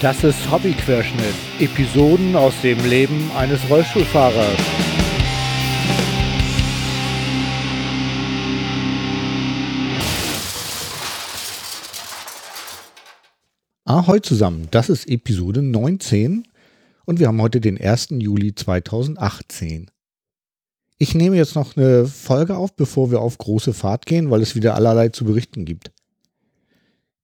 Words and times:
Das 0.00 0.24
ist 0.24 0.50
Hobbyquerschnitt. 0.50 1.34
Episoden 1.58 2.34
aus 2.34 2.54
dem 2.62 2.78
Leben 2.88 3.30
eines 3.36 3.60
Rollstuhlfahrers. 3.68 4.58
Ahoi 13.84 14.20
zusammen, 14.20 14.68
das 14.70 14.88
ist 14.88 15.06
Episode 15.06 15.60
19 15.60 16.48
und 17.04 17.18
wir 17.18 17.26
haben 17.26 17.42
heute 17.42 17.60
den 17.60 17.78
1. 17.78 18.08
Juli 18.12 18.54
2018. 18.54 19.90
Ich 20.96 21.14
nehme 21.14 21.36
jetzt 21.36 21.54
noch 21.54 21.76
eine 21.76 22.06
Folge 22.06 22.56
auf, 22.56 22.74
bevor 22.74 23.10
wir 23.10 23.20
auf 23.20 23.36
große 23.36 23.74
Fahrt 23.74 24.06
gehen, 24.06 24.30
weil 24.30 24.40
es 24.40 24.54
wieder 24.54 24.76
allerlei 24.76 25.10
zu 25.10 25.26
berichten 25.26 25.66
gibt. 25.66 25.90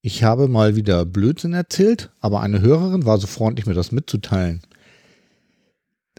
Ich 0.06 0.22
habe 0.22 0.46
mal 0.46 0.76
wieder 0.76 1.04
Blödsinn 1.04 1.52
erzählt, 1.52 2.10
aber 2.20 2.40
eine 2.40 2.60
Hörerin 2.60 3.04
war 3.06 3.18
so 3.18 3.26
freundlich, 3.26 3.66
mir 3.66 3.74
das 3.74 3.90
mitzuteilen. 3.90 4.62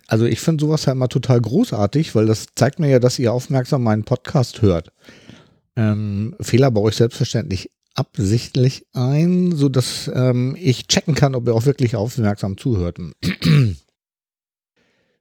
Also 0.08 0.26
ich 0.26 0.42
finde 0.42 0.66
sowas 0.66 0.84
ja 0.84 0.92
immer 0.92 1.08
total 1.08 1.40
großartig, 1.40 2.14
weil 2.14 2.26
das 2.26 2.48
zeigt 2.54 2.80
mir 2.80 2.90
ja, 2.90 3.00
dass 3.00 3.18
ihr 3.18 3.32
aufmerksam 3.32 3.84
meinen 3.84 4.04
Podcast 4.04 4.62
hört. 4.62 4.92
Ähm, 5.78 6.36
Fehler 6.42 6.70
baue 6.70 6.90
ich 6.90 6.98
selbstverständlich 6.98 7.72
absichtlich 7.96 8.86
ein, 8.92 9.56
so 9.56 9.70
dass 9.70 10.12
ähm, 10.14 10.58
ich 10.60 10.88
checken 10.88 11.16
kann, 11.16 11.34
ob 11.34 11.48
ihr 11.48 11.56
auch 11.56 11.66
wirklich 11.66 11.96
aufmerksam 11.96 12.58
zuhört. 12.58 12.98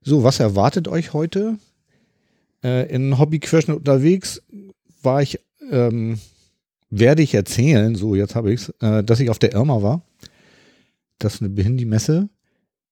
so, 0.00 0.24
was 0.24 0.40
erwartet 0.40 0.88
euch 0.88 1.12
heute? 1.12 1.56
Äh, 2.64 2.92
in 2.92 3.16
Hobbyquerschnitt 3.16 3.76
unterwegs 3.76 4.42
war 5.02 5.22
ich 5.22 5.38
ähm, 5.70 6.18
werde 6.90 7.22
ich 7.22 7.34
erzählen, 7.34 7.94
so 7.94 8.14
jetzt 8.14 8.34
habe 8.34 8.52
ich 8.52 8.62
es, 8.62 8.68
äh, 8.80 9.02
dass 9.02 9.20
ich 9.20 9.30
auf 9.30 9.38
der 9.38 9.52
Irma 9.52 9.82
war. 9.82 10.02
Das 11.18 11.34
ist 11.34 11.42
eine 11.42 11.50
Behindi-Messe. 11.50 12.28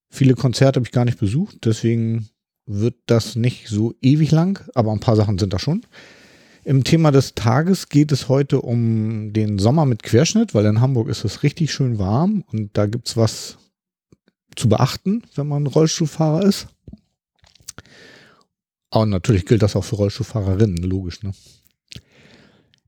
Viele 0.08 0.34
Konzerte 0.34 0.78
habe 0.78 0.86
ich 0.86 0.92
gar 0.92 1.04
nicht 1.04 1.18
besucht, 1.18 1.58
deswegen 1.64 2.28
wird 2.66 2.94
das 3.06 3.36
nicht 3.36 3.68
so 3.68 3.94
ewig 4.00 4.30
lang, 4.30 4.64
aber 4.74 4.92
ein 4.92 5.00
paar 5.00 5.16
Sachen 5.16 5.38
sind 5.38 5.52
da 5.52 5.58
schon. 5.58 5.82
Im 6.64 6.82
Thema 6.82 7.10
des 7.10 7.34
Tages 7.34 7.90
geht 7.90 8.10
es 8.10 8.28
heute 8.28 8.62
um 8.62 9.34
den 9.34 9.58
Sommer 9.58 9.84
mit 9.84 10.02
Querschnitt, 10.02 10.54
weil 10.54 10.64
in 10.64 10.80
Hamburg 10.80 11.08
ist 11.08 11.24
es 11.24 11.42
richtig 11.42 11.72
schön 11.72 11.98
warm 11.98 12.42
und 12.50 12.70
da 12.72 12.86
gibt 12.86 13.08
es 13.08 13.16
was 13.18 13.58
zu 14.56 14.68
beachten, 14.68 15.22
wenn 15.34 15.46
man 15.46 15.66
Rollstuhlfahrer 15.66 16.44
ist. 16.44 16.68
Und 18.90 19.10
natürlich 19.10 19.44
gilt 19.44 19.62
das 19.62 19.76
auch 19.76 19.84
für 19.84 19.96
Rollstuhlfahrerinnen, 19.96 20.78
logisch, 20.78 21.22
ne? 21.22 21.32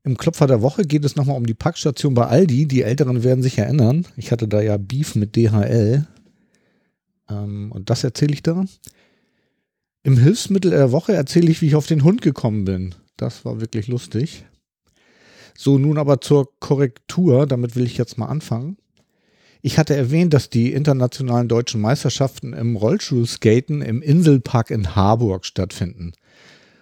Im 0.07 0.15
Klopfer 0.15 0.47
der 0.47 0.61
Woche 0.61 0.83
geht 0.83 1.03
es 1.03 1.17
nochmal 1.17 1.35
um 1.35 1.45
die 1.45 1.53
Packstation 1.53 2.13
bei 2.13 2.27
Aldi. 2.27 2.65
Die 2.65 2.83
Älteren 2.83 3.25
werden 3.25 3.43
sich 3.43 3.57
erinnern. 3.57 4.07
Ich 4.15 4.31
hatte 4.31 4.47
da 4.47 4.61
ja 4.61 4.77
Beef 4.77 5.15
mit 5.15 5.35
DHL. 5.35 6.07
Ähm, 7.29 7.73
und 7.73 7.89
das 7.89 8.05
erzähle 8.05 8.33
ich 8.33 8.41
da. 8.41 8.63
Im 10.03 10.17
Hilfsmittel 10.17 10.71
der 10.71 10.93
Woche 10.93 11.11
erzähle 11.11 11.51
ich, 11.51 11.61
wie 11.61 11.67
ich 11.67 11.75
auf 11.75 11.87
den 11.87 12.05
Hund 12.05 12.21
gekommen 12.21 12.63
bin. 12.63 12.95
Das 13.17 13.43
war 13.43 13.59
wirklich 13.59 13.89
lustig. 13.89 14.45
So, 15.57 15.77
nun 15.77 15.97
aber 15.97 16.21
zur 16.21 16.57
Korrektur. 16.61 17.45
Damit 17.45 17.75
will 17.75 17.85
ich 17.85 17.97
jetzt 17.97 18.17
mal 18.17 18.27
anfangen. 18.27 18.77
Ich 19.61 19.77
hatte 19.77 19.93
erwähnt, 19.93 20.33
dass 20.33 20.49
die 20.49 20.71
internationalen 20.71 21.49
deutschen 21.49 21.81
Meisterschaften 21.81 22.53
im 22.53 22.77
Rollstuhlskaten 22.77 23.81
im 23.81 24.01
Inselpark 24.01 24.71
in 24.71 24.95
Harburg 24.95 25.43
stattfinden. 25.43 26.13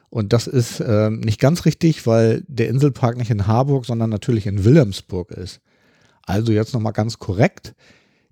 Und 0.09 0.34
das 0.34 0.48
ist 0.48 0.80
äh, 0.80 1.09
nicht 1.09 1.39
ganz 1.39 1.66
richtig, 1.66 2.08
weil 2.08 2.44
der 2.48 2.70
Inselpark 2.70 3.17
nicht 3.17 3.31
in 3.31 3.48
Harburg, 3.48 3.86
sondern 3.86 4.09
natürlich 4.09 4.48
in 4.48 4.64
Wilhelmsburg 4.64 5.31
ist. 5.31 5.61
Also 6.23 6.52
jetzt 6.52 6.73
nochmal 6.73 6.94
ganz 6.94 7.20
korrekt. 7.20 7.75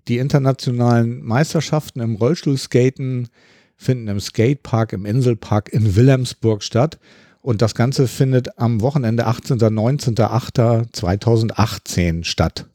Die 0.08 0.18
internationalen 0.18 1.22
Meisterschaften 1.22 2.00
im 2.00 2.16
Rollstuhlskaten 2.16 3.28
finden 3.76 4.08
im 4.08 4.20
Skatepark 4.20 4.92
im 4.92 5.04
Inselpark 5.04 5.72
in 5.72 5.96
Wilhelmsburg 5.96 6.62
statt. 6.62 6.98
Und 7.40 7.60
das 7.60 7.74
Ganze 7.74 8.08
findet 8.08 8.58
am 8.58 8.80
Wochenende 8.80 9.26
18. 9.26 9.58
19. 9.58 10.16
2018 10.16 12.24
statt. 12.24 12.66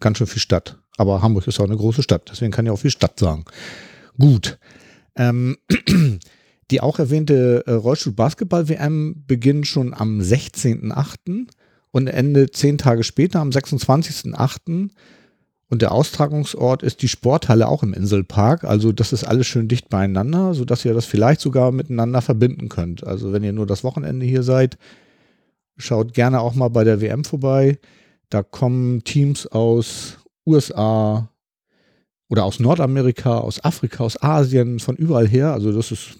Ganz 0.00 0.18
schön 0.18 0.26
viel 0.26 0.40
Stadt. 0.40 0.78
Aber 0.96 1.22
Hamburg 1.22 1.46
ist 1.48 1.58
auch 1.58 1.64
eine 1.64 1.76
große 1.76 2.02
Stadt. 2.02 2.28
Deswegen 2.30 2.52
kann 2.52 2.66
ich 2.66 2.70
auch 2.70 2.78
viel 2.78 2.90
Stadt 2.90 3.18
sagen. 3.18 3.44
Gut. 4.18 4.58
Ähm, 5.16 5.56
Die 6.70 6.80
auch 6.80 6.98
erwähnte 6.98 7.64
äh, 7.66 7.72
Rollstuhl-Basketball-WM 7.72 9.24
beginnt 9.26 9.66
schon 9.66 9.94
am 9.94 10.20
16.08. 10.20 11.46
und 11.90 12.06
endet 12.06 12.56
zehn 12.56 12.78
Tage 12.78 13.04
später 13.04 13.40
am 13.40 13.50
26.08. 13.50 14.90
Und 15.70 15.82
der 15.82 15.92
Austragungsort 15.92 16.82
ist 16.82 17.02
die 17.02 17.08
Sporthalle 17.08 17.68
auch 17.68 17.82
im 17.82 17.94
Inselpark. 17.94 18.64
Also 18.64 18.92
das 18.92 19.12
ist 19.12 19.24
alles 19.24 19.46
schön 19.46 19.68
dicht 19.68 19.88
beieinander, 19.88 20.54
sodass 20.54 20.84
ihr 20.84 20.94
das 20.94 21.06
vielleicht 21.06 21.40
sogar 21.40 21.72
miteinander 21.72 22.22
verbinden 22.22 22.68
könnt. 22.68 23.06
Also 23.06 23.32
wenn 23.32 23.42
ihr 23.42 23.52
nur 23.52 23.66
das 23.66 23.82
Wochenende 23.82 24.26
hier 24.26 24.42
seid, 24.42 24.78
schaut 25.76 26.14
gerne 26.14 26.40
auch 26.40 26.54
mal 26.54 26.68
bei 26.68 26.84
der 26.84 27.00
WM 27.00 27.24
vorbei. 27.24 27.78
Da 28.30 28.42
kommen 28.42 29.04
Teams 29.04 29.46
aus 29.46 30.18
USA 30.46 31.28
oder 32.28 32.44
aus 32.44 32.60
Nordamerika, 32.60 33.38
aus 33.38 33.62
Afrika, 33.64 34.04
aus 34.04 34.22
Asien, 34.22 34.80
von 34.80 34.96
überall 34.96 35.28
her. 35.28 35.52
Also 35.52 35.72
das 35.72 35.90
ist 35.92 36.16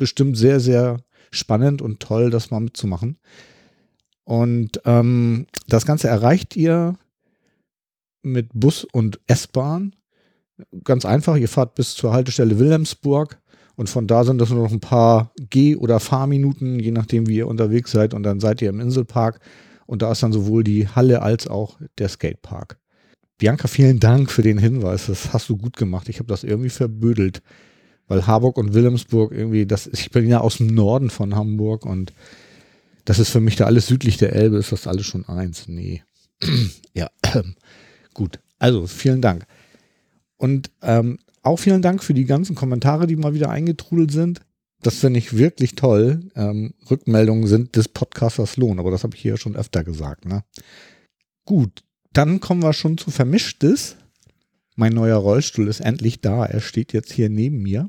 bestimmt 0.00 0.36
sehr, 0.36 0.58
sehr 0.58 0.96
spannend 1.30 1.80
und 1.80 2.00
toll, 2.00 2.30
das 2.30 2.50
mal 2.50 2.58
mitzumachen. 2.58 3.18
Und 4.24 4.80
ähm, 4.84 5.46
das 5.68 5.86
Ganze 5.86 6.08
erreicht 6.08 6.56
ihr 6.56 6.96
mit 8.22 8.48
Bus 8.52 8.84
und 8.84 9.20
S-Bahn. 9.28 9.94
Ganz 10.84 11.04
einfach, 11.04 11.36
ihr 11.36 11.48
fahrt 11.48 11.74
bis 11.74 11.94
zur 11.94 12.12
Haltestelle 12.12 12.58
Wilhelmsburg 12.58 13.38
und 13.76 13.88
von 13.88 14.06
da 14.06 14.24
sind 14.24 14.38
das 14.38 14.50
nur 14.50 14.62
noch 14.62 14.72
ein 14.72 14.80
paar 14.80 15.32
Geh- 15.38 15.76
oder 15.76 16.00
Fahrminuten, 16.00 16.80
je 16.80 16.90
nachdem, 16.90 17.28
wie 17.28 17.36
ihr 17.36 17.48
unterwegs 17.48 17.92
seid. 17.92 18.12
Und 18.12 18.24
dann 18.24 18.40
seid 18.40 18.60
ihr 18.60 18.68
im 18.68 18.80
Inselpark 18.80 19.40
und 19.86 20.02
da 20.02 20.12
ist 20.12 20.22
dann 20.22 20.32
sowohl 20.32 20.64
die 20.64 20.88
Halle 20.88 21.22
als 21.22 21.46
auch 21.46 21.78
der 21.98 22.08
Skatepark. 22.08 22.78
Bianca, 23.38 23.68
vielen 23.68 23.98
Dank 23.98 24.30
für 24.30 24.42
den 24.42 24.58
Hinweis. 24.58 25.06
Das 25.06 25.32
hast 25.32 25.48
du 25.48 25.56
gut 25.56 25.76
gemacht. 25.76 26.08
Ich 26.08 26.18
habe 26.18 26.28
das 26.28 26.44
irgendwie 26.44 26.68
verbödelt 26.68 27.42
weil 28.10 28.26
Harburg 28.26 28.58
und 28.58 28.74
Wilhelmsburg 28.74 29.30
irgendwie, 29.30 29.66
das, 29.66 29.86
ich 29.86 30.10
bin 30.10 30.26
ja 30.26 30.40
aus 30.40 30.56
dem 30.56 30.66
Norden 30.66 31.10
von 31.10 31.36
Hamburg 31.36 31.86
und 31.86 32.12
das 33.04 33.20
ist 33.20 33.30
für 33.30 33.40
mich 33.40 33.54
da 33.54 33.66
alles 33.66 33.86
südlich 33.86 34.16
der 34.16 34.32
Elbe, 34.32 34.56
ist 34.56 34.72
das 34.72 34.88
alles 34.88 35.06
schon 35.06 35.28
eins. 35.28 35.68
Nee. 35.68 36.02
ja, 36.92 37.08
gut. 38.14 38.40
Also, 38.58 38.88
vielen 38.88 39.22
Dank. 39.22 39.46
Und 40.36 40.72
ähm, 40.82 41.20
auch 41.42 41.58
vielen 41.58 41.82
Dank 41.82 42.02
für 42.02 42.12
die 42.12 42.24
ganzen 42.24 42.56
Kommentare, 42.56 43.06
die 43.06 43.14
mal 43.14 43.32
wieder 43.32 43.48
eingetrudelt 43.48 44.10
sind. 44.10 44.40
Das 44.82 44.96
finde 44.96 45.20
ich 45.20 45.36
wirklich 45.36 45.76
toll. 45.76 46.30
Ähm, 46.34 46.74
Rückmeldungen 46.90 47.46
sind 47.46 47.76
des 47.76 47.86
Podcasters 47.86 48.56
Lohn, 48.56 48.80
aber 48.80 48.90
das 48.90 49.04
habe 49.04 49.14
ich 49.14 49.22
hier 49.22 49.36
schon 49.36 49.54
öfter 49.54 49.84
gesagt. 49.84 50.24
Ne? 50.24 50.42
Gut, 51.44 51.84
dann 52.12 52.40
kommen 52.40 52.64
wir 52.64 52.72
schon 52.72 52.98
zu 52.98 53.12
Vermischtes. 53.12 53.94
Mein 54.74 54.94
neuer 54.94 55.18
Rollstuhl 55.18 55.68
ist 55.68 55.78
endlich 55.78 56.20
da. 56.20 56.44
Er 56.44 56.60
steht 56.60 56.92
jetzt 56.92 57.12
hier 57.12 57.28
neben 57.28 57.62
mir. 57.62 57.88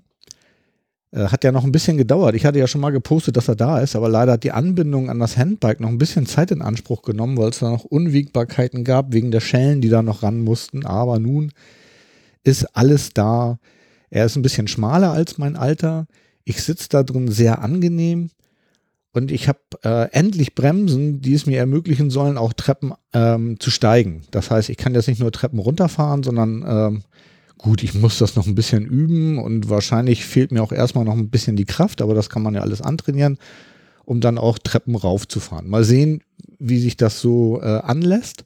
Äh, 1.12 1.26
hat 1.28 1.44
ja 1.44 1.52
noch 1.52 1.64
ein 1.64 1.72
bisschen 1.72 1.98
gedauert. 1.98 2.36
Ich 2.36 2.46
hatte 2.46 2.60
ja 2.60 2.68
schon 2.68 2.82
mal 2.82 2.92
gepostet, 2.92 3.36
dass 3.38 3.48
er 3.48 3.56
da 3.56 3.80
ist, 3.80 3.96
aber 3.96 4.10
leider 4.10 4.34
hat 4.34 4.44
die 4.44 4.52
Anbindung 4.52 5.10
an 5.10 5.20
das 5.20 5.38
Handbike 5.38 5.80
noch 5.80 5.90
ein 5.90 5.98
bisschen 5.98 6.26
Zeit 6.26 6.52
in 6.52 6.62
Anspruch 6.62 7.02
genommen, 7.02 7.38
weil 7.38 7.50
es 7.50 7.60
da 7.60 7.70
noch 7.70 7.84
Unwägbarkeiten 7.84 8.84
gab 8.84 9.14
wegen 9.14 9.32
der 9.32 9.42
Schellen, 9.42 9.82
die 9.82 9.90
da 9.90 10.02
noch 10.02 10.24
ran 10.24 10.40
mussten. 10.42 10.86
Aber 10.86 11.20
nun 11.20 11.52
ist 12.44 12.66
alles 12.76 13.12
da. 13.14 13.60
Er 14.10 14.26
ist 14.26 14.36
ein 14.36 14.42
bisschen 14.42 14.68
schmaler 14.68 15.12
als 15.12 15.38
mein 15.38 15.56
Alter. 15.56 16.08
Ich 16.44 16.64
sitze 16.64 16.88
da 16.90 17.04
drin 17.04 17.30
sehr 17.30 17.62
angenehm 17.62 18.30
und 19.14 19.32
ich 19.32 19.48
habe 19.50 19.60
äh, 19.84 20.10
endlich 20.12 20.56
Bremsen, 20.56 21.22
die 21.22 21.34
es 21.34 21.46
mir 21.46 21.60
ermöglichen 21.60 22.10
sollen, 22.10 22.38
auch 22.38 22.54
Treppen 22.54 22.94
ähm, 23.14 23.60
zu 23.60 23.70
steigen. 23.70 24.22
Das 24.32 24.50
heißt, 24.50 24.70
ich 24.70 24.78
kann 24.78 24.94
jetzt 24.94 25.08
nicht 25.08 25.20
nur 25.20 25.32
Treppen 25.32 25.60
runterfahren, 25.60 26.24
sondern 26.24 26.64
ähm, 26.66 27.04
Gut, 27.62 27.84
ich 27.84 27.94
muss 27.94 28.18
das 28.18 28.36
noch 28.36 28.48
ein 28.48 28.56
bisschen 28.56 28.88
üben 28.88 29.38
und 29.38 29.70
wahrscheinlich 29.70 30.26
fehlt 30.26 30.52
mir 30.52 30.64
auch 30.64 30.72
erstmal 30.72 31.06
noch 31.06 31.14
ein 31.14 31.30
bisschen 31.30 31.56
die 31.56 31.66
Kraft, 31.66 32.02
aber 32.02 32.16
das 32.16 32.32
kann 32.32 32.42
man 32.42 32.56
ja 32.56 32.62
alles 32.62 32.82
antrainieren, 32.82 33.38
um 34.04 34.20
dann 34.20 34.40
auch 34.40 34.58
Treppen 34.58 34.96
raufzufahren. 34.96 35.70
Mal 35.70 35.84
sehen, 35.84 36.24
wie 36.58 36.80
sich 36.80 36.98
das 36.98 37.22
so 37.22 37.62
äh, 37.62 37.66
anlässt. 37.66 38.46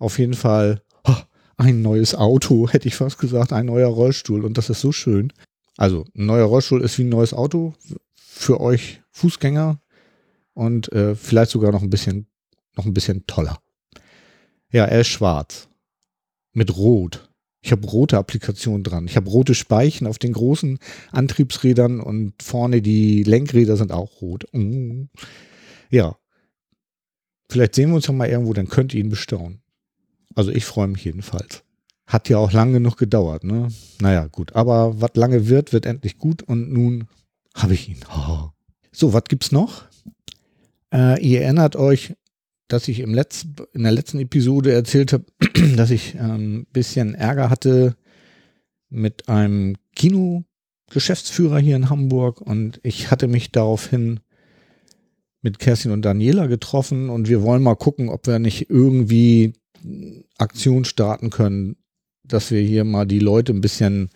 Auf 0.00 0.18
jeden 0.18 0.34
Fall 0.34 0.82
oh, 1.04 1.14
ein 1.56 1.82
neues 1.82 2.16
Auto, 2.16 2.68
hätte 2.72 2.88
ich 2.88 2.96
fast 2.96 3.18
gesagt, 3.18 3.52
ein 3.52 3.66
neuer 3.66 3.88
Rollstuhl 3.88 4.44
und 4.44 4.58
das 4.58 4.70
ist 4.70 4.80
so 4.80 4.90
schön. 4.90 5.32
Also 5.76 6.04
ein 6.16 6.26
neuer 6.26 6.46
Rollstuhl 6.46 6.82
ist 6.82 6.98
wie 6.98 7.04
ein 7.04 7.10
neues 7.10 7.34
Auto 7.34 7.74
für 8.16 8.60
euch 8.60 9.02
Fußgänger 9.12 9.80
und 10.52 10.90
äh, 10.90 11.14
vielleicht 11.14 11.52
sogar 11.52 11.70
noch 11.70 11.82
ein 11.82 11.90
bisschen 11.90 12.26
noch 12.74 12.86
ein 12.86 12.94
bisschen 12.94 13.24
toller. 13.28 13.58
Ja, 14.72 14.86
er 14.86 15.02
ist 15.02 15.08
schwarz 15.08 15.68
mit 16.52 16.76
Rot 16.76 17.31
ich 17.62 17.70
habe 17.70 17.86
rote 17.86 18.18
Applikationen 18.18 18.82
dran. 18.82 19.06
Ich 19.06 19.16
habe 19.16 19.30
rote 19.30 19.54
Speichen 19.54 20.08
auf 20.08 20.18
den 20.18 20.32
großen 20.32 20.80
Antriebsrädern 21.12 22.00
und 22.00 22.34
vorne 22.42 22.82
die 22.82 23.22
Lenkräder 23.22 23.76
sind 23.76 23.92
auch 23.92 24.20
rot. 24.20 24.46
Mm. 24.52 25.04
Ja. 25.88 26.16
Vielleicht 27.48 27.76
sehen 27.76 27.90
wir 27.90 27.96
uns 27.96 28.08
ja 28.08 28.12
mal 28.12 28.28
irgendwo, 28.28 28.52
dann 28.52 28.68
könnt 28.68 28.92
ihr 28.94 29.00
ihn 29.00 29.10
bestaunen. 29.10 29.62
Also 30.34 30.50
ich 30.50 30.64
freue 30.64 30.88
mich 30.88 31.04
jedenfalls. 31.04 31.62
Hat 32.06 32.28
ja 32.28 32.38
auch 32.38 32.52
lange 32.52 32.72
genug 32.72 32.96
gedauert, 32.96 33.44
ne? 33.44 33.68
Naja, 34.00 34.26
gut. 34.26 34.56
Aber 34.56 35.00
was 35.00 35.12
lange 35.14 35.48
wird, 35.48 35.72
wird 35.72 35.86
endlich 35.86 36.18
gut 36.18 36.42
und 36.42 36.72
nun 36.72 37.06
habe 37.54 37.74
ich 37.74 37.88
ihn. 37.88 38.00
Oh. 38.14 38.48
So, 38.94 39.14
was 39.14 39.24
gibt's 39.24 39.52
noch? 39.52 39.84
Äh, 40.92 41.18
ihr 41.26 41.40
erinnert 41.40 41.76
euch, 41.76 42.14
dass 42.68 42.88
ich 42.88 43.00
im 43.00 43.14
Letz-, 43.14 43.46
in 43.72 43.82
der 43.82 43.92
letzten 43.92 44.18
Episode 44.18 44.72
erzählt 44.72 45.12
habe, 45.12 45.24
dass 45.76 45.90
ich 45.90 46.18
ein 46.18 46.30
ähm, 46.30 46.66
bisschen 46.72 47.14
Ärger 47.14 47.50
hatte 47.50 47.96
mit 48.88 49.28
einem 49.28 49.76
Kinogeschäftsführer 49.96 51.58
hier 51.58 51.76
in 51.76 51.90
Hamburg 51.90 52.40
und 52.40 52.80
ich 52.82 53.10
hatte 53.10 53.28
mich 53.28 53.52
daraufhin 53.52 54.20
mit 55.40 55.58
Kerstin 55.58 55.90
und 55.90 56.02
Daniela 56.02 56.46
getroffen 56.46 57.10
und 57.10 57.28
wir 57.28 57.42
wollen 57.42 57.62
mal 57.62 57.74
gucken, 57.74 58.08
ob 58.08 58.26
wir 58.26 58.38
nicht 58.38 58.70
irgendwie 58.70 59.54
Aktion 60.38 60.84
starten 60.84 61.30
können, 61.30 61.76
dass 62.22 62.50
wir 62.50 62.60
hier 62.60 62.84
mal 62.84 63.06
die 63.06 63.18
Leute 63.18 63.52
ein 63.52 63.60
bisschen 63.60 64.10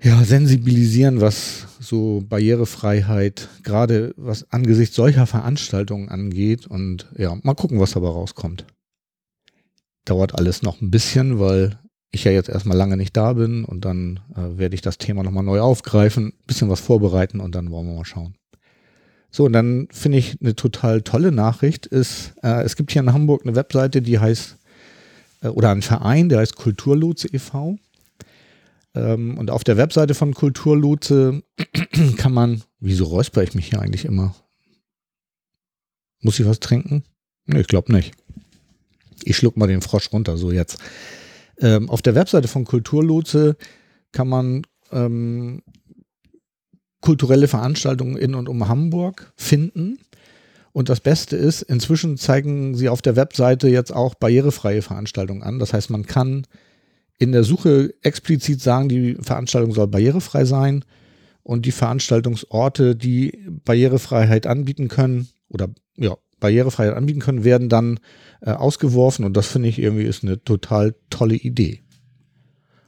ja, 0.00 0.22
sensibilisieren, 0.22 1.20
was 1.20 1.66
so 1.80 2.22
Barrierefreiheit, 2.28 3.48
gerade 3.64 4.14
was 4.16 4.50
angesichts 4.52 4.94
solcher 4.94 5.26
Veranstaltungen 5.26 6.08
angeht. 6.08 6.66
Und 6.66 7.08
ja, 7.16 7.36
mal 7.42 7.54
gucken, 7.54 7.80
was 7.80 7.92
dabei 7.92 8.08
rauskommt. 8.08 8.64
Dauert 10.04 10.36
alles 10.36 10.62
noch 10.62 10.80
ein 10.80 10.90
bisschen, 10.90 11.40
weil 11.40 11.78
ich 12.10 12.24
ja 12.24 12.32
jetzt 12.32 12.48
erstmal 12.48 12.76
lange 12.76 12.96
nicht 12.96 13.16
da 13.16 13.34
bin 13.34 13.64
und 13.64 13.84
dann 13.84 14.20
äh, 14.34 14.58
werde 14.58 14.74
ich 14.74 14.80
das 14.80 14.98
Thema 14.98 15.22
nochmal 15.22 15.44
neu 15.44 15.60
aufgreifen, 15.60 16.32
bisschen 16.46 16.70
was 16.70 16.80
vorbereiten 16.80 17.40
und 17.40 17.54
dann 17.54 17.70
wollen 17.70 17.86
wir 17.86 17.96
mal 17.96 18.04
schauen. 18.04 18.34
So, 19.30 19.44
und 19.44 19.52
dann 19.52 19.88
finde 19.90 20.18
ich 20.18 20.38
eine 20.40 20.56
total 20.56 21.02
tolle 21.02 21.32
Nachricht 21.32 21.84
ist, 21.86 22.32
äh, 22.42 22.62
es 22.62 22.76
gibt 22.76 22.92
hier 22.92 23.02
in 23.02 23.12
Hamburg 23.12 23.42
eine 23.44 23.54
Webseite, 23.54 24.00
die 24.00 24.18
heißt 24.18 24.56
äh, 25.42 25.48
oder 25.48 25.70
ein 25.70 25.82
Verein, 25.82 26.30
der 26.30 26.38
heißt 26.38 26.56
Kulturlotse 26.56 27.28
e.V. 27.32 27.76
Ähm, 28.94 29.38
und 29.38 29.50
auf 29.50 29.64
der 29.64 29.76
Webseite 29.76 30.14
von 30.14 30.34
Kulturlotse 30.34 31.42
kann 32.16 32.32
man, 32.32 32.62
wieso 32.80 33.04
räusper 33.04 33.42
ich 33.42 33.54
mich 33.54 33.68
hier 33.68 33.80
eigentlich 33.80 34.04
immer? 34.04 34.34
Muss 36.20 36.40
ich 36.40 36.46
was 36.46 36.60
trinken? 36.60 37.04
Nee, 37.46 37.60
ich 37.60 37.68
glaube 37.68 37.92
nicht. 37.92 38.14
Ich 39.24 39.36
schluck 39.36 39.56
mal 39.56 39.66
den 39.66 39.82
Frosch 39.82 40.12
runter, 40.12 40.36
so 40.36 40.52
jetzt. 40.52 40.78
Ähm, 41.60 41.90
auf 41.90 42.02
der 42.02 42.14
Webseite 42.14 42.48
von 42.48 42.64
Kulturlotse 42.64 43.56
kann 44.12 44.28
man 44.28 44.62
ähm, 44.92 45.62
kulturelle 47.00 47.48
Veranstaltungen 47.48 48.16
in 48.16 48.34
und 48.34 48.48
um 48.48 48.68
Hamburg 48.68 49.32
finden. 49.36 49.98
Und 50.72 50.88
das 50.88 51.00
Beste 51.00 51.36
ist, 51.36 51.62
inzwischen 51.62 52.16
zeigen 52.16 52.74
sie 52.74 52.88
auf 52.88 53.02
der 53.02 53.16
Webseite 53.16 53.68
jetzt 53.68 53.92
auch 53.92 54.14
barrierefreie 54.14 54.82
Veranstaltungen 54.82 55.42
an. 55.42 55.58
Das 55.58 55.72
heißt, 55.72 55.90
man 55.90 56.06
kann 56.06 56.46
in 57.18 57.32
der 57.32 57.44
Suche 57.44 57.94
explizit 58.02 58.60
sagen, 58.60 58.88
die 58.88 59.16
Veranstaltung 59.20 59.74
soll 59.74 59.88
barrierefrei 59.88 60.44
sein 60.44 60.84
und 61.42 61.66
die 61.66 61.72
Veranstaltungsorte, 61.72 62.94
die 62.94 63.44
Barrierefreiheit 63.64 64.46
anbieten 64.46 64.86
können 64.88 65.28
oder 65.48 65.68
ja, 65.96 66.16
Barrierefreiheit 66.38 66.94
anbieten 66.94 67.18
können, 67.20 67.42
werden 67.44 67.68
dann 67.68 67.98
äh, 68.40 68.52
ausgeworfen 68.52 69.24
und 69.24 69.36
das 69.36 69.48
finde 69.48 69.68
ich 69.68 69.80
irgendwie 69.80 70.04
ist 70.04 70.22
eine 70.22 70.40
total 70.42 70.94
tolle 71.10 71.34
Idee. 71.34 71.82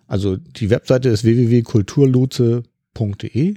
Also 0.07 0.37
die 0.37 0.71
Webseite 0.71 1.09
ist 1.09 1.25
www.kulturlotse.de 1.25 3.55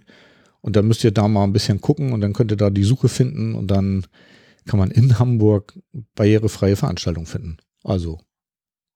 und 0.62 0.76
dann 0.76 0.88
müsst 0.88 1.04
ihr 1.04 1.12
da 1.12 1.28
mal 1.28 1.44
ein 1.44 1.54
bisschen 1.54 1.82
gucken 1.82 2.14
und 2.14 2.22
dann 2.22 2.34
könnt 2.34 2.52
ihr 2.52 2.58
da 2.58 2.70
die 2.70 2.84
Suche 2.84 3.10
finden 3.10 3.54
und 3.54 3.68
dann 3.68 4.06
kann 4.66 4.80
man 4.80 4.92
in 4.92 5.20
Hamburg 5.20 5.80
barrierefreie 6.16 6.76
Veranstaltungen 6.76 7.26
finden. 7.26 7.58
Also, 7.84 8.20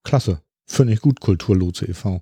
klasse. 0.03 0.41
Finde 0.67 0.93
ich 0.93 1.01
gut, 1.01 1.21
Kulturlotse 1.21 1.85
e.V. 1.85 2.21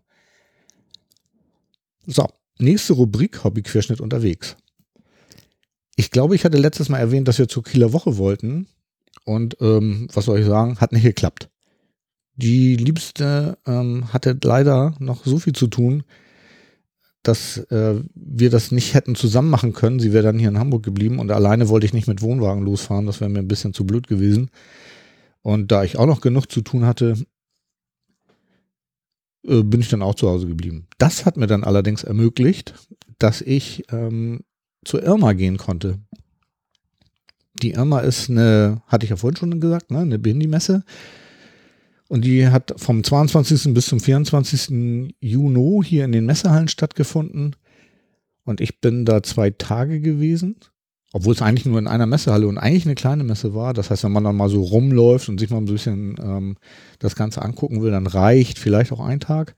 So, 2.05 2.27
nächste 2.59 2.93
Rubrik, 2.93 3.43
Hobbyquerschnitt 3.43 3.99
unterwegs. 3.99 4.55
Ich 5.95 6.11
glaube, 6.11 6.35
ich 6.35 6.45
hatte 6.45 6.57
letztes 6.57 6.89
Mal 6.89 6.99
erwähnt, 6.99 7.27
dass 7.27 7.39
wir 7.39 7.47
zur 7.47 7.63
Kieler 7.63 7.91
Woche 7.91 8.17
wollten. 8.17 8.67
Und 9.23 9.57
ähm, 9.61 10.07
was 10.13 10.25
soll 10.25 10.39
ich 10.39 10.45
sagen, 10.45 10.77
hat 10.79 10.91
nicht 10.91 11.03
geklappt. 11.03 11.49
Die 12.35 12.75
Liebste 12.75 13.57
ähm, 13.65 14.13
hatte 14.13 14.37
leider 14.43 14.93
noch 14.99 15.25
so 15.25 15.39
viel 15.39 15.53
zu 15.53 15.67
tun, 15.67 16.03
dass 17.23 17.57
äh, 17.71 17.95
wir 18.13 18.49
das 18.51 18.71
nicht 18.71 18.93
hätten 18.93 19.15
zusammen 19.15 19.49
machen 19.49 19.73
können. 19.73 19.99
Sie 19.99 20.13
wäre 20.13 20.25
dann 20.25 20.37
hier 20.37 20.49
in 20.49 20.59
Hamburg 20.59 20.83
geblieben 20.83 21.17
und 21.17 21.31
alleine 21.31 21.69
wollte 21.69 21.87
ich 21.87 21.93
nicht 21.93 22.07
mit 22.07 22.21
Wohnwagen 22.21 22.63
losfahren. 22.63 23.07
Das 23.07 23.21
wäre 23.21 23.31
mir 23.31 23.39
ein 23.39 23.47
bisschen 23.47 23.73
zu 23.73 23.85
blöd 23.85 24.07
gewesen. 24.07 24.51
Und 25.41 25.71
da 25.71 25.83
ich 25.83 25.97
auch 25.97 26.05
noch 26.05 26.21
genug 26.21 26.51
zu 26.51 26.61
tun 26.61 26.85
hatte, 26.85 27.15
äh, 29.47 29.63
bin 29.63 29.81
ich 29.81 29.89
dann 29.89 30.01
auch 30.01 30.15
zu 30.15 30.29
Hause 30.29 30.47
geblieben. 30.47 30.87
Das 30.97 31.25
hat 31.25 31.37
mir 31.37 31.47
dann 31.47 31.63
allerdings 31.63 32.03
ermöglicht, 32.03 32.73
dass 33.19 33.41
ich 33.41 33.83
ähm, 33.91 34.41
zur 34.83 35.03
Irma 35.03 35.33
gehen 35.33 35.57
konnte. 35.57 35.99
Die 37.61 37.71
Irma 37.71 37.99
ist 37.99 38.29
eine, 38.29 38.81
hatte 38.87 39.05
ich 39.05 39.11
ja 39.11 39.15
vorhin 39.15 39.37
schon 39.37 39.59
gesagt, 39.59 39.91
ne, 39.91 39.99
eine 39.99 40.19
Bindi-Messe. 40.19 40.83
Und 42.07 42.25
die 42.25 42.47
hat 42.49 42.73
vom 42.77 43.03
22. 43.03 43.73
bis 43.73 43.87
zum 43.87 43.99
24. 43.99 45.13
Juni 45.19 45.83
hier 45.83 46.05
in 46.05 46.11
den 46.11 46.25
Messehallen 46.25 46.67
stattgefunden. 46.67 47.55
Und 48.43 48.61
ich 48.61 48.79
bin 48.79 49.05
da 49.05 49.23
zwei 49.23 49.49
Tage 49.49 50.01
gewesen, 50.01 50.57
obwohl 51.15 51.33
es 51.33 51.41
eigentlich 51.41 51.65
nur 51.65 51.79
in 51.79 51.87
einer 51.87 52.07
Messehalle 52.07 52.45
und 52.45 52.57
eigentlich 52.57 52.85
eine 52.85 52.95
kleine 52.95 53.23
Messe 53.23 53.53
war. 53.55 53.73
Das 53.73 53.89
heißt, 53.89 54.03
wenn 54.03 54.11
man 54.11 54.25
dann 54.25 54.35
mal 54.35 54.49
so 54.49 54.61
rumläuft 54.61 55.29
und 55.29 55.39
sich 55.39 55.49
mal 55.49 55.59
ein 55.59 55.65
bisschen 55.65 56.17
ähm, 56.21 56.57
das 56.99 57.15
Ganze 57.15 57.41
angucken 57.41 57.81
will, 57.81 57.91
dann 57.91 58.05
reicht 58.05 58.59
vielleicht 58.59 58.91
auch 58.91 58.99
ein 58.99 59.21
Tag. 59.21 59.55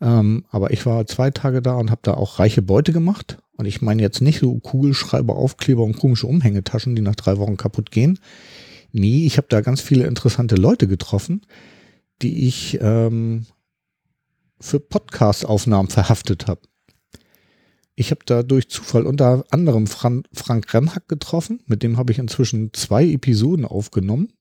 Ähm, 0.00 0.46
aber 0.50 0.70
ich 0.70 0.86
war 0.86 1.06
zwei 1.06 1.30
Tage 1.30 1.60
da 1.60 1.74
und 1.74 1.90
habe 1.90 2.00
da 2.04 2.14
auch 2.14 2.38
reiche 2.38 2.62
Beute 2.62 2.94
gemacht. 2.94 3.36
Und 3.58 3.66
ich 3.66 3.82
meine 3.82 4.00
jetzt 4.00 4.22
nicht 4.22 4.40
so 4.40 4.54
Kugelschreiber, 4.60 5.36
Aufkleber 5.36 5.84
und 5.84 5.98
komische 5.98 6.26
Umhängetaschen, 6.26 6.96
die 6.96 7.02
nach 7.02 7.16
drei 7.16 7.36
Wochen 7.36 7.58
kaputt 7.58 7.90
gehen. 7.90 8.18
Nee, 8.90 9.26
ich 9.26 9.36
habe 9.36 9.48
da 9.50 9.60
ganz 9.60 9.82
viele 9.82 10.06
interessante 10.06 10.54
Leute 10.54 10.88
getroffen, 10.88 11.42
die 12.22 12.48
ich 12.48 12.78
ähm, 12.80 13.44
für 14.58 14.80
Podcast-Aufnahmen 14.80 15.90
verhaftet 15.90 16.46
habe. 16.46 16.62
Ich 18.00 18.12
habe 18.12 18.20
da 18.24 18.44
durch 18.44 18.68
Zufall 18.68 19.06
unter 19.06 19.44
anderem 19.50 19.88
Fran 19.88 20.22
Frank 20.32 20.72
Remhack 20.72 21.08
getroffen, 21.08 21.64
mit 21.66 21.82
dem 21.82 21.96
habe 21.96 22.12
ich 22.12 22.20
inzwischen 22.20 22.72
zwei 22.72 23.04
Episoden 23.04 23.64
aufgenommen. 23.64 24.32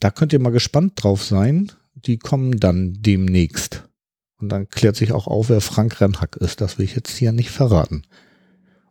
Da 0.00 0.10
könnt 0.10 0.34
ihr 0.34 0.38
mal 0.38 0.50
gespannt 0.50 0.92
drauf 0.96 1.24
sein. 1.24 1.72
Die 1.94 2.18
kommen 2.18 2.60
dann 2.60 2.98
demnächst. 3.00 3.88
Und 4.38 4.50
dann 4.50 4.68
klärt 4.68 4.96
sich 4.96 5.12
auch 5.12 5.28
auf, 5.28 5.48
wer 5.48 5.62
Frank 5.62 5.98
Remhack 6.02 6.36
ist. 6.36 6.60
Das 6.60 6.76
will 6.76 6.84
ich 6.84 6.94
jetzt 6.94 7.16
hier 7.16 7.32
nicht 7.32 7.50
verraten. 7.50 8.02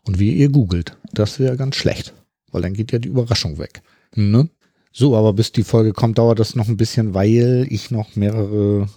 Und 0.01 0.17
wie 0.17 0.31
ihr 0.31 0.49
googelt, 0.49 0.97
das 1.13 1.37
wäre 1.37 1.55
ganz 1.55 1.75
schlecht, 1.75 2.15
weil 2.51 2.63
dann 2.63 2.73
geht 2.73 2.91
ja 2.91 2.97
die 2.97 3.09
Überraschung 3.09 3.59
weg. 3.59 3.83
Ne? 4.15 4.49
So, 4.91 5.15
aber 5.15 5.33
bis 5.33 5.51
die 5.51 5.63
Folge 5.63 5.93
kommt, 5.93 6.17
dauert 6.17 6.39
das 6.39 6.55
noch 6.55 6.67
ein 6.67 6.77
bisschen, 6.77 7.13
weil 7.13 7.67
ich 7.69 7.91
noch 7.91 8.15
mehrere 8.15 8.89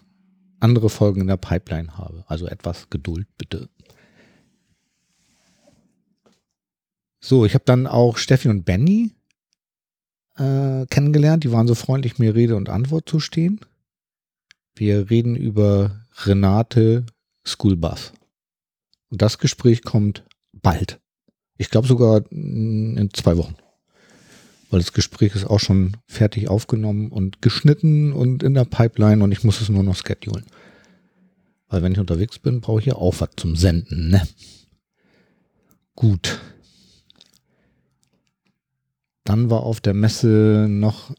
andere 0.58 0.88
Folgen 0.88 1.20
in 1.20 1.26
der 1.26 1.36
Pipeline 1.36 1.98
habe. 1.98 2.24
Also 2.28 2.46
etwas 2.46 2.88
Geduld 2.88 3.26
bitte. 3.36 3.68
So, 7.24 7.46
ich 7.46 7.54
habe 7.54 7.64
dann 7.64 7.86
auch 7.86 8.18
Steffi 8.18 8.48
und 8.48 8.64
Benny 8.64 9.12
äh, 10.36 10.84
kennengelernt. 10.86 11.44
Die 11.44 11.52
waren 11.52 11.66
so 11.66 11.74
freundlich, 11.74 12.18
mir 12.18 12.34
Rede 12.34 12.54
und 12.54 12.68
Antwort 12.68 13.08
zu 13.08 13.18
stehen. 13.18 13.60
Wir 14.74 15.08
reden 15.08 15.34
über 15.34 16.06
Renate 16.24 17.06
Schoolbus. 17.44 18.12
Und 19.08 19.22
das 19.22 19.38
Gespräch 19.38 19.82
kommt 19.82 20.24
bald. 20.52 21.00
Ich 21.56 21.70
glaube 21.70 21.88
sogar 21.88 22.30
in 22.30 23.08
zwei 23.14 23.36
Wochen 23.36 23.56
weil 24.74 24.80
das 24.80 24.92
Gespräch 24.92 25.36
ist 25.36 25.44
auch 25.44 25.60
schon 25.60 25.96
fertig 26.08 26.48
aufgenommen 26.48 27.12
und 27.12 27.40
geschnitten 27.40 28.12
und 28.12 28.42
in 28.42 28.54
der 28.54 28.64
Pipeline 28.64 29.22
und 29.22 29.30
ich 29.30 29.44
muss 29.44 29.60
es 29.60 29.68
nur 29.68 29.84
noch 29.84 29.94
schedulen. 29.94 30.44
Weil 31.68 31.82
wenn 31.82 31.92
ich 31.92 32.00
unterwegs 32.00 32.40
bin, 32.40 32.60
brauche 32.60 32.80
ich 32.80 32.86
ja 32.86 32.96
auch 32.96 33.14
was 33.20 33.30
zum 33.36 33.54
Senden, 33.54 34.08
ne? 34.08 34.26
Gut. 35.94 36.40
Dann 39.24 39.50
war 39.50 39.62
auf 39.62 39.80
der 39.80 39.94
Messe 39.94 40.66
noch 40.68 41.14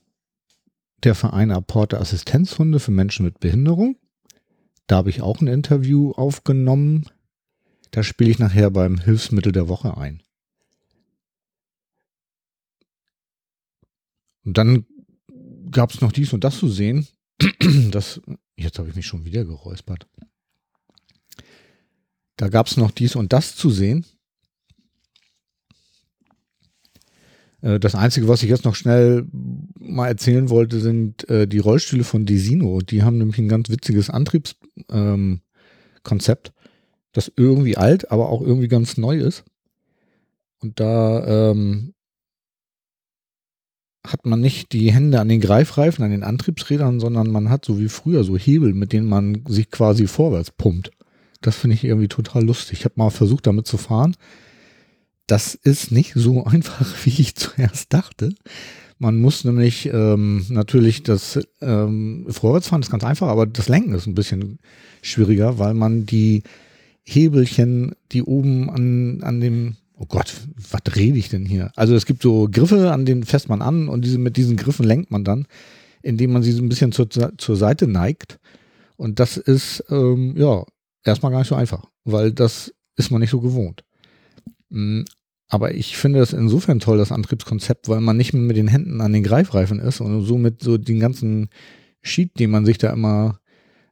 der 1.04 1.16
Verein 1.16 1.52
Apporte 1.52 2.00
Assistenzhunde 2.00 2.80
für 2.80 2.92
Menschen 2.92 3.26
mit 3.26 3.40
Behinderung. 3.40 3.98
Da 4.88 4.98
habe 4.98 5.10
ich 5.10 5.22
auch 5.22 5.42
ein 5.42 5.48
Interview 5.48 6.12
aufgenommen. 6.12 7.10
Da 7.92 8.04
spiele 8.04 8.30
ich 8.30 8.40
nachher 8.40 8.70
beim 8.70 9.00
Hilfsmittel 9.00 9.52
der 9.52 9.68
Woche 9.68 9.98
ein. 9.98 10.22
Und 14.44 14.58
dann 14.58 14.86
gab 15.72 15.92
es 15.92 16.02
noch 16.02 16.12
dies 16.12 16.34
und 16.34 16.44
das 16.44 16.58
zu 16.58 16.70
sehen. 16.70 17.08
Das, 17.92 18.22
jetzt 18.56 18.78
habe 18.78 18.90
ich 18.90 18.96
mich 18.96 19.08
schon 19.08 19.26
wieder 19.26 19.46
geräuspert. 19.46 20.08
Da 22.38 22.50
gab 22.50 22.68
es 22.68 22.78
noch 22.78 22.92
dies 22.92 23.16
und 23.16 23.34
das 23.34 23.56
zu 23.56 23.70
sehen. 23.70 24.06
Das 27.66 27.96
Einzige, 27.96 28.28
was 28.28 28.44
ich 28.44 28.50
jetzt 28.50 28.64
noch 28.64 28.76
schnell 28.76 29.26
mal 29.80 30.08
erzählen 30.08 30.50
wollte, 30.50 30.80
sind 30.80 31.28
äh, 31.30 31.48
die 31.48 31.58
Rollstühle 31.58 32.04
von 32.04 32.28
Desino. 32.28 32.80
Die 32.82 33.02
haben 33.02 33.18
nämlich 33.18 33.40
ein 33.40 33.48
ganz 33.48 33.70
witziges 33.70 34.12
Antriebskonzept, 34.12 34.90
ähm, 34.92 36.54
das 37.12 37.32
irgendwie 37.36 37.76
alt, 37.76 38.12
aber 38.12 38.30
auch 38.30 38.42
irgendwie 38.42 38.68
ganz 38.68 38.98
neu 38.98 39.18
ist. 39.18 39.46
Und 40.62 40.80
da 40.80 41.52
ähm, 41.52 41.96
hat 44.06 44.28
man 44.28 44.42
nicht 44.42 44.72
die 44.72 44.92
Hände 44.92 45.20
an 45.20 45.30
den 45.30 45.42
Greifreifen, 45.42 46.06
an 46.06 46.12
den 46.12 46.24
Antriebsrädern, 46.24 47.00
sondern 47.00 47.32
man 47.32 47.50
hat 47.50 47.66
so 47.66 47.80
wie 47.80 47.90
früher 47.90 48.24
so 48.24 48.38
Hebel, 48.38 48.76
mit 48.76 48.94
denen 48.94 49.08
man 49.08 49.44
sich 49.48 49.72
quasi 49.72 50.06
vorwärts 50.06 50.52
pumpt. 50.52 50.92
Das 51.42 51.56
finde 51.56 51.76
ich 51.76 51.84
irgendwie 51.84 52.10
total 52.10 52.44
lustig. 52.44 52.80
Ich 52.80 52.86
habe 52.86 52.96
mal 52.98 53.10
versucht, 53.10 53.48
damit 53.48 53.66
zu 53.66 53.78
fahren. 53.78 54.16
Das 55.28 55.56
ist 55.56 55.92
nicht 55.92 56.14
so 56.16 56.44
einfach, 56.46 56.86
wie 57.06 57.22
ich 57.22 57.36
zuerst 57.36 57.94
dachte. 57.94 58.34
Man 58.98 59.18
muss 59.18 59.44
nämlich 59.44 59.88
ähm, 59.92 60.46
natürlich 60.50 61.04
das 61.04 61.40
ähm, 61.62 62.28
Vorwärtsfahren 62.30 62.82
ist 62.82 62.92
ganz 62.92 63.04
einfach, 63.04 63.28
aber 63.28 63.46
das 63.46 63.68
Lenken 63.68 63.94
ist 63.94 64.08
ein 64.08 64.16
bisschen 64.16 64.60
schwieriger, 65.02 65.60
weil 65.60 65.74
man 65.74 66.06
die 66.06 66.44
Hebelchen, 67.04 67.94
die 68.14 68.24
oben 68.24 68.70
an, 68.70 69.22
an 69.22 69.42
dem 69.42 69.76
Oh 69.98 70.06
Gott, 70.06 70.34
was 70.72 70.96
rede 70.96 71.18
ich 71.18 71.30
denn 71.30 71.46
hier? 71.46 71.72
Also 71.76 71.96
es 71.96 72.06
gibt 72.06 72.22
so 72.22 72.50
Griffe, 72.52 72.92
an 72.92 73.06
denen 73.06 73.24
fässt 73.24 73.48
man 73.48 73.62
an 73.62 73.88
und 73.88 74.04
diese, 74.04 74.18
mit 74.18 74.36
diesen 74.36 74.58
Griffen 74.58 74.86
lenkt 74.86 75.10
man 75.10 75.24
dann, 75.24 75.48
indem 76.02 76.34
man 76.34 76.44
sie 76.44 76.52
so 76.52 76.62
ein 76.62 76.68
bisschen 76.68 76.92
zur, 76.92 77.08
zur 77.10 77.56
Seite 77.56 77.88
neigt. 77.88 78.40
Und 78.98 79.20
das 79.20 79.38
ist, 79.38 79.84
ähm, 79.90 80.36
ja, 80.38 80.66
erstmal 81.04 81.32
gar 81.32 81.40
nicht 81.40 81.48
so 81.48 81.56
einfach, 81.56 81.86
weil 82.04 82.34
das 82.34 82.74
ist 82.98 83.10
man 83.10 83.22
nicht 83.22 83.30
so 83.30 83.40
gewohnt. 83.40 83.84
Mm, 84.70 85.04
aber 85.48 85.76
ich 85.76 85.98
finde 85.98 86.20
das 86.20 86.34
insofern 86.34 86.80
toll, 86.80 86.98
das 86.98 87.12
Antriebskonzept, 87.12 87.88
weil 87.88 88.02
man 88.02 88.18
nicht 88.18 88.34
mehr 88.34 88.42
mit 88.42 88.58
den 88.58 88.68
Händen 88.68 89.02
an 89.02 89.14
den 89.14 89.24
Greifreifen 89.24 89.80
ist 89.80 90.02
und 90.02 90.24
somit 90.24 90.62
so 90.62 90.78
den 90.78 91.00
ganzen 91.00 91.50
Sheet, 92.02 92.40
den 92.40 92.52
man 92.52 92.66
sich 92.66 92.78
da 92.78 92.92
immer 92.92 93.40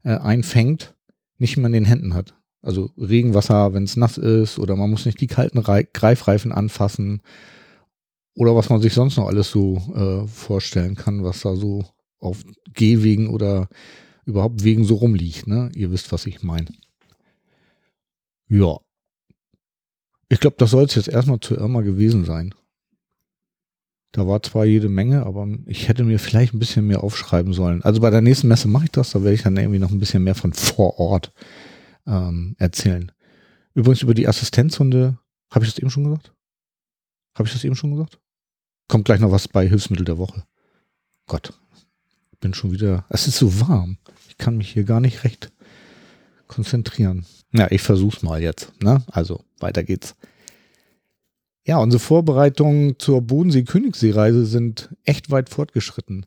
äh, 0.04 0.16
einfängt, 0.16 0.96
nicht 1.38 1.58
mehr 1.58 1.68
in 1.68 1.74
den 1.74 1.86
Händen 1.86 2.14
hat. 2.14 2.36
Also 2.62 2.92
Regenwasser, 2.98 3.74
wenn 3.74 3.84
es 3.84 3.98
nass 3.98 4.18
ist, 4.18 4.58
oder 4.58 4.76
man 4.76 4.90
muss 4.90 5.06
nicht 5.06 5.20
die 5.20 5.28
kalten 5.28 5.62
Greifreifen 5.62 6.52
anfassen. 6.52 7.22
Oder 8.36 8.56
was 8.56 8.70
man 8.70 8.82
sich 8.82 8.94
sonst 8.94 9.18
noch 9.18 9.28
alles 9.28 9.52
so 9.52 9.76
äh, 9.94 10.28
vorstellen 10.28 10.96
kann, 10.96 11.24
was 11.24 11.42
da 11.42 11.56
so 11.56 11.86
auf 12.20 12.44
Gehwegen 12.74 13.28
oder 13.30 13.68
überhaupt 14.26 14.64
Wegen 14.64 14.86
so 14.86 14.96
rumliegt. 14.96 15.46
Ne? 15.46 15.72
Ihr 15.76 15.92
wisst, 15.92 16.12
was 16.12 16.26
ich 16.26 16.42
meine. 16.42 16.70
Ja. 18.48 18.78
Ich 20.34 20.40
glaube, 20.40 20.56
das 20.58 20.72
soll 20.72 20.86
es 20.86 20.96
jetzt 20.96 21.10
erstmal 21.10 21.40
zu 21.40 21.56
Irma 21.56 21.82
gewesen 21.82 22.26
sein. 22.26 22.56
Da 24.14 24.28
war 24.28 24.42
zwar 24.42 24.66
jede 24.66 24.90
Menge, 24.90 25.28
aber 25.28 25.48
ich 25.68 25.88
hätte 25.88 26.04
mir 26.04 26.18
vielleicht 26.18 26.56
ein 26.56 26.60
bisschen 26.60 26.88
mehr 26.88 27.04
aufschreiben 27.04 27.54
sollen. 27.54 27.84
Also 27.84 28.02
bei 28.02 28.10
der 28.10 28.22
nächsten 28.22 28.48
Messe 28.48 28.68
mache 28.68 28.86
ich 28.86 28.92
das, 28.92 29.12
da 29.12 29.22
werde 29.22 29.36
ich 29.36 29.44
dann 29.44 29.58
irgendwie 29.58 29.78
noch 29.78 29.92
ein 29.92 30.00
bisschen 30.00 30.24
mehr 30.24 30.34
von 30.34 30.52
vor 30.52 31.00
Ort 31.00 31.32
ähm, 32.08 32.56
erzählen. 32.58 33.12
Übrigens 33.76 34.02
über 34.02 34.16
die 34.16 34.28
Assistenzhunde, 34.28 35.20
habe 35.52 35.66
ich 35.66 35.72
das 35.72 35.80
eben 35.80 35.92
schon 35.92 36.06
gesagt? 36.06 36.34
Habe 37.38 37.48
ich 37.48 37.54
das 37.54 37.64
eben 37.64 37.76
schon 37.76 37.92
gesagt? 37.92 38.20
Kommt 38.88 39.06
gleich 39.06 39.20
noch 39.20 39.32
was 39.32 39.48
bei 39.48 39.68
Hilfsmittel 39.68 40.06
der 40.06 40.18
Woche. 40.18 40.44
Gott, 41.28 41.54
bin 42.40 42.56
schon 42.56 42.72
wieder. 42.72 43.06
Es 43.10 43.28
ist 43.28 43.38
so 43.38 43.60
warm. 43.62 43.98
Ich 44.30 44.38
kann 44.38 44.58
mich 44.58 44.72
hier 44.72 44.84
gar 44.84 45.00
nicht 45.00 45.24
recht 45.26 45.52
konzentrieren. 46.48 47.26
Ja, 47.54 47.68
ich 47.72 47.82
versuch's 47.82 48.24
mal 48.24 48.42
jetzt. 48.42 48.72
Ne? 48.82 49.04
Also, 49.12 49.44
weiter 49.60 49.84
geht's. 49.84 50.16
Ja, 51.66 51.78
unsere 51.78 52.00
Vorbereitungen 52.00 53.00
zur 53.00 53.22
Bodensee-Königssee-Reise 53.22 54.46
sind 54.46 54.90
echt 55.06 55.32
weit 55.32 55.50
fortgeschritten. 55.50 56.26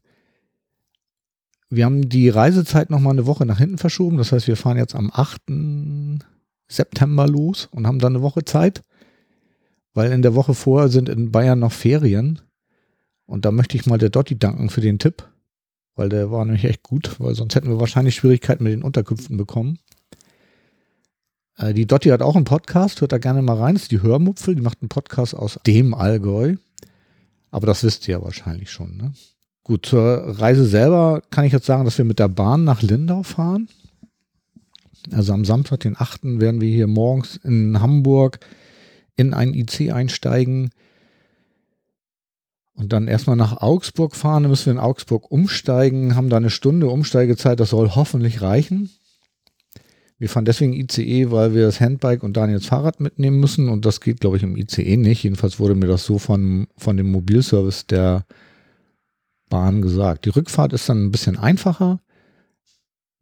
Wir 1.69 1.85
haben 1.85 2.09
die 2.09 2.29
Reisezeit 2.29 2.91
noch 2.91 3.01
mal 3.01 3.11
eine 3.11 3.27
Woche 3.27 3.45
nach 3.45 3.59
hinten 3.59 3.79
verschoben. 3.79 4.17
Das 4.17 4.33
heißt, 4.33 4.47
wir 4.47 4.57
fahren 4.57 4.79
jetzt 4.79 4.95
am 4.95 5.11
8. 5.13 5.43
September 6.69 7.27
los 7.27 7.69
und 7.71 7.87
haben 7.87 7.99
dann 7.99 8.15
eine 8.15 8.23
Woche 8.23 8.45
Zeit, 8.45 8.83
weil 9.93 10.13
in 10.13 10.23
der 10.23 10.35
Woche 10.35 10.55
vorher 10.55 10.89
sind 10.89 11.09
in 11.09 11.33
Bayern 11.33 11.59
noch 11.59 11.73
Ferien. 11.73 12.41
Und 13.27 13.45
da 13.45 13.51
möchte 13.51 13.77
ich 13.77 13.87
mal 13.87 13.99
der 13.99 14.11
Dotti 14.11 14.39
danken 14.39 14.71
für 14.71 14.81
den 14.81 14.99
Tipp, 14.99 15.29
weil 15.97 16.09
der 16.09 16.31
war 16.31 16.45
nämlich 16.45 16.65
echt 16.65 16.83
gut, 16.83 17.17
weil 17.19 17.35
sonst 17.35 17.57
hätten 17.57 17.69
wir 17.69 17.81
wahrscheinlich 17.81 18.15
Schwierigkeiten 18.15 18.65
mit 18.65 18.73
den 18.73 18.85
Unterkünften 18.85 19.37
bekommen. 19.37 19.79
Äh, 21.57 21.75
die 21.75 21.87
Dotti 21.87 22.09
hat 22.11 22.23
auch 22.23 22.37
einen 22.37 22.45
Podcast, 22.45 23.01
hört 23.01 23.13
da 23.13 23.19
gerne 23.19 23.43
mal 23.43 23.57
rein. 23.57 23.75
Das 23.75 23.85
ist 23.85 23.93
die 23.93 24.03
Hörmupfel, 24.03 24.55
die 24.55 24.63
macht 24.63 24.83
einen 24.83 24.89
Podcast 24.89 25.35
aus 25.35 25.59
dem 25.67 25.95
Allgäu. 25.95 26.57
Aber 27.51 27.67
das 27.67 27.85
wisst 27.85 28.07
ihr 28.09 28.19
ja 28.19 28.23
wahrscheinlich 28.23 28.71
schon, 28.71 28.97
ne? 28.97 29.13
Gut, 29.63 29.87
zur 29.87 30.39
Reise 30.39 30.65
selber 30.65 31.23
kann 31.31 31.45
ich 31.45 31.53
jetzt 31.53 31.67
sagen, 31.67 31.85
dass 31.85 31.99
wir 31.99 32.05
mit 32.05 32.21
der 32.21 32.29
Bahn 32.29 32.63
nach 32.63 32.83
Lindau 32.83 33.25
fahren. 33.25 33.69
Also 35.11 35.33
am 35.33 35.45
Samstag, 35.45 35.81
den 35.81 35.97
8. 35.99 36.41
werden 36.41 36.61
wir 36.61 36.69
hier 36.69 36.87
morgens 36.87 37.37
in 37.43 37.81
Hamburg 37.81 38.39
in 39.17 39.35
ein 39.35 39.55
IC 39.55 39.93
einsteigen 39.93 40.71
und 42.75 42.93
dann 42.93 43.09
erstmal 43.09 43.37
nach 43.37 43.61
Augsburg 43.61 44.15
fahren. 44.15 44.45
Dann 44.45 44.51
müssen 44.51 44.67
wir 44.67 44.75
in 44.75 44.79
Augsburg 44.79 45.31
umsteigen, 45.33 46.15
haben 46.15 46.29
da 46.29 46.37
eine 46.37 46.51
Stunde 46.51 46.89
Umsteigezeit, 46.89 47.59
das 47.59 47.71
soll 47.71 47.95
hoffentlich 47.97 48.43
reichen. 48.43 48.91
Wir 50.19 50.31
fahren 50.31 50.47
deswegen 50.47 50.73
ICE, 50.73 51.31
weil 51.31 51.55
wir 51.55 51.67
das 51.67 51.81
Handbike 51.81 52.23
und 52.23 52.37
Daniels 52.37 52.67
Fahrrad 52.67 53.01
mitnehmen 53.01 53.39
müssen 53.39 53.69
und 53.69 53.85
das 53.85 54.01
geht, 54.01 54.21
glaube 54.21 54.39
ich, 54.39 54.43
im 54.43 54.57
ICE 54.57 54.97
nicht. 54.97 55.23
Jedenfalls 55.23 55.59
wurde 55.59 55.75
mir 55.75 55.89
das 55.89 56.05
so 56.07 56.19
von, 56.19 56.69
von 56.77 56.97
dem 56.97 57.11
Mobilservice 57.11 57.87
der 57.87 58.25
Bahn 59.51 59.83
gesagt. 59.83 60.25
Die 60.25 60.31
Rückfahrt 60.31 60.73
ist 60.73 60.89
dann 60.89 61.05
ein 61.05 61.11
bisschen 61.11 61.39
einfacher, 61.39 62.01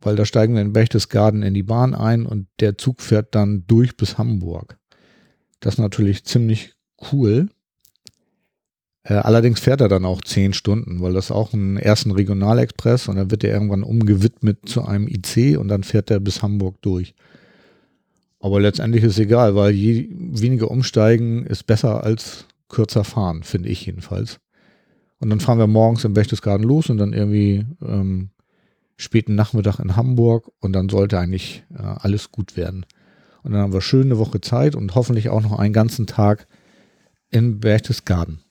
weil 0.00 0.14
da 0.14 0.24
steigen 0.24 0.54
wir 0.54 0.62
in 0.62 0.72
Berchtesgaden 0.72 1.42
in 1.42 1.54
die 1.54 1.64
Bahn 1.64 1.94
ein 1.94 2.26
und 2.26 2.46
der 2.60 2.78
Zug 2.78 3.02
fährt 3.02 3.34
dann 3.34 3.66
durch 3.66 3.96
bis 3.96 4.16
Hamburg. 4.16 4.78
Das 5.58 5.74
ist 5.74 5.80
natürlich 5.80 6.24
ziemlich 6.24 6.74
cool. 7.12 7.48
Äh, 9.04 9.14
allerdings 9.14 9.60
fährt 9.60 9.82
er 9.82 9.88
dann 9.88 10.06
auch 10.06 10.22
zehn 10.22 10.54
Stunden, 10.54 11.00
weil 11.00 11.12
das 11.12 11.30
auch 11.30 11.52
ein 11.52 11.76
ersten 11.76 12.10
Regionalexpress 12.10 13.08
und 13.08 13.16
dann 13.16 13.30
wird 13.30 13.44
er 13.44 13.52
irgendwann 13.52 13.82
umgewidmet 13.82 14.66
zu 14.66 14.84
einem 14.84 15.06
IC 15.06 15.58
und 15.58 15.68
dann 15.68 15.84
fährt 15.84 16.10
er 16.10 16.20
bis 16.20 16.42
Hamburg 16.42 16.80
durch. 16.80 17.14
Aber 18.40 18.60
letztendlich 18.60 19.04
ist 19.04 19.18
egal, 19.18 19.54
weil 19.54 19.72
je 19.72 20.08
weniger 20.10 20.70
umsteigen 20.70 21.46
ist 21.46 21.66
besser 21.66 22.02
als 22.02 22.46
kürzer 22.68 23.04
fahren, 23.04 23.42
finde 23.42 23.68
ich 23.68 23.86
jedenfalls. 23.86 24.40
Und 25.18 25.30
dann 25.30 25.40
fahren 25.40 25.58
wir 25.58 25.66
morgens 25.66 26.04
im 26.04 26.14
Berchtesgaden 26.14 26.66
los 26.66 26.90
und 26.90 26.98
dann 26.98 27.12
irgendwie 27.12 27.64
ähm, 27.82 28.30
späten 28.96 29.34
Nachmittag 29.34 29.78
in 29.78 29.96
Hamburg 29.96 30.50
und 30.60 30.72
dann 30.72 30.88
sollte 30.88 31.18
eigentlich 31.18 31.64
äh, 31.74 31.82
alles 31.82 32.32
gut 32.32 32.56
werden. 32.56 32.84
Und 33.42 33.52
dann 33.52 33.60
haben 33.60 33.72
wir 33.72 33.80
schön 33.80 34.04
eine 34.04 34.18
Woche 34.18 34.40
Zeit 34.40 34.74
und 34.74 34.94
hoffentlich 34.94 35.28
auch 35.28 35.42
noch 35.42 35.58
einen 35.58 35.74
ganzen 35.74 36.06
Tag 36.06 36.46
in 37.30 37.60
Berchtesgaden. 37.60 38.43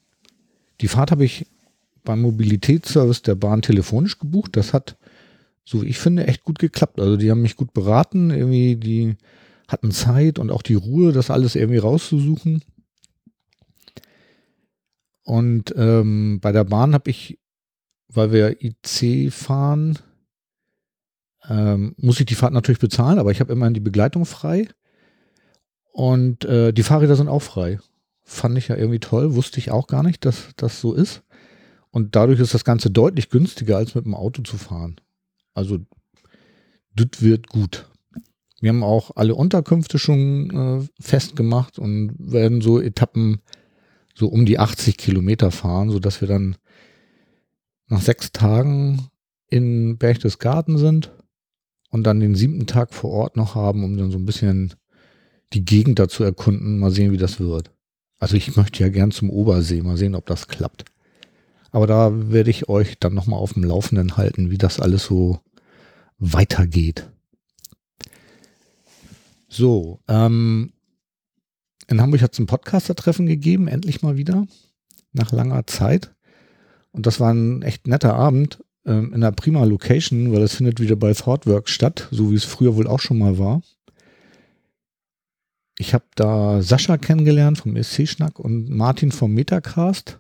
Die 0.82 0.88
Fahrt 0.88 1.12
habe 1.12 1.26
ich 1.26 1.46
beim 2.04 2.22
Mobilitätsservice 2.22 3.22
der 3.22 3.36
Bahn 3.36 3.62
telefonisch 3.62 4.20
gebucht. 4.20 4.56
Das 4.56 4.74
hat, 4.74 4.98
so 5.64 5.82
wie 5.82 5.88
ich 5.88 6.00
finde, 6.00 6.28
echt 6.28 6.44
gut 6.44 6.60
geklappt. 6.60 7.00
Also 7.00 7.18
die 7.18 7.32
haben 7.32 7.42
mich 7.42 7.56
gut 7.56 7.74
beraten, 7.74 8.32
irgendwie, 8.32 8.76
die 8.76 9.16
hatten 9.68 9.92
Zeit 9.92 10.40
und 10.40 10.52
auch 10.52 10.62
die 10.62 10.76
Ruhe, 10.76 11.14
das 11.14 11.32
alles 11.32 11.56
irgendwie 11.56 11.80
rauszusuchen. 11.80 12.64
Und 15.24 15.74
ähm, 15.78 16.40
bei 16.42 16.52
der 16.52 16.66
Bahn 16.66 16.94
habe 16.94 17.10
ich, 17.10 17.40
weil 18.10 18.32
wir 18.32 18.62
IC 18.62 19.32
fahren, 19.32 19.98
ähm, 21.50 21.96
muss 21.98 22.20
ich 22.20 22.26
die 22.26 22.36
Fahrt 22.36 22.54
natürlich 22.54 22.80
bezahlen, 22.80 23.20
aber 23.20 23.32
ich 23.32 23.40
habe 23.40 23.52
immerhin 23.54 23.74
die 23.74 23.80
Begleitung 23.80 24.26
frei. 24.26 24.68
Und 25.92 26.46
äh, 26.46 26.74
die 26.74 26.84
Fahrräder 26.84 27.16
sind 27.16 27.30
auch 27.30 27.42
frei. 27.42 27.80
Fand 28.24 28.58
ich 28.58 28.70
ja 28.70 28.78
irgendwie 28.78 29.00
toll, 29.00 29.36
wusste 29.36 29.60
ich 29.60 29.72
auch 29.72 29.88
gar 29.88 30.04
nicht, 30.04 30.26
dass 30.26 30.50
das 30.56 30.80
so 30.80 30.94
ist. 30.94 31.24
Und 31.92 32.16
dadurch 32.16 32.40
ist 32.40 32.54
das 32.54 32.64
Ganze 32.64 32.90
deutlich 32.90 33.30
günstiger, 33.30 33.78
als 33.78 33.94
mit 33.96 34.06
dem 34.06 34.16
Auto 34.16 34.42
zu 34.42 34.58
fahren. 34.58 34.96
Also, 35.54 35.80
das 36.96 37.22
wird 37.22 37.50
gut. 37.50 37.90
Wir 38.62 38.70
haben 38.70 38.84
auch 38.84 39.12
alle 39.16 39.36
Unterkünfte 39.36 40.00
schon 40.00 40.50
äh, 40.50 40.88
festgemacht 41.00 41.78
und 41.78 42.16
werden 42.18 42.62
so 42.62 42.80
Etappen 42.80 43.42
so 44.16 44.28
um 44.28 44.46
die 44.46 44.58
80 44.58 44.98
Kilometer 44.98 45.52
fahren, 45.52 45.90
sodass 45.90 46.22
wir 46.22 46.28
dann 46.28 46.56
nach 47.88 48.02
sechs 48.02 48.32
Tagen 48.32 49.10
in 49.50 49.98
Berchtesgaden 49.98 50.78
sind 50.78 51.12
und 51.90 52.04
dann 52.04 52.20
den 52.20 52.36
siebten 52.36 52.66
Tag 52.66 52.94
vor 52.94 53.12
Ort 53.12 53.38
noch 53.38 53.54
haben, 53.54 53.84
um 53.84 53.98
dann 53.98 54.12
so 54.12 54.18
ein 54.18 54.26
bisschen 54.26 54.74
die 55.54 55.66
Gegend 55.66 56.00
dazu 56.00 56.24
erkunden, 56.24 56.80
mal 56.80 56.90
sehen, 56.90 57.12
wie 57.12 57.18
das 57.18 57.40
wird. 57.40 57.70
Also 58.24 58.38
ich 58.38 58.56
möchte 58.56 58.82
ja 58.82 58.88
gern 58.88 59.12
zum 59.12 59.30
Obersee, 59.30 59.82
mal 59.82 59.98
sehen, 59.98 60.16
ob 60.16 60.26
das 60.28 60.48
klappt. 60.48 60.86
Aber 61.72 61.88
da 61.88 62.32
werde 62.32 62.52
ich 62.52 62.70
euch 62.70 62.98
dann 62.98 63.14
nochmal 63.14 63.38
auf 63.38 63.52
dem 63.52 63.66
Laufenden 63.66 64.16
halten, 64.16 64.50
wie 64.50 64.58
das 64.58 64.80
alles 64.80 65.04
so 65.04 65.42
weitergeht. 66.20 67.10
So, 69.50 70.00
ähm, 70.08 70.72
in 71.90 72.00
Hamburg 72.00 72.22
hat 72.22 72.32
es 72.32 72.40
ein 72.40 72.46
Podcaster-Treffen 72.46 73.26
gegeben, 73.26 73.68
endlich 73.68 74.04
mal 74.04 74.16
wieder, 74.16 74.48
nach 75.12 75.34
langer 75.34 75.68
Zeit, 75.68 76.16
Und 76.94 77.06
das 77.06 77.20
war 77.20 77.34
ein 77.34 77.62
echt 77.62 77.88
netter 77.88 78.16
Abend 78.16 78.64
ähm, 78.86 79.08
in 79.08 79.16
einer 79.16 79.34
prima 79.34 79.66
Location, 79.66 80.32
weil 80.32 80.44
es 80.44 80.56
findet 80.56 80.80
wieder 80.80 80.96
bei 80.96 81.14
Thoughtworks 81.14 81.72
statt, 81.72 82.08
so 82.12 82.32
wie 82.32 82.36
es 82.36 82.46
früher 82.46 82.78
wohl 82.78 82.88
auch 82.88 83.02
schon 83.02 83.18
mal 83.18 83.38
war. 83.38 83.62
Ich 85.78 85.94
habe 85.94 86.06
da 86.16 86.62
Sascha 86.62 86.98
kennengelernt 86.98 87.58
vom 87.58 87.76
SC-Schnack 87.82 88.40
und 88.40 88.70
Martin 88.70 89.12
vom 89.12 89.34
Metacast 89.34 90.20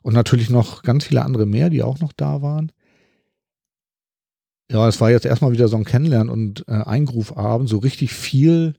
und 0.00 0.14
natürlich 0.14 0.50
noch 0.50 0.82
ganz 0.82 1.04
viele 1.04 1.22
andere 1.22 1.46
mehr, 1.46 1.70
die 1.70 1.82
auch 1.82 2.00
noch 2.00 2.12
da 2.12 2.42
waren. 2.42 2.72
Ja, 4.70 4.88
es 4.88 5.00
war 5.00 5.10
jetzt 5.10 5.26
erstmal 5.26 5.52
wieder 5.52 5.68
so 5.68 5.76
ein 5.76 5.84
Kennenlernen 5.84 6.30
und 6.30 6.64
äh, 6.66 6.72
Eingrufabend, 6.72 7.68
so 7.68 7.78
richtig 7.78 8.12
viel 8.12 8.74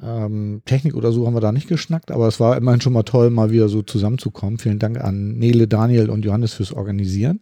ähm, 0.00 0.62
Technik 0.64 0.94
oder 0.94 1.10
so 1.10 1.26
haben 1.26 1.34
wir 1.34 1.40
da 1.40 1.50
nicht 1.50 1.68
geschnackt, 1.68 2.12
aber 2.12 2.28
es 2.28 2.38
war 2.38 2.56
immerhin 2.56 2.80
schon 2.80 2.92
mal 2.92 3.02
toll, 3.02 3.30
mal 3.30 3.50
wieder 3.50 3.68
so 3.68 3.82
zusammenzukommen. 3.82 4.58
Vielen 4.58 4.78
Dank 4.78 4.98
an 5.00 5.36
Nele, 5.38 5.66
Daniel 5.66 6.10
und 6.10 6.24
Johannes 6.24 6.54
fürs 6.54 6.72
Organisieren. 6.72 7.40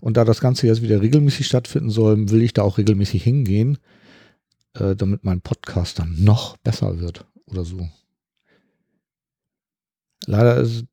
Und 0.00 0.16
da 0.16 0.24
das 0.24 0.40
Ganze 0.40 0.66
jetzt 0.66 0.82
wieder 0.82 1.02
regelmäßig 1.02 1.46
stattfinden 1.46 1.90
soll, 1.90 2.30
will 2.30 2.42
ich 2.42 2.54
da 2.54 2.62
auch 2.62 2.78
regelmäßig 2.78 3.22
hingehen, 3.22 3.78
äh, 4.80 4.96
damit 4.96 5.24
mein 5.24 5.40
Podcast 5.40 5.98
dann 5.98 6.22
noch 6.22 6.56
besser 6.58 7.00
wird 7.00 7.26
oder 7.46 7.64
so. 7.64 7.88
Leider 10.26 10.56
ist, 10.56 10.84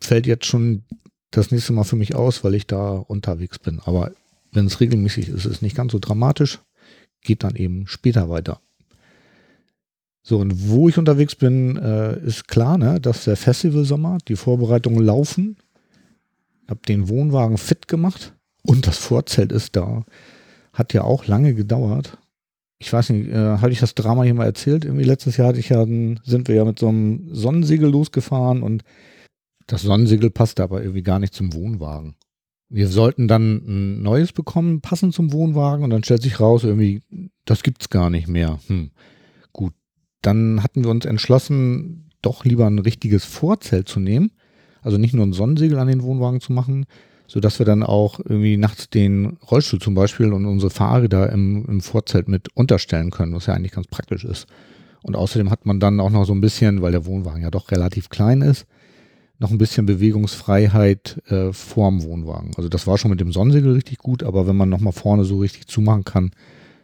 fällt 0.00 0.26
jetzt 0.26 0.46
schon 0.46 0.84
das 1.30 1.50
nächste 1.50 1.72
Mal 1.72 1.84
für 1.84 1.96
mich 1.96 2.14
aus, 2.14 2.44
weil 2.44 2.54
ich 2.54 2.66
da 2.66 2.90
unterwegs 2.92 3.58
bin. 3.58 3.80
Aber 3.84 4.12
wenn 4.52 4.66
es 4.66 4.80
regelmäßig 4.80 5.28
ist, 5.28 5.46
ist 5.46 5.52
es 5.52 5.62
nicht 5.62 5.76
ganz 5.76 5.92
so 5.92 5.98
dramatisch. 5.98 6.60
Geht 7.22 7.42
dann 7.44 7.56
eben 7.56 7.86
später 7.86 8.28
weiter. 8.28 8.60
So, 10.22 10.38
und 10.38 10.68
wo 10.68 10.88
ich 10.88 10.98
unterwegs 10.98 11.34
bin, 11.34 11.76
äh, 11.76 12.18
ist 12.20 12.46
klar, 12.46 12.78
ne, 12.78 13.00
dass 13.00 13.24
der 13.24 13.36
Festivalsommer, 13.36 14.18
die 14.28 14.36
Vorbereitungen 14.36 15.04
laufen. 15.04 15.56
Hab 16.68 16.86
den 16.86 17.08
Wohnwagen 17.08 17.58
fit 17.58 17.88
gemacht 17.88 18.34
und 18.62 18.86
das 18.86 18.98
Vorzelt 18.98 19.50
ist 19.50 19.74
da. 19.74 20.04
Hat 20.72 20.92
ja 20.92 21.02
auch 21.02 21.26
lange 21.26 21.54
gedauert. 21.54 22.18
Ich 22.82 22.92
weiß 22.92 23.10
nicht, 23.10 23.28
äh, 23.28 23.36
habe 23.36 23.70
ich 23.70 23.78
das 23.78 23.94
Drama 23.94 24.24
hier 24.24 24.34
mal 24.34 24.44
erzählt? 24.44 24.84
Irgendwie 24.84 25.04
letztes 25.04 25.36
Jahr 25.36 25.48
hatte 25.48 25.60
ich 25.60 25.68
ja, 25.68 25.84
sind 25.84 26.48
wir 26.48 26.54
ja 26.56 26.64
mit 26.64 26.80
so 26.80 26.88
einem 26.88 27.32
Sonnensegel 27.32 27.88
losgefahren 27.88 28.64
und 28.64 28.82
das 29.68 29.82
Sonnensegel 29.82 30.30
passte 30.30 30.64
aber 30.64 30.82
irgendwie 30.82 31.04
gar 31.04 31.20
nicht 31.20 31.32
zum 31.32 31.54
Wohnwagen. 31.54 32.16
Wir 32.68 32.88
sollten 32.88 33.28
dann 33.28 33.62
ein 33.68 34.02
neues 34.02 34.32
bekommen, 34.32 34.80
passend 34.80 35.14
zum 35.14 35.32
Wohnwagen 35.32 35.84
und 35.84 35.90
dann 35.90 36.02
stellt 36.02 36.22
sich 36.22 36.40
raus, 36.40 36.64
irgendwie, 36.64 37.02
das 37.44 37.62
gibt's 37.62 37.88
gar 37.88 38.10
nicht 38.10 38.26
mehr. 38.26 38.58
Hm. 38.66 38.90
Gut, 39.52 39.74
dann 40.20 40.64
hatten 40.64 40.82
wir 40.82 40.90
uns 40.90 41.04
entschlossen, 41.04 42.10
doch 42.20 42.44
lieber 42.44 42.66
ein 42.66 42.80
richtiges 42.80 43.24
Vorzelt 43.24 43.88
zu 43.88 44.00
nehmen. 44.00 44.32
Also 44.80 44.98
nicht 44.98 45.14
nur 45.14 45.24
ein 45.24 45.32
Sonnensegel 45.32 45.78
an 45.78 45.86
den 45.86 46.02
Wohnwagen 46.02 46.40
zu 46.40 46.52
machen, 46.52 46.86
sodass 47.32 47.58
wir 47.58 47.64
dann 47.64 47.82
auch 47.82 48.20
irgendwie 48.20 48.58
nachts 48.58 48.90
den 48.90 49.38
Rollstuhl 49.50 49.80
zum 49.80 49.94
Beispiel 49.94 50.34
und 50.34 50.44
unsere 50.44 50.68
Fahrräder 50.68 51.32
im, 51.32 51.64
im 51.64 51.80
Vorzelt 51.80 52.28
mit 52.28 52.54
unterstellen 52.54 53.10
können, 53.10 53.34
was 53.34 53.46
ja 53.46 53.54
eigentlich 53.54 53.72
ganz 53.72 53.86
praktisch 53.86 54.22
ist. 54.22 54.46
Und 55.02 55.16
außerdem 55.16 55.50
hat 55.50 55.64
man 55.64 55.80
dann 55.80 55.98
auch 55.98 56.10
noch 56.10 56.26
so 56.26 56.34
ein 56.34 56.42
bisschen, 56.42 56.82
weil 56.82 56.92
der 56.92 57.06
Wohnwagen 57.06 57.40
ja 57.40 57.50
doch 57.50 57.70
relativ 57.70 58.10
klein 58.10 58.42
ist, 58.42 58.66
noch 59.38 59.50
ein 59.50 59.56
bisschen 59.56 59.86
Bewegungsfreiheit 59.86 61.22
äh, 61.28 61.54
vorm 61.54 62.02
Wohnwagen. 62.02 62.50
Also 62.58 62.68
das 62.68 62.86
war 62.86 62.98
schon 62.98 63.10
mit 63.10 63.20
dem 63.20 63.32
Sonnensegel 63.32 63.72
richtig 63.72 63.96
gut, 63.96 64.22
aber 64.22 64.46
wenn 64.46 64.56
man 64.56 64.68
nochmal 64.68 64.92
vorne 64.92 65.24
so 65.24 65.38
richtig 65.38 65.66
zumachen 65.68 66.04
kann, 66.04 66.32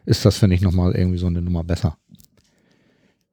ist 0.07 0.25
das, 0.25 0.39
finde 0.39 0.57
ich, 0.57 0.63
nochmal 0.63 0.93
irgendwie 0.93 1.19
so 1.19 1.27
eine 1.27 1.43
Nummer 1.43 1.63
besser. 1.63 1.99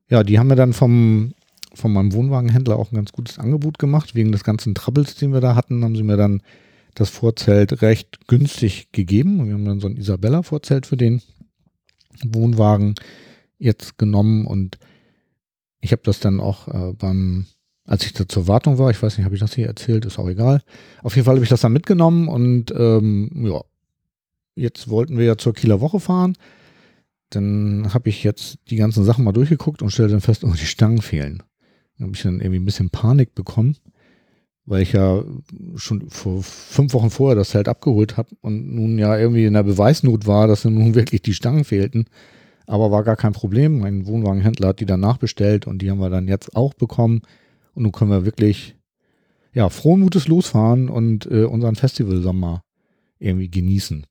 Ja, 0.09 0.23
die 0.23 0.37
haben 0.37 0.47
mir 0.47 0.57
dann 0.57 0.73
vom, 0.73 1.33
von 1.73 1.93
meinem 1.93 2.11
Wohnwagenhändler 2.11 2.77
auch 2.77 2.91
ein 2.91 2.95
ganz 2.95 3.13
gutes 3.13 3.39
Angebot 3.39 3.79
gemacht. 3.79 4.15
Wegen 4.15 4.33
des 4.33 4.43
ganzen 4.43 4.75
Troubles, 4.75 5.15
den 5.15 5.31
wir 5.31 5.39
da 5.39 5.55
hatten, 5.55 5.81
haben 5.85 5.95
sie 5.95 6.03
mir 6.03 6.17
dann 6.17 6.41
das 6.95 7.09
Vorzelt 7.09 7.81
recht 7.81 8.27
günstig 8.27 8.91
gegeben. 8.91 9.45
Wir 9.45 9.53
haben 9.53 9.65
dann 9.65 9.79
so 9.79 9.87
ein 9.87 9.97
Isabella-Vorzelt 9.97 10.85
für 10.85 10.97
den 10.97 11.21
Wohnwagen 12.23 12.95
jetzt 13.57 13.97
genommen 13.97 14.45
und 14.45 14.77
ich 15.81 15.91
habe 15.91 16.01
das 16.03 16.19
dann 16.19 16.39
auch 16.39 16.67
äh, 16.67 16.93
beim, 16.93 17.45
als 17.85 18.05
ich 18.05 18.13
da 18.13 18.27
zur 18.27 18.47
Wartung 18.47 18.77
war, 18.77 18.89
ich 18.89 19.01
weiß 19.01 19.17
nicht, 19.17 19.25
habe 19.25 19.35
ich 19.35 19.41
das 19.41 19.53
hier 19.53 19.67
erzählt, 19.67 20.05
ist 20.05 20.17
auch 20.17 20.27
egal. 20.27 20.61
Auf 21.03 21.15
jeden 21.15 21.25
Fall 21.25 21.35
habe 21.35 21.43
ich 21.43 21.49
das 21.49 21.61
dann 21.61 21.73
mitgenommen 21.73 22.27
und 22.27 22.73
ähm, 22.75 23.29
ja, 23.45 23.61
jetzt 24.55 24.89
wollten 24.89 25.17
wir 25.17 25.25
ja 25.25 25.37
zur 25.37 25.53
Kieler 25.53 25.81
Woche 25.81 25.99
fahren 25.99 26.35
dann 27.29 27.93
habe 27.93 28.09
ich 28.09 28.23
jetzt 28.23 28.59
die 28.69 28.75
ganzen 28.75 29.03
Sachen 29.03 29.23
mal 29.23 29.31
durchgeguckt 29.31 29.81
und 29.81 29.91
stelle 29.91 30.09
dann 30.09 30.21
fest, 30.21 30.43
oh, 30.43 30.53
die 30.53 30.65
Stangen 30.65 31.01
fehlen. 31.01 31.43
Dann 31.97 32.07
habe 32.07 32.15
ich 32.15 32.23
dann 32.23 32.39
irgendwie 32.39 32.59
ein 32.59 32.65
bisschen 32.65 32.89
Panik 32.89 33.35
bekommen, 33.35 33.77
weil 34.65 34.81
ich 34.81 34.93
ja 34.93 35.23
schon 35.75 36.09
vor 36.09 36.41
fünf 36.41 36.93
Wochen 36.93 37.09
vorher 37.09 37.35
das 37.35 37.49
Zelt 37.49 37.67
abgeholt 37.67 38.17
habe 38.17 38.29
und 38.41 38.73
nun 38.73 38.97
ja 38.97 39.17
irgendwie 39.17 39.45
in 39.45 39.53
der 39.53 39.63
Beweisnot 39.63 40.25
war, 40.25 40.47
dass 40.47 40.65
nun 40.65 40.95
wirklich 40.95 41.21
die 41.21 41.33
Stangen 41.33 41.63
fehlten. 41.63 42.05
Aber 42.67 42.89
war 42.89 43.03
gar 43.03 43.15
kein 43.15 43.33
Problem. 43.33 43.79
Mein 43.79 44.07
Wohnwagenhändler 44.07 44.69
hat 44.69 44.79
die 44.79 44.87
dann 44.87 44.99
nachbestellt 44.99 45.67
und 45.67 45.83
die 45.83 45.91
haben 45.91 45.99
wir 45.99 46.09
dann 46.09 46.27
jetzt 46.27 46.55
auch 46.55 46.73
bekommen. 46.73 47.21
Und 47.75 47.83
nun 47.83 47.91
können 47.91 48.09
wir 48.09 48.25
wirklich 48.25 48.75
ja, 49.53 49.69
frohen 49.69 50.01
Mutes 50.01 50.27
losfahren 50.27 50.89
und 50.89 51.29
äh, 51.29 51.43
unseren 51.43 51.75
Festivalsommer 51.75 52.63
irgendwie 53.19 53.49
genießen. 53.49 54.05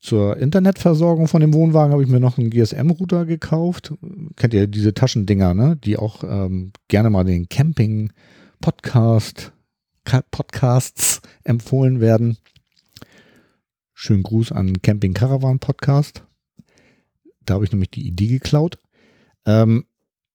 Zur 0.00 0.36
Internetversorgung 0.36 1.28
von 1.28 1.40
dem 1.40 1.52
Wohnwagen 1.54 1.92
habe 1.92 2.02
ich 2.02 2.08
mir 2.08 2.20
noch 2.20 2.38
einen 2.38 2.50
GSM-Router 2.50 3.26
gekauft. 3.26 3.92
Kennt 4.36 4.54
ihr 4.54 4.66
diese 4.66 4.94
Taschendinger, 4.94 5.54
ne? 5.54 5.78
die 5.82 5.96
auch 5.96 6.22
ähm, 6.24 6.72
gerne 6.88 7.10
mal 7.10 7.24
den 7.24 7.48
Camping-Podcast, 8.64 9.52
Podcasts 10.30 11.20
empfohlen 11.42 12.00
werden. 12.00 12.38
Schönen 13.92 14.22
Gruß 14.22 14.52
an 14.52 14.80
Camping 14.80 15.12
Caravan 15.12 15.58
Podcast. 15.58 16.24
Da 17.44 17.54
habe 17.54 17.66
ich 17.66 17.72
nämlich 17.72 17.90
die 17.90 18.06
Idee 18.06 18.28
geklaut. 18.28 18.78
Ähm, 19.44 19.84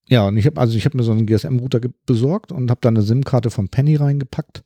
ja, 0.07 0.27
und 0.27 0.37
ich 0.37 0.45
habe 0.45 0.61
also 0.61 0.77
ich 0.77 0.85
habe 0.85 0.95
mir 0.95 1.03
so 1.03 1.11
einen 1.11 1.25
GSM-Router 1.25 1.81
besorgt 2.05 2.51
und 2.51 2.69
habe 2.69 2.81
da 2.81 2.89
eine 2.89 3.01
SIM-Karte 3.01 3.49
von 3.49 3.69
Penny 3.69 3.95
reingepackt 3.95 4.63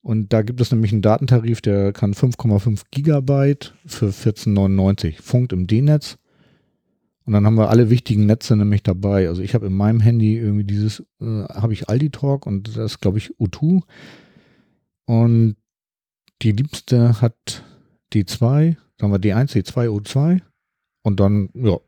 und 0.00 0.32
da 0.32 0.42
gibt 0.42 0.60
es 0.60 0.70
nämlich 0.70 0.92
einen 0.92 1.02
Datentarif, 1.02 1.60
der 1.60 1.92
kann 1.92 2.14
5,5 2.14 2.82
Gigabyte 2.92 3.74
für 3.84 4.10
14,99 4.10 5.20
funkt 5.20 5.52
im 5.52 5.66
D-Netz. 5.66 6.18
Und 7.26 7.32
dann 7.32 7.44
haben 7.44 7.56
wir 7.56 7.70
alle 7.70 7.90
wichtigen 7.90 8.26
Netze 8.26 8.56
nämlich 8.56 8.84
dabei. 8.84 9.28
Also 9.28 9.42
ich 9.42 9.54
habe 9.54 9.66
in 9.66 9.76
meinem 9.76 9.98
Handy 9.98 10.36
irgendwie 10.36 10.64
dieses, 10.64 11.00
äh, 11.20 11.44
habe 11.48 11.72
ich 11.72 11.88
Aldi 11.88 12.10
Talk 12.10 12.46
und 12.46 12.76
das 12.76 13.00
glaube 13.00 13.18
ich 13.18 13.34
U2. 13.34 13.82
Und 15.06 15.56
die 16.42 16.52
liebste 16.52 17.20
hat 17.20 17.64
D2, 18.12 18.76
sagen 19.00 19.12
wir 19.12 19.18
D1, 19.18 19.52
D2, 19.52 19.88
O2. 19.88 20.40
Und 21.02 21.18
dann, 21.18 21.50
ja, 21.54 21.78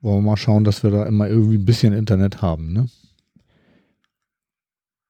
wollen 0.00 0.18
wir 0.18 0.30
mal 0.30 0.36
schauen, 0.36 0.64
dass 0.64 0.82
wir 0.82 0.90
da 0.90 1.04
immer 1.04 1.28
irgendwie 1.28 1.58
ein 1.58 1.64
bisschen 1.64 1.92
Internet 1.92 2.42
haben, 2.42 2.72
ne? 2.72 2.88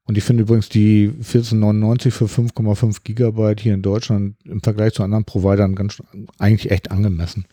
Und 0.08 0.16
ich 0.16 0.22
finde 0.22 0.44
übrigens 0.44 0.68
die 0.68 1.08
1499 1.08 2.14
für 2.14 2.26
5,5 2.26 3.02
Gigabyte 3.02 3.60
hier 3.60 3.74
in 3.74 3.82
Deutschland 3.82 4.36
im 4.44 4.62
Vergleich 4.62 4.92
zu 4.92 5.02
anderen 5.02 5.24
Providern 5.24 5.74
ganz 5.74 6.00
eigentlich 6.38 6.70
echt 6.70 6.92
angemessen. 6.92 7.44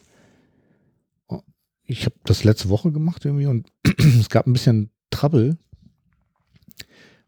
Ich 1.86 2.06
habe 2.06 2.16
das 2.26 2.44
letzte 2.44 2.70
Woche 2.70 2.92
gemacht 2.92 3.26
irgendwie 3.26 3.46
und 3.46 3.68
es 4.20 4.30
gab 4.30 4.48
ein 4.48 4.54
bisschen 4.54 4.90
Trouble, 5.10 5.58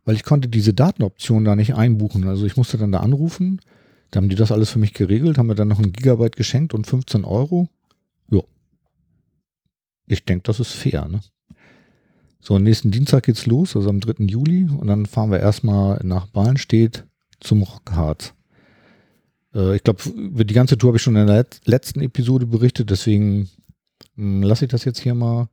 weil 0.05 0.15
ich 0.15 0.23
konnte 0.23 0.47
diese 0.47 0.73
Datenoption 0.73 1.45
da 1.45 1.55
nicht 1.55 1.75
einbuchen. 1.75 2.27
Also 2.27 2.45
ich 2.45 2.57
musste 2.57 2.77
dann 2.77 2.91
da 2.91 2.99
anrufen, 2.99 3.59
da 4.11 4.17
haben 4.17 4.29
die 4.29 4.35
das 4.35 4.51
alles 4.51 4.69
für 4.69 4.79
mich 4.79 4.93
geregelt, 4.93 5.37
haben 5.37 5.47
mir 5.47 5.55
dann 5.55 5.67
noch 5.67 5.79
ein 5.79 5.91
Gigabyte 5.91 6.35
geschenkt 6.35 6.73
und 6.73 6.87
15 6.87 7.25
Euro. 7.25 7.67
Ja. 8.31 8.41
Ich 10.07 10.23
denke, 10.23 10.43
das 10.43 10.59
ist 10.59 10.71
fair, 10.71 11.07
ne? 11.07 11.21
So, 12.39 12.59
nächsten 12.59 12.91
Dienstag 12.91 13.23
geht's 13.23 13.47
los, 13.47 13.75
also 13.75 13.89
am 13.89 13.99
3. 13.99 14.25
Juli. 14.25 14.69
Und 14.69 14.85
dann 14.85 15.07
fahren 15.07 15.31
wir 15.31 15.39
erstmal 15.39 15.99
nach 16.03 16.27
Ballenstedt 16.27 17.03
zum 17.39 17.63
Rockharz. 17.63 18.35
Äh, 19.55 19.77
ich 19.77 19.83
glaube, 19.83 20.07
über 20.09 20.43
die 20.43 20.53
ganze 20.53 20.77
Tour 20.77 20.89
habe 20.89 20.97
ich 20.97 21.01
schon 21.01 21.15
in 21.15 21.25
der 21.25 21.47
letzten 21.65 22.01
Episode 22.01 22.45
berichtet, 22.45 22.91
deswegen 22.91 23.49
lasse 24.15 24.65
ich 24.65 24.71
das 24.71 24.85
jetzt 24.85 24.99
hier 24.99 25.15
mal. 25.15 25.49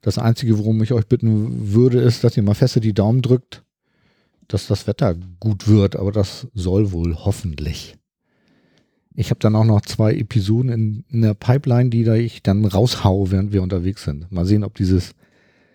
Das 0.00 0.18
Einzige, 0.18 0.58
worum 0.58 0.82
ich 0.82 0.92
euch 0.92 1.06
bitten 1.06 1.72
würde, 1.72 2.00
ist, 2.00 2.24
dass 2.24 2.36
ihr 2.36 2.42
mal 2.42 2.54
feste 2.54 2.80
die 2.80 2.92
Daumen 2.94 3.22
drückt, 3.22 3.62
dass 4.48 4.66
das 4.66 4.86
Wetter 4.86 5.14
gut 5.38 5.68
wird, 5.68 5.94
aber 5.94 6.10
das 6.10 6.48
soll 6.54 6.90
wohl 6.90 7.14
hoffentlich. 7.14 7.96
Ich 9.14 9.30
habe 9.30 9.38
dann 9.38 9.54
auch 9.54 9.64
noch 9.64 9.82
zwei 9.82 10.14
Episoden 10.14 10.70
in, 10.72 11.04
in 11.10 11.22
der 11.22 11.34
Pipeline, 11.34 11.90
die 11.90 12.02
da 12.02 12.14
ich 12.14 12.42
dann 12.42 12.64
raushau, 12.64 13.30
während 13.30 13.52
wir 13.52 13.62
unterwegs 13.62 14.04
sind. 14.04 14.32
Mal 14.32 14.46
sehen, 14.46 14.64
ob 14.64 14.74
dieses 14.74 15.14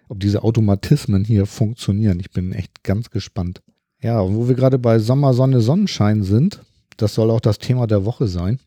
ob 0.09 0.19
diese 0.19 0.43
Automatismen 0.43 1.25
hier 1.25 1.45
funktionieren. 1.45 2.19
Ich 2.19 2.31
bin 2.31 2.53
echt 2.53 2.83
ganz 2.83 3.09
gespannt. 3.09 3.61
Ja, 4.01 4.23
wo 4.23 4.47
wir 4.47 4.55
gerade 4.55 4.79
bei 4.79 4.99
Sommer, 4.99 5.33
Sonne, 5.33 5.61
Sonnenschein 5.61 6.23
sind, 6.23 6.61
das 6.97 7.13
soll 7.13 7.31
auch 7.31 7.41
das 7.41 7.59
Thema 7.59 7.87
der 7.87 8.05
Woche 8.05 8.27
sein. 8.27 8.59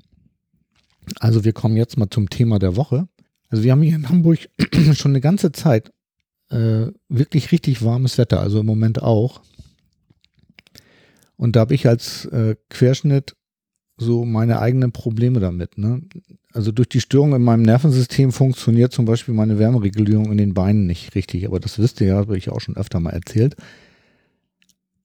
Also 1.19 1.45
wir 1.45 1.53
kommen 1.53 1.77
jetzt 1.77 1.97
mal 1.97 2.11
zum 2.11 2.29
Thema 2.29 2.59
der 2.59 2.77
Woche. 2.77 3.09
Also 3.51 3.65
wir 3.65 3.73
haben 3.73 3.83
hier 3.83 3.97
in 3.97 4.09
Hamburg 4.09 4.49
schon 4.95 5.13
eine 5.13 5.21
ganze 5.21 5.53
Zeit 5.53 5.93
äh, 6.51 6.87
wirklich 7.09 7.53
richtig 7.53 7.85
warmes 7.85 8.17
Wetter, 8.19 8.41
also 8.41 8.61
im 8.61 8.67
Moment 8.67 9.03
auch. 9.03 9.43
Und 11.37 11.57
da 11.57 11.61
habe 11.61 11.75
ich 11.75 11.87
als 11.89 12.27
äh, 12.27 12.57
Querschnitt 12.69 13.35
so 13.97 14.25
meine 14.25 14.61
eigenen 14.61 14.93
Probleme 14.93 15.41
damit. 15.41 15.79
Ne? 15.79 16.03
Also 16.53 16.73
durch 16.73 16.89
die 16.89 17.01
Störung 17.01 17.35
in 17.35 17.43
meinem 17.43 17.63
Nervensystem 17.63 18.33
funktioniert 18.33 18.93
zum 18.93 19.05
Beispiel 19.05 19.35
meine 19.35 19.59
Wärmeregulierung 19.59 20.33
in 20.33 20.39
den 20.39 20.55
Beinen 20.55 20.87
nicht 20.87 21.15
richtig. 21.15 21.47
Aber 21.47 21.61
das 21.61 21.79
wisst 21.79 22.01
ihr 22.01 22.09
ja, 22.09 22.17
habe 22.17 22.37
ich 22.37 22.51
auch 22.51 22.61
schon 22.61 22.77
öfter 22.77 23.01
mal 23.01 23.11
erzählt. 23.11 23.57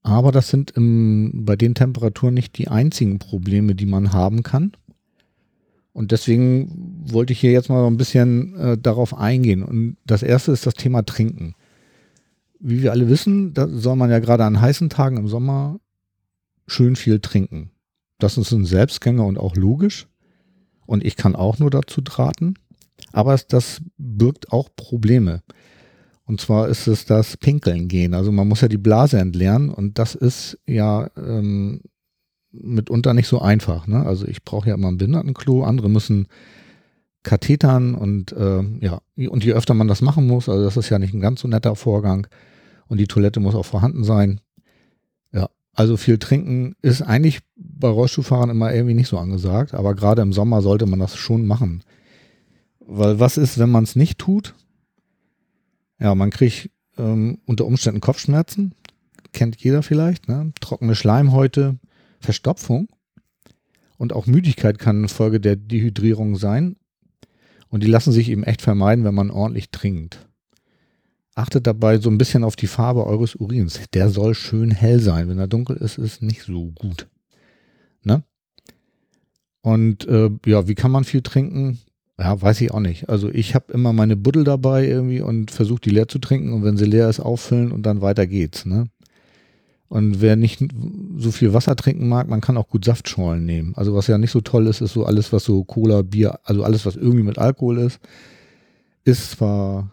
Aber 0.02 0.32
das 0.32 0.48
sind 0.48 0.70
im, 0.72 1.44
bei 1.44 1.56
den 1.56 1.74
Temperaturen 1.74 2.34
nicht 2.34 2.56
die 2.58 2.68
einzigen 2.68 3.18
Probleme, 3.18 3.74
die 3.74 3.86
man 3.86 4.12
haben 4.12 4.42
kann. 4.42 4.72
Und 5.96 6.12
deswegen 6.12 6.68
wollte 7.10 7.32
ich 7.32 7.40
hier 7.40 7.52
jetzt 7.52 7.70
mal 7.70 7.86
ein 7.86 7.96
bisschen 7.96 8.54
äh, 8.56 8.76
darauf 8.76 9.16
eingehen. 9.16 9.62
Und 9.62 9.96
das 10.04 10.22
erste 10.22 10.52
ist 10.52 10.66
das 10.66 10.74
Thema 10.74 11.06
Trinken. 11.06 11.54
Wie 12.60 12.82
wir 12.82 12.92
alle 12.92 13.08
wissen, 13.08 13.54
da 13.54 13.66
soll 13.66 13.96
man 13.96 14.10
ja 14.10 14.18
gerade 14.18 14.44
an 14.44 14.60
heißen 14.60 14.90
Tagen 14.90 15.16
im 15.16 15.26
Sommer 15.26 15.80
schön 16.66 16.96
viel 16.96 17.20
trinken. 17.20 17.70
Das 18.18 18.36
ist 18.36 18.52
ein 18.52 18.66
Selbstgänger 18.66 19.24
und 19.24 19.38
auch 19.38 19.56
logisch. 19.56 20.06
Und 20.84 21.02
ich 21.02 21.16
kann 21.16 21.34
auch 21.34 21.58
nur 21.58 21.70
dazu 21.70 22.02
raten. 22.06 22.56
Aber 23.12 23.34
das 23.48 23.80
birgt 23.96 24.52
auch 24.52 24.68
Probleme. 24.76 25.44
Und 26.26 26.42
zwar 26.42 26.68
ist 26.68 26.88
es 26.88 27.06
das 27.06 27.38
Pinkeln 27.38 27.88
gehen. 27.88 28.12
Also 28.12 28.32
man 28.32 28.46
muss 28.46 28.60
ja 28.60 28.68
die 28.68 28.76
Blase 28.76 29.18
entleeren 29.18 29.70
und 29.70 29.98
das 29.98 30.14
ist 30.14 30.58
ja 30.66 31.08
ähm, 31.16 31.80
mitunter 32.62 33.14
nicht 33.14 33.28
so 33.28 33.40
einfach. 33.40 33.86
Ne? 33.86 34.04
Also 34.04 34.26
ich 34.26 34.42
brauche 34.44 34.68
ja 34.68 34.74
immer 34.74 34.88
ein 34.88 34.98
Behindertenklo, 34.98 35.64
andere 35.64 35.88
müssen 35.88 36.26
Kathetern 37.22 37.94
und 37.94 38.32
äh, 38.32 38.62
ja, 38.80 39.00
und 39.16 39.44
je 39.44 39.52
öfter 39.52 39.74
man 39.74 39.88
das 39.88 40.00
machen 40.00 40.26
muss, 40.26 40.48
also 40.48 40.62
das 40.64 40.76
ist 40.76 40.90
ja 40.90 40.98
nicht 40.98 41.12
ein 41.12 41.20
ganz 41.20 41.40
so 41.40 41.48
netter 41.48 41.74
Vorgang 41.74 42.28
und 42.86 42.98
die 42.98 43.08
Toilette 43.08 43.40
muss 43.40 43.56
auch 43.56 43.66
vorhanden 43.66 44.04
sein. 44.04 44.40
Ja, 45.32 45.48
also 45.72 45.96
viel 45.96 46.18
trinken 46.18 46.76
ist 46.82 47.02
eigentlich 47.02 47.40
bei 47.56 47.88
Rollstuhlfahrern 47.88 48.50
immer 48.50 48.72
irgendwie 48.72 48.94
nicht 48.94 49.08
so 49.08 49.18
angesagt, 49.18 49.74
aber 49.74 49.94
gerade 49.94 50.22
im 50.22 50.32
Sommer 50.32 50.62
sollte 50.62 50.86
man 50.86 51.00
das 51.00 51.16
schon 51.16 51.46
machen. 51.46 51.82
Weil 52.78 53.18
was 53.18 53.36
ist, 53.36 53.58
wenn 53.58 53.70
man 53.70 53.82
es 53.82 53.96
nicht 53.96 54.18
tut? 54.18 54.54
Ja, 55.98 56.14
man 56.14 56.30
kriegt 56.30 56.70
ähm, 56.96 57.38
unter 57.44 57.66
Umständen 57.66 58.00
Kopfschmerzen, 58.00 58.72
kennt 59.32 59.56
jeder 59.56 59.82
vielleicht, 59.82 60.28
ne? 60.28 60.52
trockene 60.60 60.94
Schleimhäute, 60.94 61.78
Verstopfung 62.20 62.88
und 63.98 64.12
auch 64.12 64.26
Müdigkeit 64.26 64.78
kann 64.78 65.08
Folge 65.08 65.40
der 65.40 65.56
Dehydrierung 65.56 66.36
sein. 66.36 66.76
Und 67.68 67.82
die 67.82 67.88
lassen 67.88 68.12
sich 68.12 68.30
eben 68.30 68.44
echt 68.44 68.62
vermeiden, 68.62 69.04
wenn 69.04 69.14
man 69.14 69.30
ordentlich 69.30 69.70
trinkt. 69.70 70.26
Achtet 71.34 71.66
dabei 71.66 71.98
so 71.98 72.08
ein 72.08 72.18
bisschen 72.18 72.44
auf 72.44 72.56
die 72.56 72.68
Farbe 72.68 73.04
eures 73.06 73.34
Urins. 73.34 73.80
Der 73.92 74.08
soll 74.08 74.34
schön 74.34 74.70
hell 74.70 75.00
sein. 75.00 75.28
Wenn 75.28 75.38
er 75.38 75.48
dunkel 75.48 75.76
ist, 75.76 75.98
ist 75.98 76.22
nicht 76.22 76.42
so 76.42 76.72
gut. 76.72 77.08
Ne? 78.02 78.22
Und 79.60 80.06
äh, 80.06 80.30
ja, 80.46 80.68
wie 80.68 80.74
kann 80.74 80.92
man 80.92 81.04
viel 81.04 81.22
trinken? 81.22 81.78
Ja, 82.18 82.40
weiß 82.40 82.60
ich 82.62 82.70
auch 82.70 82.80
nicht. 82.80 83.10
Also 83.10 83.28
ich 83.28 83.54
habe 83.54 83.72
immer 83.72 83.92
meine 83.92 84.16
Buddel 84.16 84.44
dabei 84.44 84.86
irgendwie 84.86 85.20
und 85.20 85.50
versuche 85.50 85.80
die 85.80 85.90
leer 85.90 86.08
zu 86.08 86.18
trinken 86.18 86.52
und 86.52 86.64
wenn 86.64 86.78
sie 86.78 86.86
leer 86.86 87.10
ist, 87.10 87.20
auffüllen 87.20 87.72
und 87.72 87.84
dann 87.84 88.00
weiter 88.00 88.26
geht's. 88.26 88.64
Ne? 88.64 88.86
Und 89.88 90.20
wer 90.20 90.36
nicht 90.36 90.60
so 91.16 91.30
viel 91.30 91.52
Wasser 91.52 91.76
trinken 91.76 92.08
mag, 92.08 92.28
man 92.28 92.40
kann 92.40 92.56
auch 92.56 92.68
gut 92.68 92.84
Saftschorlen 92.84 93.44
nehmen. 93.44 93.72
Also 93.76 93.94
was 93.94 94.08
ja 94.08 94.18
nicht 94.18 94.32
so 94.32 94.40
toll 94.40 94.66
ist, 94.66 94.80
ist 94.80 94.92
so 94.92 95.04
alles, 95.04 95.32
was 95.32 95.44
so 95.44 95.62
Cola, 95.64 96.02
Bier, 96.02 96.40
also 96.44 96.64
alles, 96.64 96.84
was 96.86 96.96
irgendwie 96.96 97.22
mit 97.22 97.38
Alkohol 97.38 97.78
ist, 97.78 98.00
ist 99.04 99.30
zwar 99.32 99.92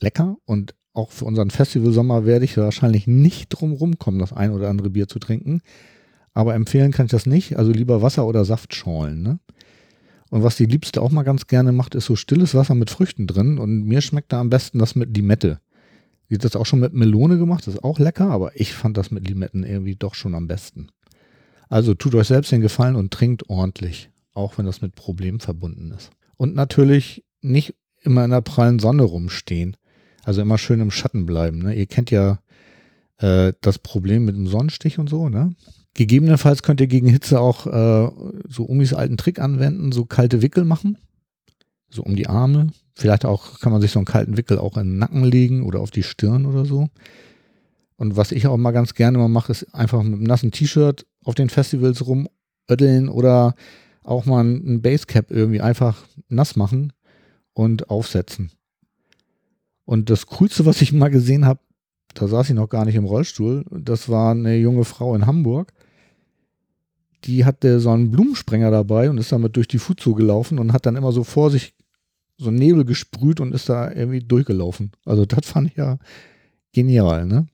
lecker 0.00 0.36
und 0.44 0.74
auch 0.92 1.10
für 1.10 1.24
unseren 1.26 1.50
Festivalsommer 1.50 2.24
werde 2.24 2.44
ich 2.44 2.56
wahrscheinlich 2.56 3.06
nicht 3.06 3.48
drum 3.50 3.72
rumkommen, 3.72 4.18
das 4.18 4.32
ein 4.32 4.52
oder 4.52 4.70
andere 4.70 4.90
Bier 4.90 5.08
zu 5.08 5.18
trinken. 5.18 5.60
Aber 6.32 6.54
empfehlen 6.54 6.92
kann 6.92 7.06
ich 7.06 7.12
das 7.12 7.26
nicht. 7.26 7.58
Also 7.58 7.72
lieber 7.72 8.02
Wasser 8.02 8.26
oder 8.26 8.44
Saftschorlen. 8.44 9.22
Ne? 9.22 9.38
Und 10.30 10.42
was 10.42 10.56
die 10.56 10.66
Liebste 10.66 11.02
auch 11.02 11.10
mal 11.10 11.22
ganz 11.22 11.46
gerne 11.46 11.72
macht, 11.72 11.94
ist 11.94 12.06
so 12.06 12.16
stilles 12.16 12.54
Wasser 12.54 12.74
mit 12.74 12.90
Früchten 12.90 13.26
drin. 13.26 13.58
Und 13.58 13.84
mir 13.84 14.00
schmeckt 14.00 14.32
da 14.32 14.40
am 14.40 14.50
besten 14.50 14.78
das 14.78 14.94
mit 14.94 15.16
Limette. 15.16 15.60
Sie 16.28 16.34
hat 16.34 16.44
das 16.44 16.56
auch 16.56 16.66
schon 16.66 16.80
mit 16.80 16.92
Melone 16.92 17.38
gemacht, 17.38 17.66
das 17.66 17.74
ist 17.74 17.84
auch 17.84 17.98
lecker, 17.98 18.30
aber 18.30 18.58
ich 18.58 18.74
fand 18.74 18.96
das 18.96 19.10
mit 19.10 19.28
Limetten 19.28 19.62
irgendwie 19.62 19.96
doch 19.96 20.14
schon 20.14 20.34
am 20.34 20.48
besten. 20.48 20.88
Also 21.68 21.94
tut 21.94 22.14
euch 22.14 22.28
selbst 22.28 22.52
den 22.52 22.60
Gefallen 22.60 22.96
und 22.96 23.12
trinkt 23.12 23.48
ordentlich, 23.48 24.10
auch 24.32 24.58
wenn 24.58 24.66
das 24.66 24.82
mit 24.82 24.94
Problemen 24.94 25.40
verbunden 25.40 25.92
ist. 25.92 26.10
Und 26.36 26.54
natürlich 26.54 27.24
nicht 27.40 27.74
immer 28.02 28.24
in 28.24 28.30
der 28.30 28.40
prallen 28.40 28.78
Sonne 28.78 29.02
rumstehen. 29.02 29.76
Also 30.24 30.42
immer 30.42 30.58
schön 30.58 30.80
im 30.80 30.90
Schatten 30.90 31.26
bleiben. 31.26 31.58
Ne? 31.58 31.74
Ihr 31.74 31.86
kennt 31.86 32.10
ja 32.10 32.40
äh, 33.18 33.52
das 33.60 33.78
Problem 33.78 34.24
mit 34.24 34.34
dem 34.34 34.46
Sonnenstich 34.46 34.98
und 34.98 35.08
so, 35.08 35.28
ne? 35.28 35.54
Gegebenenfalls 35.94 36.62
könnt 36.62 36.82
ihr 36.82 36.88
gegen 36.88 37.08
Hitze 37.08 37.40
auch 37.40 37.66
äh, 37.66 38.10
so 38.46 38.64
Umis 38.64 38.92
alten 38.92 39.16
Trick 39.16 39.38
anwenden, 39.38 39.92
so 39.92 40.04
kalte 40.04 40.42
Wickel 40.42 40.66
machen. 40.66 40.98
So 41.88 42.02
um 42.02 42.16
die 42.16 42.26
Arme. 42.26 42.70
Vielleicht 42.96 43.26
auch 43.26 43.60
kann 43.60 43.72
man 43.72 43.82
sich 43.82 43.90
so 43.90 43.98
einen 43.98 44.06
kalten 44.06 44.36
Wickel 44.36 44.58
auch 44.58 44.76
in 44.76 44.88
den 44.88 44.98
Nacken 44.98 45.22
legen 45.22 45.62
oder 45.62 45.80
auf 45.80 45.90
die 45.90 46.02
Stirn 46.02 46.46
oder 46.46 46.64
so. 46.64 46.88
Und 47.96 48.16
was 48.16 48.32
ich 48.32 48.46
auch 48.46 48.56
mal 48.56 48.72
ganz 48.72 48.94
gerne 48.94 49.18
mal 49.18 49.28
mache, 49.28 49.52
ist 49.52 49.74
einfach 49.74 50.02
mit 50.02 50.14
einem 50.14 50.22
nassen 50.22 50.50
T-Shirt 50.50 51.06
auf 51.24 51.34
den 51.34 51.50
Festivals 51.50 52.06
rumödeln 52.06 53.08
oder 53.08 53.54
auch 54.02 54.24
mal 54.24 54.44
ein 54.44 54.80
Basecap 54.80 55.30
irgendwie 55.30 55.60
einfach 55.60 56.04
nass 56.28 56.56
machen 56.56 56.92
und 57.52 57.90
aufsetzen. 57.90 58.50
Und 59.84 60.08
das 60.10 60.26
Coolste, 60.26 60.66
was 60.66 60.80
ich 60.80 60.92
mal 60.92 61.10
gesehen 61.10 61.44
habe, 61.44 61.60
da 62.14 62.28
saß 62.28 62.48
ich 62.48 62.54
noch 62.54 62.68
gar 62.68 62.86
nicht 62.86 62.94
im 62.94 63.04
Rollstuhl, 63.04 63.64
das 63.70 64.08
war 64.08 64.30
eine 64.30 64.56
junge 64.56 64.84
Frau 64.84 65.14
in 65.14 65.26
Hamburg 65.26 65.72
die 67.26 67.44
hatte 67.44 67.80
so 67.80 67.90
einen 67.90 68.10
Blumensprenger 68.10 68.70
dabei 68.70 69.10
und 69.10 69.18
ist 69.18 69.32
damit 69.32 69.56
durch 69.56 69.68
die 69.68 69.78
Fuzo 69.78 70.14
gelaufen 70.14 70.58
und 70.58 70.72
hat 70.72 70.86
dann 70.86 70.96
immer 70.96 71.12
so 71.12 71.24
vor 71.24 71.50
sich 71.50 71.74
so 72.38 72.50
Nebel 72.50 72.84
gesprüht 72.84 73.40
und 73.40 73.54
ist 73.54 73.68
da 73.68 73.90
irgendwie 73.90 74.20
durchgelaufen. 74.20 74.92
Also 75.04 75.24
das 75.24 75.46
fand 75.46 75.70
ich 75.70 75.76
ja 75.76 75.98
genial, 76.72 77.26
ne? 77.26 77.46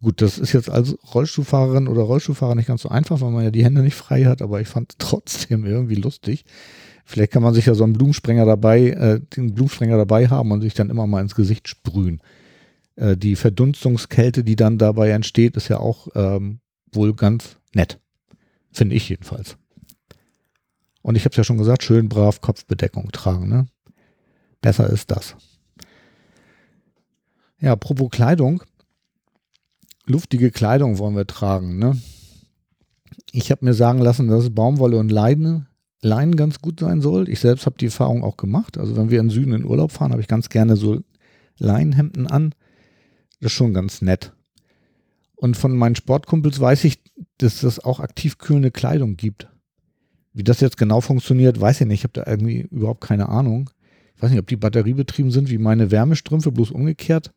Gut, 0.00 0.22
das 0.22 0.38
ist 0.38 0.52
jetzt 0.52 0.70
als 0.70 0.96
Rollstuhlfahrerin 1.12 1.88
oder 1.88 2.02
Rollstuhlfahrer 2.02 2.54
nicht 2.54 2.68
ganz 2.68 2.82
so 2.82 2.88
einfach, 2.88 3.20
weil 3.20 3.32
man 3.32 3.44
ja 3.44 3.50
die 3.50 3.64
Hände 3.64 3.82
nicht 3.82 3.96
frei 3.96 4.24
hat, 4.24 4.42
aber 4.42 4.60
ich 4.60 4.68
fand 4.68 4.92
es 4.92 4.96
trotzdem 4.98 5.64
irgendwie 5.64 5.96
lustig. 5.96 6.44
Vielleicht 7.04 7.32
kann 7.32 7.42
man 7.42 7.54
sich 7.54 7.66
ja 7.66 7.74
so 7.74 7.84
einen 7.84 7.94
Blumensprenger 7.94 8.44
dabei, 8.44 8.90
äh, 8.90 9.20
den 9.20 9.54
Blumensprenger 9.54 9.96
dabei 9.96 10.28
haben 10.28 10.52
und 10.52 10.60
sich 10.60 10.74
dann 10.74 10.90
immer 10.90 11.06
mal 11.06 11.22
ins 11.22 11.34
Gesicht 11.34 11.66
sprühen. 11.66 12.20
Äh, 12.96 13.16
die 13.16 13.34
Verdunstungskälte, 13.36 14.44
die 14.44 14.56
dann 14.56 14.78
dabei 14.78 15.10
entsteht, 15.10 15.56
ist 15.56 15.68
ja 15.68 15.78
auch 15.78 16.08
ähm, 16.14 16.60
wohl 16.92 17.14
ganz 17.14 17.56
nett. 17.74 17.98
Finde 18.72 18.94
ich 18.94 19.08
jedenfalls. 19.08 19.57
Und 21.08 21.16
ich 21.16 21.24
habe 21.24 21.30
es 21.30 21.38
ja 21.38 21.44
schon 21.44 21.56
gesagt, 21.56 21.82
schön 21.82 22.10
brav 22.10 22.42
Kopfbedeckung 22.42 23.10
tragen. 23.12 23.48
Ne? 23.48 23.66
Besser 24.60 24.90
ist 24.90 25.10
das. 25.10 25.36
Ja, 27.60 27.72
apropos 27.72 28.10
Kleidung. 28.10 28.62
Luftige 30.04 30.50
Kleidung 30.50 30.98
wollen 30.98 31.16
wir 31.16 31.26
tragen. 31.26 31.78
Ne? 31.78 31.98
Ich 33.32 33.50
habe 33.50 33.64
mir 33.64 33.72
sagen 33.72 34.00
lassen, 34.00 34.28
dass 34.28 34.50
Baumwolle 34.50 34.98
und 34.98 35.10
Leine, 35.10 35.68
Leinen 36.02 36.36
ganz 36.36 36.58
gut 36.58 36.80
sein 36.80 37.00
soll. 37.00 37.30
Ich 37.30 37.40
selbst 37.40 37.64
habe 37.64 37.78
die 37.78 37.86
Erfahrung 37.86 38.22
auch 38.22 38.36
gemacht. 38.36 38.76
Also 38.76 38.94
wenn 38.98 39.08
wir 39.08 39.20
in 39.20 39.30
Süden 39.30 39.54
in 39.54 39.64
Urlaub 39.64 39.92
fahren, 39.92 40.12
habe 40.12 40.20
ich 40.20 40.28
ganz 40.28 40.50
gerne 40.50 40.76
so 40.76 41.00
Leinenhemden 41.56 42.26
an. 42.26 42.54
Das 43.40 43.52
ist 43.52 43.56
schon 43.56 43.72
ganz 43.72 44.02
nett. 44.02 44.34
Und 45.36 45.56
von 45.56 45.74
meinen 45.74 45.96
Sportkumpels 45.96 46.60
weiß 46.60 46.84
ich, 46.84 47.00
dass 47.38 47.62
es 47.62 47.82
auch 47.82 47.98
aktiv 47.98 48.36
kühlende 48.36 48.70
Kleidung 48.70 49.16
gibt. 49.16 49.48
Wie 50.32 50.44
das 50.44 50.60
jetzt 50.60 50.76
genau 50.76 51.00
funktioniert, 51.00 51.60
weiß 51.60 51.80
ich 51.80 51.86
nicht. 51.86 52.00
Ich 52.00 52.04
habe 52.04 52.12
da 52.12 52.30
irgendwie 52.30 52.60
überhaupt 52.70 53.02
keine 53.02 53.28
Ahnung. 53.28 53.70
Ich 54.14 54.22
weiß 54.22 54.30
nicht, 54.30 54.40
ob 54.40 54.46
die 54.46 54.56
batteriebetrieben 54.56 55.30
sind 55.30 55.50
wie 55.50 55.58
meine 55.58 55.90
Wärmestrümpfe, 55.90 56.52
bloß 56.52 56.70
umgekehrt. 56.70 57.32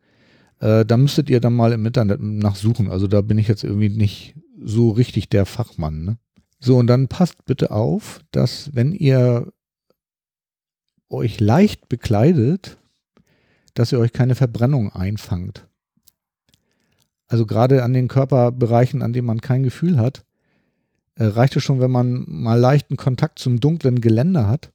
Äh, 0.59 0.85
da 0.85 0.97
müsstet 0.97 1.29
ihr 1.29 1.39
dann 1.39 1.53
mal 1.53 1.73
im 1.73 1.85
Internet 1.85 2.21
nachsuchen. 2.21 2.89
Also 2.89 3.07
da 3.07 3.21
bin 3.21 3.37
ich 3.37 3.47
jetzt 3.47 3.63
irgendwie 3.63 3.89
nicht 3.89 4.35
so 4.63 4.89
richtig 4.89 5.29
der 5.29 5.45
Fachmann. 5.45 6.05
Ne? 6.05 6.17
So, 6.59 6.77
und 6.77 6.87
dann 6.87 7.07
passt 7.07 7.45
bitte 7.45 7.71
auf, 7.71 8.19
dass 8.31 8.69
wenn 8.73 8.93
ihr 8.93 9.51
euch 11.09 11.39
leicht 11.39 11.89
bekleidet, 11.89 12.77
dass 13.73 13.91
ihr 13.91 13.99
euch 13.99 14.13
keine 14.13 14.35
Verbrennung 14.35 14.91
einfangt. 14.91 15.67
Also 17.27 17.45
gerade 17.45 17.83
an 17.83 17.93
den 17.93 18.07
Körperbereichen, 18.07 19.01
an 19.01 19.13
denen 19.13 19.27
man 19.27 19.41
kein 19.41 19.63
Gefühl 19.63 19.97
hat, 19.97 20.25
äh, 21.15 21.25
reicht 21.25 21.55
es 21.55 21.63
schon, 21.63 21.79
wenn 21.79 21.91
man 21.91 22.25
mal 22.27 22.59
leichten 22.59 22.97
Kontakt 22.97 23.39
zum 23.39 23.59
dunklen 23.59 24.01
Geländer 24.01 24.47
hat. 24.47 24.71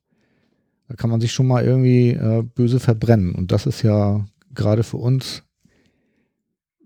Da 0.88 0.94
kann 0.94 1.10
man 1.10 1.20
sich 1.20 1.32
schon 1.32 1.46
mal 1.46 1.64
irgendwie 1.64 2.10
äh, 2.10 2.42
böse 2.42 2.80
verbrennen. 2.80 3.34
Und 3.34 3.52
das 3.52 3.66
ist 3.66 3.82
ja 3.82 4.24
gerade 4.54 4.82
für 4.82 4.98
uns 4.98 5.42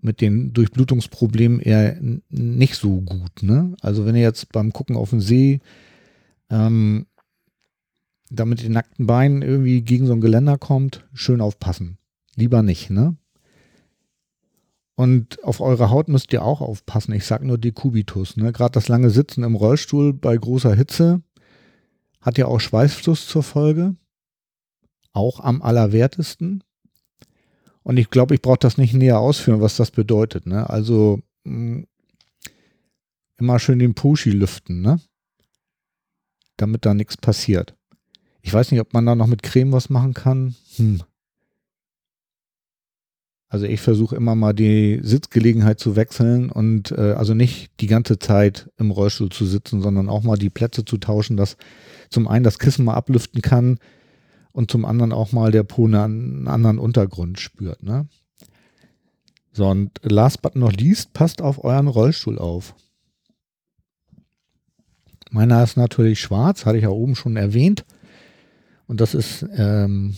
mit 0.01 0.19
den 0.19 0.53
Durchblutungsproblemen 0.53 1.59
eher 1.59 1.97
nicht 2.29 2.75
so 2.75 3.01
gut. 3.01 3.43
Ne? 3.43 3.75
Also 3.81 4.05
wenn 4.05 4.15
ihr 4.15 4.21
jetzt 4.21 4.51
beim 4.51 4.73
Gucken 4.73 4.95
auf 4.95 5.11
den 5.11 5.21
See 5.21 5.59
ähm, 6.49 7.05
da 8.31 8.45
mit 8.45 8.63
den 8.63 8.71
nackten 8.71 9.05
Beinen 9.05 9.41
irgendwie 9.41 9.81
gegen 9.81 10.07
so 10.07 10.13
ein 10.13 10.21
Geländer 10.21 10.57
kommt, 10.57 11.05
schön 11.13 11.41
aufpassen. 11.41 11.97
Lieber 12.35 12.63
nicht, 12.63 12.89
ne? 12.89 13.15
Und 14.95 15.43
auf 15.43 15.61
eure 15.61 15.89
Haut 15.89 16.09
müsst 16.09 16.33
ihr 16.33 16.43
auch 16.43 16.61
aufpassen. 16.61 17.13
Ich 17.13 17.25
sage 17.25 17.45
nur 17.45 17.57
Dekubitus. 17.57 18.37
Ne? 18.37 18.51
Gerade 18.51 18.73
das 18.73 18.87
lange 18.87 19.09
Sitzen 19.09 19.43
im 19.43 19.55
Rollstuhl 19.55 20.13
bei 20.13 20.35
großer 20.35 20.75
Hitze 20.75 21.21
hat 22.19 22.37
ja 22.37 22.45
auch 22.45 22.59
Schweißfluss 22.59 23.27
zur 23.27 23.43
Folge. 23.43 23.95
Auch 25.13 25.39
am 25.39 25.61
allerwertesten. 25.61 26.63
Und 27.83 27.97
ich 27.97 28.09
glaube, 28.09 28.35
ich 28.35 28.41
brauche 28.41 28.59
das 28.59 28.77
nicht 28.77 28.93
näher 28.93 29.19
ausführen, 29.19 29.61
was 29.61 29.75
das 29.75 29.91
bedeutet. 29.91 30.45
Ne? 30.45 30.69
Also 30.69 31.19
mh, 31.43 31.79
mm, 31.79 31.87
immer 33.37 33.59
schön 33.59 33.79
den 33.79 33.95
Puschi 33.95 34.29
lüften, 34.29 34.81
ne? 34.81 34.99
damit 36.57 36.85
da 36.85 36.93
nichts 36.93 37.17
passiert. 37.17 37.75
Ich 38.43 38.53
weiß 38.53 38.71
nicht, 38.71 38.81
ob 38.81 38.93
man 38.93 39.05
da 39.05 39.15
noch 39.15 39.27
mit 39.27 39.43
Creme 39.43 39.71
was 39.71 39.89
machen 39.89 40.13
kann. 40.13 40.55
Hm. 40.75 41.01
Also 43.51 43.65
ich 43.65 43.81
versuche 43.81 44.15
immer 44.15 44.33
mal 44.33 44.53
die 44.53 45.01
Sitzgelegenheit 45.03 45.77
zu 45.77 45.97
wechseln 45.97 46.49
und 46.49 46.93
äh, 46.93 47.15
also 47.17 47.33
nicht 47.33 47.69
die 47.81 47.87
ganze 47.87 48.17
Zeit 48.17 48.69
im 48.77 48.91
Rollstuhl 48.91 49.27
zu 49.27 49.45
sitzen, 49.45 49.81
sondern 49.81 50.07
auch 50.07 50.23
mal 50.23 50.37
die 50.37 50.49
Plätze 50.49 50.85
zu 50.85 50.97
tauschen, 50.97 51.35
dass 51.35 51.57
zum 52.09 52.29
einen 52.29 52.45
das 52.45 52.59
Kissen 52.59 52.85
mal 52.85 52.93
ablüften 52.93 53.41
kann 53.41 53.77
und 54.53 54.71
zum 54.71 54.85
anderen 54.85 55.11
auch 55.11 55.33
mal 55.33 55.51
der 55.51 55.63
Po 55.63 55.83
einen 55.83 56.47
anderen 56.47 56.79
Untergrund 56.79 57.41
spürt. 57.41 57.83
Ne? 57.83 58.07
So, 59.51 59.67
und 59.67 59.99
last 60.01 60.41
but 60.41 60.55
not 60.55 60.79
least, 60.79 61.11
passt 61.11 61.41
auf 61.41 61.61
euren 61.61 61.87
Rollstuhl 61.87 62.39
auf. 62.39 62.73
Meiner 65.29 65.61
ist 65.61 65.75
natürlich 65.75 66.21
schwarz, 66.21 66.65
hatte 66.65 66.77
ich 66.77 66.83
ja 66.83 66.89
oben 66.89 67.15
schon 67.15 67.35
erwähnt. 67.35 67.83
Und 68.87 69.01
das 69.01 69.13
ist 69.13 69.45
ähm, 69.57 70.15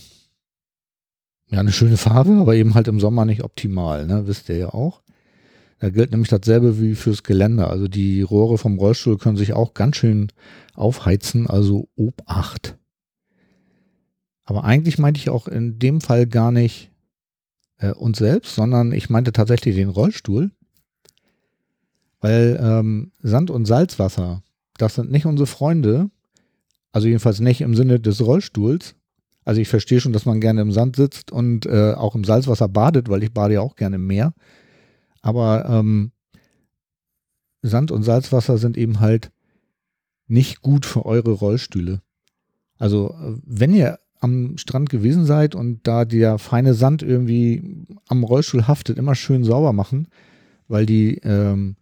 ja 1.50 1.60
eine 1.60 1.72
schöne 1.72 1.96
Farbe, 1.96 2.32
aber 2.32 2.54
eben 2.54 2.74
halt 2.74 2.88
im 2.88 3.00
Sommer 3.00 3.24
nicht 3.24 3.44
optimal, 3.44 4.06
ne? 4.06 4.26
wisst 4.26 4.48
ihr 4.48 4.56
ja 4.56 4.68
auch. 4.68 5.02
Da 5.78 5.90
gilt 5.90 6.12
nämlich 6.12 6.30
dasselbe 6.30 6.80
wie 6.80 6.94
fürs 6.94 7.22
Geländer. 7.22 7.70
Also 7.70 7.88
die 7.88 8.22
Rohre 8.22 8.58
vom 8.58 8.78
Rollstuhl 8.78 9.18
können 9.18 9.36
sich 9.36 9.52
auch 9.52 9.74
ganz 9.74 9.96
schön 9.96 10.28
aufheizen, 10.74 11.46
also 11.46 11.88
Obacht. 11.94 12.78
Aber 14.44 14.64
eigentlich 14.64 14.98
meinte 14.98 15.18
ich 15.18 15.30
auch 15.30 15.48
in 15.48 15.78
dem 15.78 16.00
Fall 16.00 16.26
gar 16.26 16.52
nicht 16.52 16.90
äh, 17.78 17.92
uns 17.92 18.18
selbst, 18.18 18.54
sondern 18.54 18.92
ich 18.92 19.10
meinte 19.10 19.32
tatsächlich 19.32 19.74
den 19.74 19.88
Rollstuhl. 19.88 20.50
Weil 22.20 22.58
ähm, 22.62 23.12
Sand 23.20 23.50
und 23.50 23.66
Salzwasser, 23.66 24.42
das 24.78 24.94
sind 24.94 25.10
nicht 25.10 25.26
unsere 25.26 25.46
Freunde. 25.46 26.10
Also 26.92 27.08
jedenfalls 27.08 27.40
nicht 27.40 27.60
im 27.60 27.74
Sinne 27.74 28.00
des 28.00 28.24
Rollstuhls. 28.24 28.94
Also 29.44 29.60
ich 29.60 29.68
verstehe 29.68 30.00
schon, 30.00 30.12
dass 30.12 30.26
man 30.26 30.40
gerne 30.40 30.62
im 30.62 30.72
Sand 30.72 30.96
sitzt 30.96 31.30
und 31.30 31.66
äh, 31.66 31.92
auch 31.92 32.14
im 32.14 32.24
Salzwasser 32.24 32.68
badet, 32.68 33.08
weil 33.08 33.22
ich 33.22 33.32
bade 33.32 33.54
ja 33.54 33.60
auch 33.60 33.76
gerne 33.76 33.96
im 33.96 34.06
Meer. 34.06 34.32
Aber 35.20 35.66
ähm, 35.68 36.12
Sand 37.62 37.90
und 37.90 38.02
Salzwasser 38.02 38.58
sind 38.58 38.76
eben 38.76 39.00
halt 39.00 39.30
nicht 40.26 40.62
gut 40.62 40.86
für 40.86 41.04
eure 41.04 41.32
Rollstühle. 41.32 42.00
Also 42.78 43.10
äh, 43.10 43.38
wenn 43.44 43.74
ihr 43.74 43.98
am 44.20 44.56
Strand 44.56 44.88
gewesen 44.88 45.26
seid 45.26 45.54
und 45.54 45.86
da 45.86 46.06
der 46.06 46.38
feine 46.38 46.72
Sand 46.72 47.02
irgendwie 47.02 47.86
am 48.08 48.24
Rollstuhl 48.24 48.66
haftet, 48.66 48.96
immer 48.96 49.14
schön 49.14 49.44
sauber 49.44 49.74
machen, 49.74 50.08
weil 50.66 50.86
die 50.86 51.18
ähm, 51.18 51.76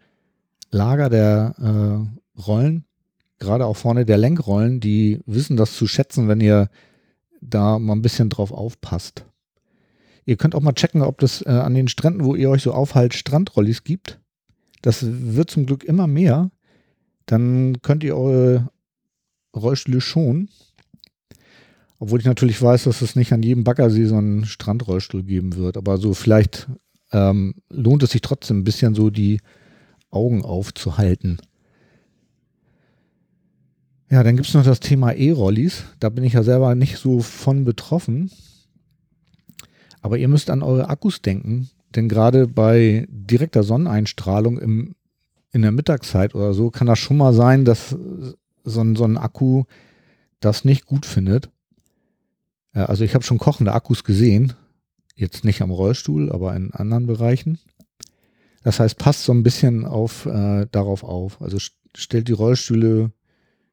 Lager 0.72 1.08
der 1.08 1.54
äh, 2.36 2.40
Rollen, 2.40 2.84
gerade 3.38 3.66
auch 3.66 3.76
vorne 3.76 4.04
der 4.04 4.18
Lenkrollen, 4.18 4.80
die 4.80 5.20
wissen 5.26 5.56
das 5.56 5.76
zu 5.76 5.86
schätzen, 5.86 6.26
wenn 6.28 6.40
ihr 6.40 6.68
da 7.42 7.78
mal 7.78 7.94
ein 7.94 8.02
bisschen 8.02 8.30
drauf 8.30 8.52
aufpasst. 8.52 9.26
Ihr 10.24 10.36
könnt 10.36 10.54
auch 10.54 10.60
mal 10.60 10.72
checken, 10.72 11.02
ob 11.02 11.18
das 11.18 11.42
äh, 11.42 11.50
an 11.50 11.74
den 11.74 11.88
Stränden, 11.88 12.24
wo 12.24 12.34
ihr 12.34 12.48
euch 12.48 12.62
so 12.62 12.72
aufhalt, 12.72 13.14
Strandrollis 13.14 13.84
gibt. 13.84 14.20
Das 14.80 15.04
wird 15.04 15.50
zum 15.50 15.66
Glück 15.66 15.84
immer 15.84 16.06
mehr. 16.06 16.50
Dann 17.26 17.82
könnt 17.82 18.04
ihr 18.04 18.16
eure 18.16 18.70
Rollstühle 19.54 20.00
schonen 20.00 20.48
obwohl 22.02 22.18
ich 22.18 22.26
natürlich 22.26 22.60
weiß, 22.60 22.82
dass 22.82 23.00
es 23.00 23.14
nicht 23.14 23.32
an 23.32 23.44
jedem 23.44 23.62
Baggersee 23.62 24.06
so 24.06 24.16
einen 24.16 24.44
Strandrollstuhl 24.44 25.22
geben 25.22 25.54
wird. 25.54 25.76
Aber 25.76 25.98
so 25.98 26.14
vielleicht 26.14 26.66
ähm, 27.12 27.54
lohnt 27.70 28.02
es 28.02 28.10
sich 28.10 28.22
trotzdem 28.22 28.58
ein 28.58 28.64
bisschen 28.64 28.96
so 28.96 29.08
die 29.08 29.40
Augen 30.10 30.44
aufzuhalten. 30.44 31.38
Ja, 34.12 34.22
dann 34.22 34.36
gibt 34.36 34.46
es 34.46 34.52
noch 34.52 34.62
das 34.62 34.80
Thema 34.80 35.12
E-Rollis. 35.12 35.84
Da 35.98 36.10
bin 36.10 36.22
ich 36.22 36.34
ja 36.34 36.42
selber 36.42 36.74
nicht 36.74 36.98
so 36.98 37.20
von 37.20 37.64
betroffen. 37.64 38.30
Aber 40.02 40.18
ihr 40.18 40.28
müsst 40.28 40.50
an 40.50 40.62
eure 40.62 40.90
Akkus 40.90 41.22
denken. 41.22 41.70
Denn 41.96 42.10
gerade 42.10 42.46
bei 42.46 43.06
direkter 43.08 43.62
Sonneneinstrahlung 43.62 44.58
im, 44.58 44.96
in 45.50 45.62
der 45.62 45.72
Mittagszeit 45.72 46.34
oder 46.34 46.52
so 46.52 46.70
kann 46.70 46.88
das 46.88 46.98
schon 46.98 47.16
mal 47.16 47.32
sein, 47.32 47.64
dass 47.64 47.96
so 48.64 48.80
ein, 48.82 48.96
so 48.96 49.04
ein 49.04 49.16
Akku 49.16 49.64
das 50.40 50.66
nicht 50.66 50.84
gut 50.84 51.06
findet. 51.06 51.48
Also 52.74 53.04
ich 53.04 53.14
habe 53.14 53.24
schon 53.24 53.38
kochende 53.38 53.72
Akkus 53.72 54.04
gesehen. 54.04 54.52
Jetzt 55.14 55.42
nicht 55.42 55.62
am 55.62 55.70
Rollstuhl, 55.70 56.30
aber 56.30 56.54
in 56.54 56.74
anderen 56.74 57.06
Bereichen. 57.06 57.58
Das 58.62 58.78
heißt, 58.78 58.98
passt 58.98 59.24
so 59.24 59.32
ein 59.32 59.42
bisschen 59.42 59.86
auf, 59.86 60.26
äh, 60.26 60.66
darauf 60.70 61.02
auf. 61.02 61.40
Also 61.40 61.56
stellt 61.94 62.28
die 62.28 62.32
Rollstühle 62.32 63.10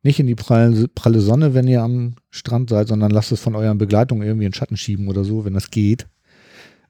nicht 0.01 0.19
in 0.19 0.27
die 0.27 0.35
pralle, 0.35 0.87
pralle 0.87 1.19
Sonne, 1.19 1.53
wenn 1.53 1.67
ihr 1.67 1.81
am 1.81 2.15
Strand 2.29 2.69
seid, 2.69 2.87
sondern 2.87 3.11
lasst 3.11 3.31
es 3.31 3.41
von 3.41 3.55
euren 3.55 3.77
Begleitungen 3.77 4.25
irgendwie 4.25 4.45
in 4.45 4.53
Schatten 4.53 4.77
schieben 4.77 5.07
oder 5.07 5.23
so, 5.23 5.45
wenn 5.45 5.53
das 5.53 5.71
geht. 5.71 6.07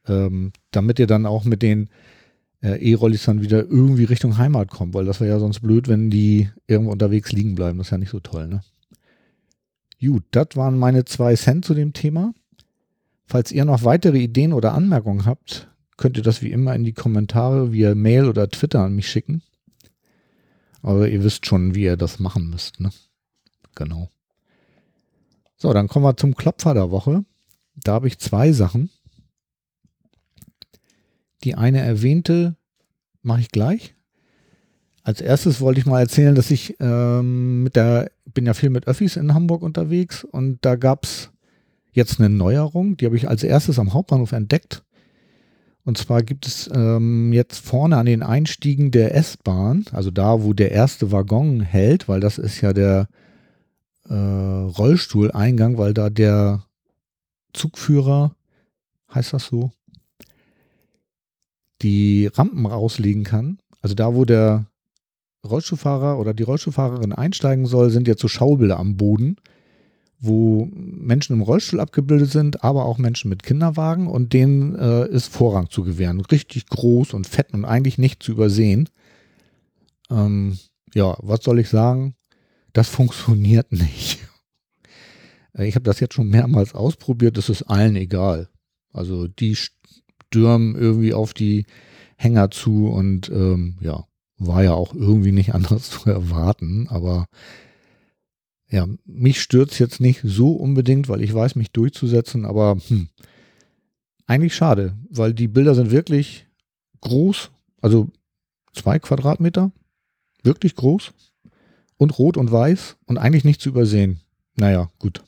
Ähm, 0.07 0.51
damit 0.71 0.99
ihr 0.99 1.07
dann 1.07 1.25
auch 1.25 1.43
mit 1.43 1.61
den 1.61 1.89
äh, 2.61 2.75
E-Rollis 2.77 3.25
dann 3.25 3.41
wieder 3.41 3.65
irgendwie 3.65 4.03
Richtung 4.03 4.37
Heimat 4.37 4.69
kommt, 4.69 4.93
weil 4.93 5.05
das 5.05 5.19
wäre 5.19 5.31
ja 5.31 5.39
sonst 5.39 5.61
blöd, 5.61 5.87
wenn 5.87 6.09
die 6.09 6.49
irgendwo 6.67 6.91
unterwegs 6.91 7.31
liegen 7.31 7.55
bleiben. 7.55 7.77
Das 7.77 7.87
ist 7.87 7.91
ja 7.91 7.97
nicht 7.97 8.11
so 8.11 8.19
toll, 8.19 8.47
ne? 8.47 8.61
Gut, 10.01 10.23
das 10.31 10.47
waren 10.55 10.77
meine 10.77 11.03
zwei 11.03 11.35
Cent 11.35 11.65
zu 11.65 11.73
dem 11.73 11.91
Thema. 11.91 12.33
Falls 13.25 13.51
ihr 13.51 13.65
noch 13.65 13.83
weitere 13.83 14.17
Ideen 14.17 14.53
oder 14.53 14.73
Anmerkungen 14.73 15.25
habt, 15.25 15.69
könnt 15.97 16.15
ihr 16.15 16.23
das 16.23 16.41
wie 16.41 16.51
immer 16.51 16.73
in 16.73 16.85
die 16.85 16.93
Kommentare 16.93 17.73
via 17.73 17.93
Mail 17.95 18.25
oder 18.25 18.49
Twitter 18.49 18.79
an 18.79 18.95
mich 18.95 19.09
schicken. 19.09 19.41
Aber 20.81 21.09
ihr 21.09 21.23
wisst 21.23 21.45
schon, 21.45 21.75
wie 21.75 21.83
ihr 21.83 21.97
das 21.97 22.19
machen 22.19 22.49
müsst. 22.49 22.79
Ne? 22.79 22.89
Genau. 23.75 24.09
So, 25.57 25.73
dann 25.73 25.87
kommen 25.87 26.05
wir 26.05 26.15
zum 26.15 26.35
Klopfer 26.35 26.73
der 26.73 26.91
Woche. 26.91 27.25
Da 27.75 27.93
habe 27.93 28.07
ich 28.07 28.19
zwei 28.19 28.51
Sachen. 28.51 28.89
Die 31.43 31.55
eine 31.55 31.79
erwähnte 31.79 32.55
mache 33.21 33.41
ich 33.41 33.51
gleich. 33.51 33.95
Als 35.03 35.21
erstes 35.21 35.61
wollte 35.61 35.79
ich 35.79 35.85
mal 35.85 36.01
erzählen, 36.01 36.35
dass 36.35 36.51
ich 36.51 36.75
ähm, 36.79 37.63
mit 37.63 37.75
der, 37.75 38.11
bin 38.25 38.45
ja 38.45 38.53
viel 38.53 38.69
mit 38.69 38.87
Öffis 38.87 39.15
in 39.15 39.33
Hamburg 39.33 39.61
unterwegs 39.61 40.23
und 40.23 40.59
da 40.61 40.75
gab 40.75 41.05
es 41.05 41.31
jetzt 41.91 42.19
eine 42.19 42.29
Neuerung, 42.29 42.97
die 42.97 43.05
habe 43.05 43.15
ich 43.15 43.27
als 43.27 43.43
erstes 43.43 43.79
am 43.79 43.93
Hauptbahnhof 43.93 44.33
entdeckt. 44.33 44.83
Und 45.89 45.97
zwar 45.97 46.21
gibt 46.21 46.45
es 46.45 46.69
ähm, 46.71 47.33
jetzt 47.33 47.65
vorne 47.65 47.97
an 47.97 48.05
den 48.05 48.21
Einstiegen 48.21 48.91
der 48.91 49.15
S-Bahn, 49.15 49.85
also 49.91 50.11
da, 50.11 50.43
wo 50.43 50.53
der 50.53 50.71
erste 50.71 51.11
Waggon 51.11 51.61
hält, 51.61 52.07
weil 52.07 52.19
das 52.19 52.37
ist 52.37 52.61
ja 52.61 52.73
der 52.73 53.07
äh, 54.07 54.13
Rollstuhleingang, 54.13 55.79
weil 55.79 55.95
da 55.95 56.11
der 56.11 56.63
Zugführer, 57.53 58.35
heißt 59.11 59.33
das 59.33 59.47
so, 59.47 59.71
die 61.81 62.27
Rampen 62.27 62.67
rauslegen 62.67 63.23
kann. 63.23 63.57
Also 63.81 63.95
da, 63.95 64.13
wo 64.13 64.25
der 64.25 64.67
Rollstuhlfahrer 65.43 66.19
oder 66.19 66.35
die 66.35 66.43
Rollstuhlfahrerin 66.43 67.13
einsteigen 67.13 67.65
soll, 67.65 67.89
sind 67.89 68.07
jetzt 68.07 68.21
so 68.21 68.27
Schaubilder 68.27 68.77
am 68.77 68.95
Boden, 68.95 69.37
wo 70.19 70.67
Menschen 70.73 71.33
im 71.33 71.41
Rollstuhl 71.41 71.79
abgebildet 71.79 72.31
sind, 72.31 72.63
aber 72.63 72.85
auch 72.85 72.97
Menschen 72.97 73.29
mit 73.29 73.43
Kinderwagen 73.43 74.07
und 74.07 74.33
denen 74.33 74.75
äh, 74.75 75.07
ist 75.07 75.27
Vorrang 75.27 75.69
zu 75.69 75.83
gewähren. 75.83 76.19
Richtig 76.21 76.67
groß 76.67 77.13
und 77.13 77.25
fett 77.25 77.53
und 77.53 77.63
eigentlich 77.63 77.97
nicht 77.97 78.21
zu 78.21 78.33
übersehen. 78.33 78.89
Ähm, 80.11 80.57
ja, 80.93 81.15
was 81.19 81.43
soll 81.43 81.59
ich 81.59 81.69
sagen? 81.69 82.15
Das 82.73 82.89
funktioniert 82.89 83.71
nicht. 83.71 84.19
Äh, 85.53 85.67
ich 85.67 85.75
habe 85.75 85.83
das 85.83 86.01
jetzt 86.01 86.15
schon 86.15 86.29
mehrmals 86.29 86.75
ausprobiert, 86.75 87.37
das 87.37 87.49
ist 87.49 87.63
allen 87.63 87.95
egal. 87.95 88.49
Also 88.91 89.27
die 89.27 89.55
stürmen 89.55 90.75
irgendwie 90.75 91.13
auf 91.13 91.33
die 91.33 91.65
Hänger 92.17 92.51
zu 92.51 92.87
und 92.87 93.29
ähm, 93.29 93.77
ja, 93.79 94.05
war 94.37 94.63
ja 94.63 94.73
auch 94.73 94.93
irgendwie 94.93 95.31
nicht 95.31 95.53
anders 95.55 95.89
zu 95.91 96.09
erwarten, 96.09 96.87
aber 96.89 97.25
ja, 98.71 98.87
mich 99.05 99.47
es 99.51 99.79
jetzt 99.79 99.99
nicht 99.99 100.21
so 100.23 100.51
unbedingt, 100.53 101.09
weil 101.09 101.21
ich 101.21 101.33
weiß, 101.33 101.55
mich 101.55 101.71
durchzusetzen, 101.71 102.45
aber 102.45 102.77
hm, 102.87 103.09
eigentlich 104.27 104.55
schade, 104.55 104.95
weil 105.09 105.33
die 105.33 105.47
Bilder 105.47 105.75
sind 105.75 105.91
wirklich 105.91 106.47
groß, 107.01 107.51
also 107.81 108.09
zwei 108.73 108.99
Quadratmeter, 108.99 109.71
wirklich 110.43 110.75
groß 110.75 111.13
und 111.97 112.17
rot 112.19 112.37
und 112.37 112.51
weiß 112.51 112.97
und 113.05 113.17
eigentlich 113.17 113.43
nicht 113.43 113.61
zu 113.61 113.69
übersehen. 113.69 114.21
Naja, 114.55 114.91
gut. 114.99 115.23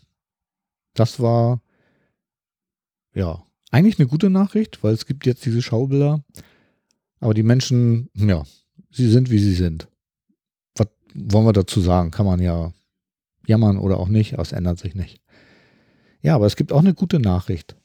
Das 0.94 1.20
war 1.20 1.62
ja 3.16 3.44
eigentlich 3.72 4.00
eine 4.00 4.08
gute 4.08 4.30
Nachricht, 4.30 4.84
weil 4.84 4.94
es 4.94 5.06
gibt 5.06 5.26
jetzt 5.26 5.46
diese 5.46 5.62
Schaubilder 5.62 6.24
Aber 7.22 7.34
die 7.34 7.44
Menschen, 7.44 8.10
ja, 8.16 8.44
sie 8.92 9.10
sind, 9.10 9.30
wie 9.30 9.40
sie 9.40 9.54
sind. 9.54 9.88
Was 10.76 10.88
wollen 11.14 11.46
wir 11.46 11.54
dazu 11.54 11.80
sagen? 11.80 12.12
Kann 12.12 12.26
man 12.26 12.42
ja 12.42 12.74
jammern 13.46 13.78
oder 13.78 14.00
auch 14.00 14.08
nicht, 14.08 14.34
aber 14.34 14.44
es 14.44 14.52
ändert 14.52 14.80
sich 14.80 14.96
nicht. 14.96 15.22
Ja, 16.22 16.36
aber 16.36 16.46
es 16.46 16.56
gibt 16.56 16.72
auch 16.72 16.80
eine 16.80 16.94
gute 16.94 17.20
Nachricht. 17.20 17.76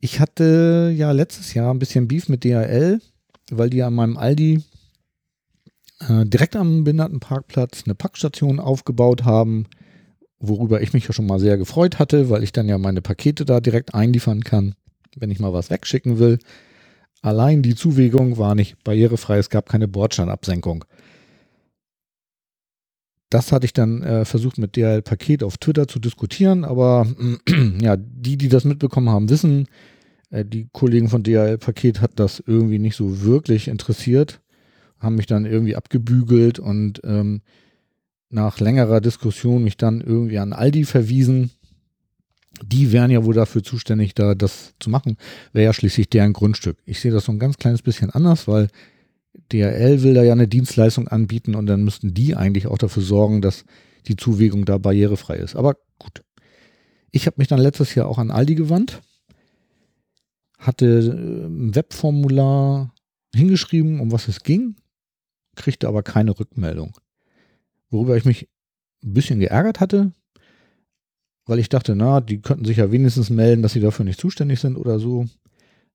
Ich 0.00 0.20
hatte 0.20 0.92
ja 0.94 1.10
letztes 1.12 1.54
Jahr 1.54 1.72
ein 1.72 1.78
bisschen 1.78 2.06
Beef 2.06 2.28
mit 2.28 2.44
DHL, 2.44 3.00
weil 3.50 3.70
die 3.70 3.82
an 3.82 3.94
meinem 3.94 4.16
Aldi 4.16 4.62
äh, 6.00 6.26
direkt 6.26 6.56
am 6.56 6.84
Behindertenparkplatz 6.84 7.84
eine 7.84 7.94
Packstation 7.94 8.60
aufgebaut 8.60 9.24
haben, 9.24 9.66
worüber 10.38 10.82
ich 10.82 10.92
mich 10.92 11.06
ja 11.06 11.12
schon 11.12 11.26
mal 11.26 11.40
sehr 11.40 11.56
gefreut 11.56 11.98
hatte, 11.98 12.28
weil 12.28 12.42
ich 12.42 12.52
dann 12.52 12.68
ja 12.68 12.78
meine 12.78 13.02
Pakete 13.02 13.44
da 13.44 13.60
direkt 13.60 13.94
einliefern 13.94 14.44
kann, 14.44 14.74
wenn 15.16 15.30
ich 15.30 15.40
mal 15.40 15.52
was 15.52 15.70
wegschicken 15.70 16.18
will. 16.18 16.38
Allein 17.22 17.62
die 17.62 17.74
Zuwegung 17.74 18.38
war 18.38 18.54
nicht 18.54 18.82
barrierefrei, 18.84 19.38
es 19.38 19.50
gab 19.50 19.68
keine 19.68 19.88
Bordsteinabsenkung. 19.88 20.84
Das 23.30 23.50
hatte 23.50 23.66
ich 23.66 23.72
dann 23.72 24.02
äh, 24.02 24.24
versucht 24.24 24.58
mit 24.58 24.76
DHL 24.76 25.02
Paket 25.02 25.42
auf 25.42 25.58
Twitter 25.58 25.88
zu 25.88 25.98
diskutieren, 25.98 26.64
aber 26.64 27.06
ja, 27.80 27.96
die, 27.96 28.36
die 28.36 28.48
das 28.48 28.64
mitbekommen 28.64 29.10
haben, 29.10 29.28
wissen, 29.28 29.66
äh, 30.30 30.44
die 30.44 30.68
Kollegen 30.72 31.08
von 31.08 31.22
DHL 31.22 31.58
Paket 31.58 32.00
hat 32.00 32.12
das 32.16 32.42
irgendwie 32.46 32.78
nicht 32.78 32.96
so 32.96 33.22
wirklich 33.22 33.68
interessiert, 33.68 34.40
haben 35.00 35.16
mich 35.16 35.26
dann 35.26 35.44
irgendwie 35.44 35.76
abgebügelt 35.76 36.58
und 36.58 37.00
ähm, 37.04 37.42
nach 38.30 38.60
längerer 38.60 39.00
Diskussion 39.00 39.64
mich 39.64 39.76
dann 39.76 40.00
irgendwie 40.00 40.38
an 40.38 40.52
Aldi 40.52 40.84
verwiesen. 40.84 41.50
Die 42.64 42.90
wären 42.92 43.10
ja 43.10 43.24
wohl 43.24 43.34
dafür 43.34 43.62
zuständig, 43.62 44.14
da 44.14 44.34
das 44.34 44.74
zu 44.80 44.88
machen. 44.88 45.16
Wäre 45.52 45.66
ja 45.66 45.72
schließlich 45.72 46.08
deren 46.08 46.32
Grundstück. 46.32 46.78
Ich 46.86 47.00
sehe 47.00 47.12
das 47.12 47.26
so 47.26 47.32
ein 47.32 47.38
ganz 47.38 47.58
kleines 47.58 47.82
bisschen 47.82 48.10
anders, 48.10 48.48
weil 48.48 48.68
DRL 49.52 50.02
will 50.02 50.14
da 50.14 50.22
ja 50.22 50.32
eine 50.32 50.48
Dienstleistung 50.48 51.08
anbieten 51.08 51.54
und 51.54 51.66
dann 51.66 51.84
müssten 51.84 52.14
die 52.14 52.34
eigentlich 52.34 52.66
auch 52.66 52.78
dafür 52.78 53.02
sorgen, 53.02 53.42
dass 53.42 53.64
die 54.06 54.16
Zuwegung 54.16 54.64
da 54.64 54.78
barrierefrei 54.78 55.36
ist. 55.36 55.56
Aber 55.56 55.76
gut. 55.98 56.22
Ich 57.10 57.26
habe 57.26 57.36
mich 57.38 57.48
dann 57.48 57.60
letztes 57.60 57.94
Jahr 57.94 58.08
auch 58.08 58.18
an 58.18 58.30
Aldi 58.30 58.54
gewandt, 58.54 59.00
hatte 60.58 60.86
äh, 60.86 61.46
ein 61.46 61.74
Webformular 61.74 62.92
hingeschrieben, 63.34 64.00
um 64.00 64.12
was 64.12 64.28
es 64.28 64.42
ging, 64.42 64.76
kriegte 65.54 65.88
aber 65.88 66.02
keine 66.02 66.38
Rückmeldung. 66.38 66.96
Worüber 67.90 68.16
ich 68.16 68.24
mich 68.24 68.48
ein 69.02 69.14
bisschen 69.14 69.40
geärgert 69.40 69.80
hatte, 69.80 70.12
weil 71.46 71.58
ich 71.58 71.68
dachte, 71.68 71.94
na, 71.94 72.20
die 72.20 72.40
könnten 72.40 72.64
sich 72.64 72.78
ja 72.78 72.90
wenigstens 72.90 73.30
melden, 73.30 73.62
dass 73.62 73.72
sie 73.72 73.80
dafür 73.80 74.04
nicht 74.04 74.20
zuständig 74.20 74.60
sind 74.60 74.76
oder 74.76 74.98
so. 74.98 75.26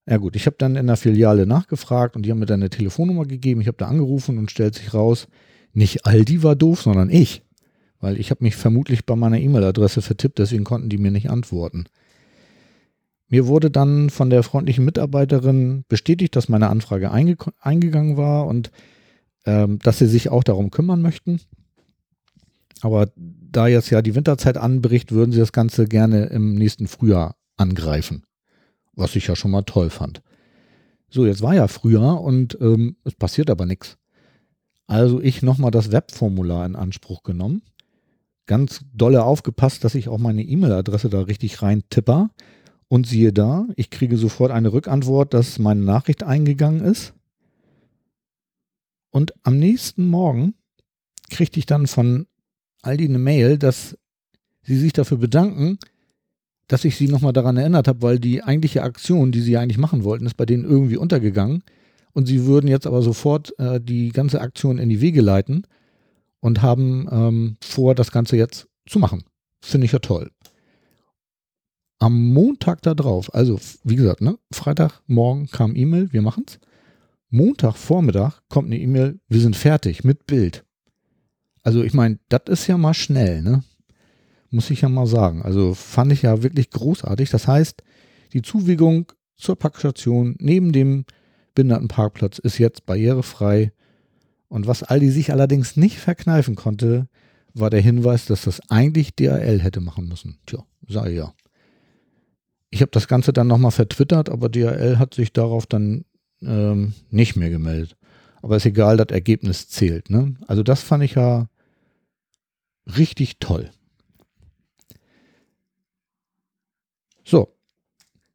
Ja 0.08 0.18
gut, 0.18 0.36
ich 0.36 0.46
habe 0.48 0.56
dann 0.58 0.76
in 0.76 0.88
der 0.88 0.98
Filiale 0.98 1.46
nachgefragt 1.46 2.16
und 2.16 2.24
die 2.24 2.32
haben 2.32 2.40
mir 2.40 2.48
dann 2.48 2.62
eine 2.62 2.70
Telefonnummer 2.70 3.26
gegeben. 3.26 3.62
Ich 3.62 3.68
habe 3.68 3.78
da 3.78 3.88
angerufen 3.88 4.38
und 4.38 4.50
stellt 4.50 4.76
sich 4.76 4.94
raus, 4.94 5.28
nicht 5.74 6.06
Aldi 6.06 6.44
war 6.44 6.56
doof, 6.56 6.82
sondern 6.82 7.10
ich. 7.10 7.44
Weil 8.00 8.20
ich 8.20 8.32
habe 8.32 8.44
mich 8.44 8.56
vermutlich 8.56 9.06
bei 9.06 9.16
meiner 9.16 9.40
E-Mail-Adresse 9.40 10.02
vertippt, 10.02 10.40
deswegen 10.40 10.64
konnten 10.64 10.90
die 10.90 10.98
mir 10.98 11.12
nicht 11.12 11.30
antworten. 11.30 11.86
Mir 13.28 13.48
wurde 13.48 13.70
dann 13.70 14.10
von 14.10 14.30
der 14.30 14.44
freundlichen 14.44 14.84
Mitarbeiterin 14.84 15.86
bestätigt, 15.88 16.36
dass 16.36 16.50
meine 16.50 16.70
Anfrage 16.70 17.12
einge 17.12 17.38
eingegangen 17.60 18.18
war 18.18 18.48
und 18.48 18.72
ähm, 19.46 19.80
dass 19.80 20.00
sie 20.00 20.08
sich 20.08 20.30
auch 20.30 20.44
darum 20.44 20.72
kümmern 20.72 21.02
möchten. 21.02 21.40
Aber 22.82 23.10
da 23.16 23.68
jetzt 23.68 23.92
ja 23.92 24.02
die 24.02 24.16
Winterzeit 24.16 24.58
anbricht, 24.58 25.12
würden 25.12 25.32
sie 25.32 25.40
das 25.40 25.54
Ganze 25.54 25.86
gerne 25.86 26.26
im 26.26 26.56
nächsten 26.56 26.88
Frühjahr 26.88 27.36
angreifen 27.56 28.24
was 28.94 29.16
ich 29.16 29.28
ja 29.28 29.36
schon 29.36 29.52
mal 29.52 29.64
toll 29.64 29.90
fand. 29.90 30.22
So, 31.10 31.26
jetzt 31.26 31.42
war 31.42 31.56
ja 31.56 31.68
Frühjahr 31.68 32.22
und 32.22 32.58
ähm, 32.62 32.96
es 33.04 33.16
passiert 33.16 33.50
aber 33.50 33.66
nichts. 33.66 33.98
Also 34.88 35.22
ich 35.22 35.42
nochmal 35.42 35.72
das 35.72 35.92
Webformular 35.92 36.66
in 36.66 36.76
Anspruch 36.76 37.24
genommen. 37.24 37.62
Ganz 38.46 38.82
dolle 38.94 39.24
aufgepasst, 39.24 39.84
dass 39.84 39.96
ich 39.96 40.10
auch 40.10 40.18
meine 40.18 40.44
E-Mail-Adresse 40.44 41.10
da 41.10 41.22
richtig 41.22 41.62
rein 41.62 41.84
tipper. 41.90 42.30
Und 42.88 43.08
siehe 43.08 43.32
da, 43.32 43.68
ich 43.78 43.90
kriege 43.90 44.18
sofort 44.18 44.52
eine 44.52 44.74
Rückantwort, 44.74 45.34
dass 45.34 45.60
meine 45.60 45.82
Nachricht 45.82 46.24
eingegangen 46.24 46.82
ist. 46.82 47.14
Und 49.12 49.34
am 49.44 49.58
nächsten 49.58 50.08
Morgen 50.08 50.56
kriegte 51.30 51.60
ich 51.60 51.66
dann 51.66 51.88
von 51.88 52.28
Aldi 52.82 53.06
eine 53.06 53.20
Mail, 53.20 53.58
dass 53.58 53.98
sie 54.64 54.78
sich 54.78 54.94
dafür 54.94 55.18
bedanken, 55.18 55.78
dass 56.72 56.86
ich 56.86 56.96
sie 56.96 57.10
nochmal 57.10 57.34
daran 57.34 57.58
erinnert 57.58 57.90
habe, 57.90 58.02
weil 58.02 58.18
die 58.18 58.44
eigentliche 58.44 58.82
Aktion, 58.82 59.34
die 59.34 59.42
sie 59.42 59.58
eigentlich 59.58 59.78
machen 59.78 60.06
wollten, 60.06 60.26
ist 60.26 60.38
bei 60.38 60.46
denen 60.46 60.64
irgendwie 60.64 60.96
untergegangen. 60.96 61.64
Und 62.14 62.28
sie 62.28 62.46
würden 62.46 62.70
jetzt 62.70 62.88
aber 62.88 63.02
sofort 63.02 63.54
äh, 63.60 63.82
die 63.82 64.10
ganze 64.10 64.40
Aktion 64.40 64.78
in 64.78 64.88
die 64.88 65.02
Wege 65.02 65.20
leiten 65.20 65.68
und 66.40 66.62
haben 66.62 67.10
ähm, 67.12 67.58
vor, 67.62 67.94
das 67.94 68.14
Ganze 68.14 68.38
jetzt 68.38 68.70
zu 68.88 69.00
machen. 69.00 69.26
Finde 69.60 69.84
ich 69.84 69.92
ja 69.92 70.00
toll. 70.00 70.32
Am 72.00 72.32
Montag 72.32 72.82
da 72.84 72.94
drauf, 72.94 73.36
also 73.36 73.60
wie 73.84 73.98
gesagt, 73.98 74.22
ne, 74.22 74.38
Freitagmorgen 74.54 75.48
kam 75.48 75.76
E-Mail, 75.76 76.14
wir 76.14 76.22
machen's. 76.22 76.58
Montagvormittag 77.32 78.40
kommt 78.48 78.68
eine 78.68 78.80
E-Mail, 78.80 79.20
wir 79.28 79.42
sind 79.42 79.58
fertig 79.58 80.06
mit 80.06 80.26
Bild. 80.26 80.64
Also 81.64 81.84
ich 81.84 81.94
meine, 81.94 82.18
das 82.30 82.44
ist 82.48 82.68
ja 82.68 82.78
mal 82.78 82.94
schnell, 82.94 83.42
ne? 83.42 83.62
Muss 84.52 84.70
ich 84.70 84.82
ja 84.82 84.90
mal 84.90 85.08
sagen. 85.08 85.42
Also 85.42 85.74
fand 85.74 86.12
ich 86.12 86.22
ja 86.22 86.44
wirklich 86.44 86.70
großartig. 86.70 87.30
Das 87.30 87.48
heißt, 87.48 87.84
die 88.34 88.42
Zuwegung 88.42 89.12
zur 89.36 89.58
Packstation 89.58 90.36
neben 90.40 90.72
dem 90.72 91.06
Behindertenparkplatz 91.56 92.38
ist 92.38 92.60
jetzt 92.60 92.86
barrierefrei. 92.86 93.72
Und 94.48 94.68
was 94.68 94.84
Aldi 94.84 95.10
sich 95.10 95.32
allerdings 95.32 95.78
nicht 95.78 95.98
verkneifen 95.98 96.56
konnte, 96.56 97.08
war 97.54 97.70
der 97.70 97.82
Hinweis, 97.82 98.26
dass 98.26 98.44
das 98.44 98.62
eigentlich 98.70 99.16
DHL 99.16 99.60
hätte 99.60 99.82
machen 99.82 100.08
müssen. 100.08 100.38
Tja, 100.46 100.64
sei 100.88 101.12
ja. 101.12 101.34
Ich 102.70 102.82
habe 102.82 102.92
das 102.92 103.08
Ganze 103.08 103.34
dann 103.34 103.48
nochmal 103.48 103.72
vertwittert, 103.72 104.30
aber 104.30 104.50
DHL 104.50 104.98
hat 104.98 105.14
sich 105.14 105.34
darauf 105.34 105.66
dann 105.66 106.06
ähm, 106.42 106.94
nicht 107.10 107.36
mehr 107.36 107.50
gemeldet. 107.50 107.98
Aber 108.42 108.56
ist 108.56 108.66
egal, 108.66 108.98
das 108.98 109.08
Ergebnis 109.10 109.68
zählt. 109.70 110.10
Ne? 110.10 110.36
Also 110.48 110.64
das 110.64 110.82
fand 110.82 111.04
ich 111.04 111.16
ja 111.16 111.50
richtig 112.98 113.40
toll. 113.40 113.72
So, 117.32 117.56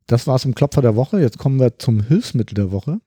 das 0.06 0.26
war 0.26 0.36
es 0.36 0.46
im 0.46 0.54
Klopfer 0.54 0.80
der 0.80 0.96
Woche. 0.96 1.20
Jetzt 1.20 1.36
kommen 1.36 1.60
wir 1.60 1.78
zum 1.78 2.02
Hilfsmittel 2.02 2.54
der 2.54 2.72
Woche. 2.72 2.98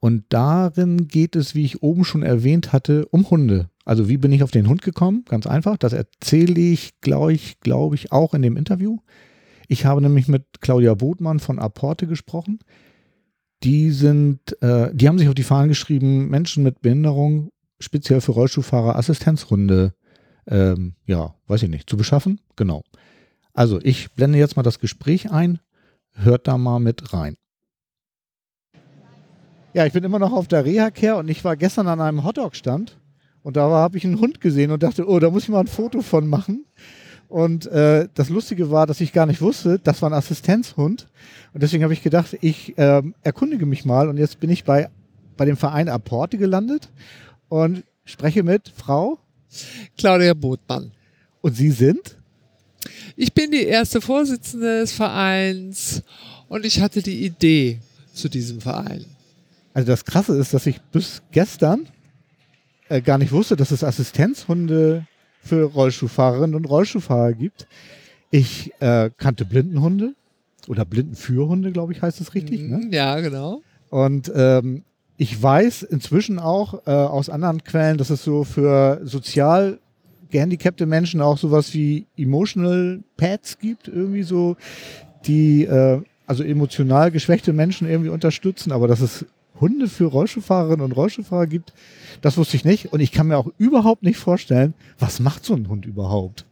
Und 0.00 0.24
darin 0.30 1.06
geht 1.06 1.36
es, 1.36 1.54
wie 1.54 1.64
ich 1.64 1.82
oben 1.82 2.04
schon 2.04 2.24
erwähnt 2.24 2.72
hatte, 2.72 3.06
um 3.06 3.30
Hunde. 3.30 3.70
Also 3.84 4.08
wie 4.08 4.16
bin 4.16 4.32
ich 4.32 4.42
auf 4.42 4.50
den 4.50 4.68
Hund 4.68 4.82
gekommen? 4.82 5.24
Ganz 5.28 5.46
einfach. 5.46 5.76
Das 5.76 5.92
erzähle 5.92 6.60
ich, 6.60 7.00
glaube 7.00 7.32
ich, 7.32 7.60
glaube 7.60 7.94
ich, 7.94 8.10
auch 8.10 8.34
in 8.34 8.42
dem 8.42 8.56
Interview. 8.56 8.98
Ich 9.68 9.86
habe 9.86 10.00
nämlich 10.00 10.26
mit 10.26 10.60
Claudia 10.60 10.94
Botmann 10.94 11.38
von 11.38 11.60
Apporte 11.60 12.08
gesprochen. 12.08 12.58
Die 13.62 13.92
sind, 13.92 14.60
äh, 14.60 14.92
die 14.92 15.06
haben 15.06 15.18
sich 15.18 15.28
auf 15.28 15.34
die 15.34 15.44
Fahnen 15.44 15.68
geschrieben, 15.68 16.28
Menschen 16.28 16.64
mit 16.64 16.80
Behinderung, 16.80 17.50
speziell 17.78 18.20
für 18.20 18.32
Rollstuhlfahrer, 18.32 18.96
Assistenzhunde, 18.96 19.94
ähm, 20.48 20.96
ja, 21.06 21.34
weiß 21.46 21.62
ich 21.62 21.70
nicht, 21.70 21.88
zu 21.88 21.96
beschaffen. 21.96 22.40
Genau. 22.56 22.82
Also 23.54 23.80
ich 23.82 24.10
blende 24.12 24.38
jetzt 24.38 24.56
mal 24.56 24.62
das 24.62 24.80
Gespräch 24.80 25.30
ein. 25.30 25.60
Hört 26.12 26.46
da 26.46 26.58
mal 26.58 26.80
mit 26.80 27.12
rein. 27.12 27.36
Ja, 29.72 29.86
ich 29.86 29.92
bin 29.92 30.04
immer 30.04 30.18
noch 30.18 30.32
auf 30.32 30.46
der 30.46 30.64
Reha-Care 30.64 31.16
und 31.16 31.28
ich 31.28 31.44
war 31.44 31.56
gestern 31.56 31.88
an 31.88 32.00
einem 32.00 32.24
Hotdog-Stand 32.24 32.98
und 33.42 33.56
da 33.56 33.68
habe 33.68 33.96
ich 33.96 34.04
einen 34.04 34.20
Hund 34.20 34.40
gesehen 34.40 34.70
und 34.70 34.82
dachte, 34.82 35.08
oh, 35.08 35.18
da 35.18 35.30
muss 35.30 35.44
ich 35.44 35.48
mal 35.48 35.60
ein 35.60 35.66
Foto 35.66 36.00
von 36.00 36.28
machen. 36.28 36.64
Und 37.28 37.66
äh, 37.66 38.08
das 38.14 38.28
Lustige 38.28 38.70
war, 38.70 38.86
dass 38.86 39.00
ich 39.00 39.12
gar 39.12 39.26
nicht 39.26 39.40
wusste, 39.40 39.78
das 39.78 40.02
war 40.02 40.10
ein 40.10 40.14
Assistenzhund. 40.14 41.08
Und 41.52 41.62
deswegen 41.62 41.82
habe 41.82 41.92
ich 41.92 42.02
gedacht, 42.02 42.36
ich 42.40 42.76
äh, 42.78 43.02
erkundige 43.22 43.66
mich 43.66 43.84
mal. 43.84 44.08
Und 44.08 44.18
jetzt 44.18 44.40
bin 44.40 44.50
ich 44.50 44.64
bei, 44.64 44.88
bei 45.36 45.44
dem 45.44 45.56
Verein 45.56 45.88
Apporte 45.88 46.38
gelandet 46.38 46.92
und 47.48 47.84
spreche 48.04 48.42
mit 48.42 48.68
Frau 48.68 49.18
Claudia 49.98 50.34
Botmann. 50.34 50.92
Und 51.40 51.56
Sie 51.56 51.70
sind? 51.70 52.16
Ich 53.16 53.32
bin 53.32 53.50
die 53.52 53.64
erste 53.64 54.00
Vorsitzende 54.00 54.80
des 54.80 54.92
Vereins 54.92 56.02
und 56.48 56.66
ich 56.66 56.80
hatte 56.80 57.00
die 57.00 57.24
Idee 57.24 57.78
zu 58.12 58.28
diesem 58.28 58.60
Verein. 58.60 59.04
Also 59.72 59.86
das 59.86 60.04
Krasse 60.04 60.36
ist, 60.36 60.52
dass 60.52 60.66
ich 60.66 60.80
bis 60.80 61.22
gestern 61.30 61.86
äh, 62.88 63.00
gar 63.00 63.18
nicht 63.18 63.32
wusste, 63.32 63.56
dass 63.56 63.70
es 63.70 63.84
Assistenzhunde 63.84 65.06
für 65.40 65.64
Rollstuhlfahrerinnen 65.64 66.56
und 66.56 66.64
Rollstuhlfahrer 66.64 67.34
gibt. 67.34 67.66
Ich 68.30 68.72
äh, 68.80 69.10
kannte 69.16 69.44
Blindenhunde 69.44 70.14
oder 70.66 70.84
Blindenführhunde, 70.84 71.70
glaube 71.70 71.92
ich, 71.92 72.02
heißt 72.02 72.20
es 72.20 72.34
richtig. 72.34 72.62
Ne? 72.62 72.88
Ja, 72.90 73.20
genau. 73.20 73.62
Und 73.90 74.32
ähm, 74.34 74.82
ich 75.16 75.40
weiß 75.40 75.82
inzwischen 75.84 76.40
auch 76.40 76.86
äh, 76.86 76.90
aus 76.90 77.28
anderen 77.28 77.62
Quellen, 77.62 77.98
dass 77.98 78.10
es 78.10 78.24
so 78.24 78.42
für 78.42 79.00
sozial 79.04 79.78
gehandicapte 80.34 80.84
Menschen 80.84 81.20
auch 81.20 81.38
sowas 81.38 81.72
wie 81.74 82.06
Emotional 82.18 83.04
Pads 83.16 83.60
gibt, 83.60 83.86
irgendwie 83.86 84.24
so, 84.24 84.56
die 85.26 85.64
äh, 85.64 86.02
also 86.26 86.42
emotional 86.42 87.12
geschwächte 87.12 87.52
Menschen 87.52 87.88
irgendwie 87.88 88.10
unterstützen, 88.10 88.72
aber 88.72 88.88
dass 88.88 89.00
es 89.00 89.24
Hunde 89.60 89.86
für 89.86 90.06
Rollstuhlfahrerinnen 90.06 90.84
und 90.84 90.90
Rollstuhlfahrer 90.90 91.46
gibt, 91.46 91.72
das 92.20 92.36
wusste 92.36 92.56
ich 92.56 92.64
nicht. 92.64 92.92
Und 92.92 92.98
ich 92.98 93.12
kann 93.12 93.28
mir 93.28 93.38
auch 93.38 93.46
überhaupt 93.58 94.02
nicht 94.02 94.16
vorstellen, 94.16 94.74
was 94.98 95.20
macht 95.20 95.44
so 95.44 95.54
ein 95.54 95.68
Hund 95.68 95.86
überhaupt? 95.86 96.44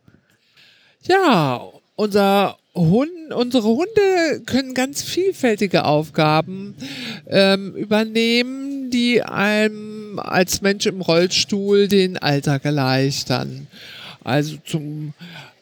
Ja, 1.03 1.61
unser 1.97 2.59
Hund, 2.77 3.11
unsere 3.35 3.67
Hunde 3.67 4.43
können 4.47 4.75
ganz 4.75 5.03
vielfältige 5.03 5.85
Aufgaben 5.85 6.77
ähm, 7.27 7.75
übernehmen, 7.75 8.91
die 8.91 9.25
einem 9.25 9.92
als 10.19 10.61
Mensch 10.61 10.87
im 10.87 11.01
Rollstuhl 11.01 11.89
den 11.89 12.19
Alltag 12.19 12.65
erleichtern. 12.65 13.67
Also 14.25 14.57
zum 14.65 15.15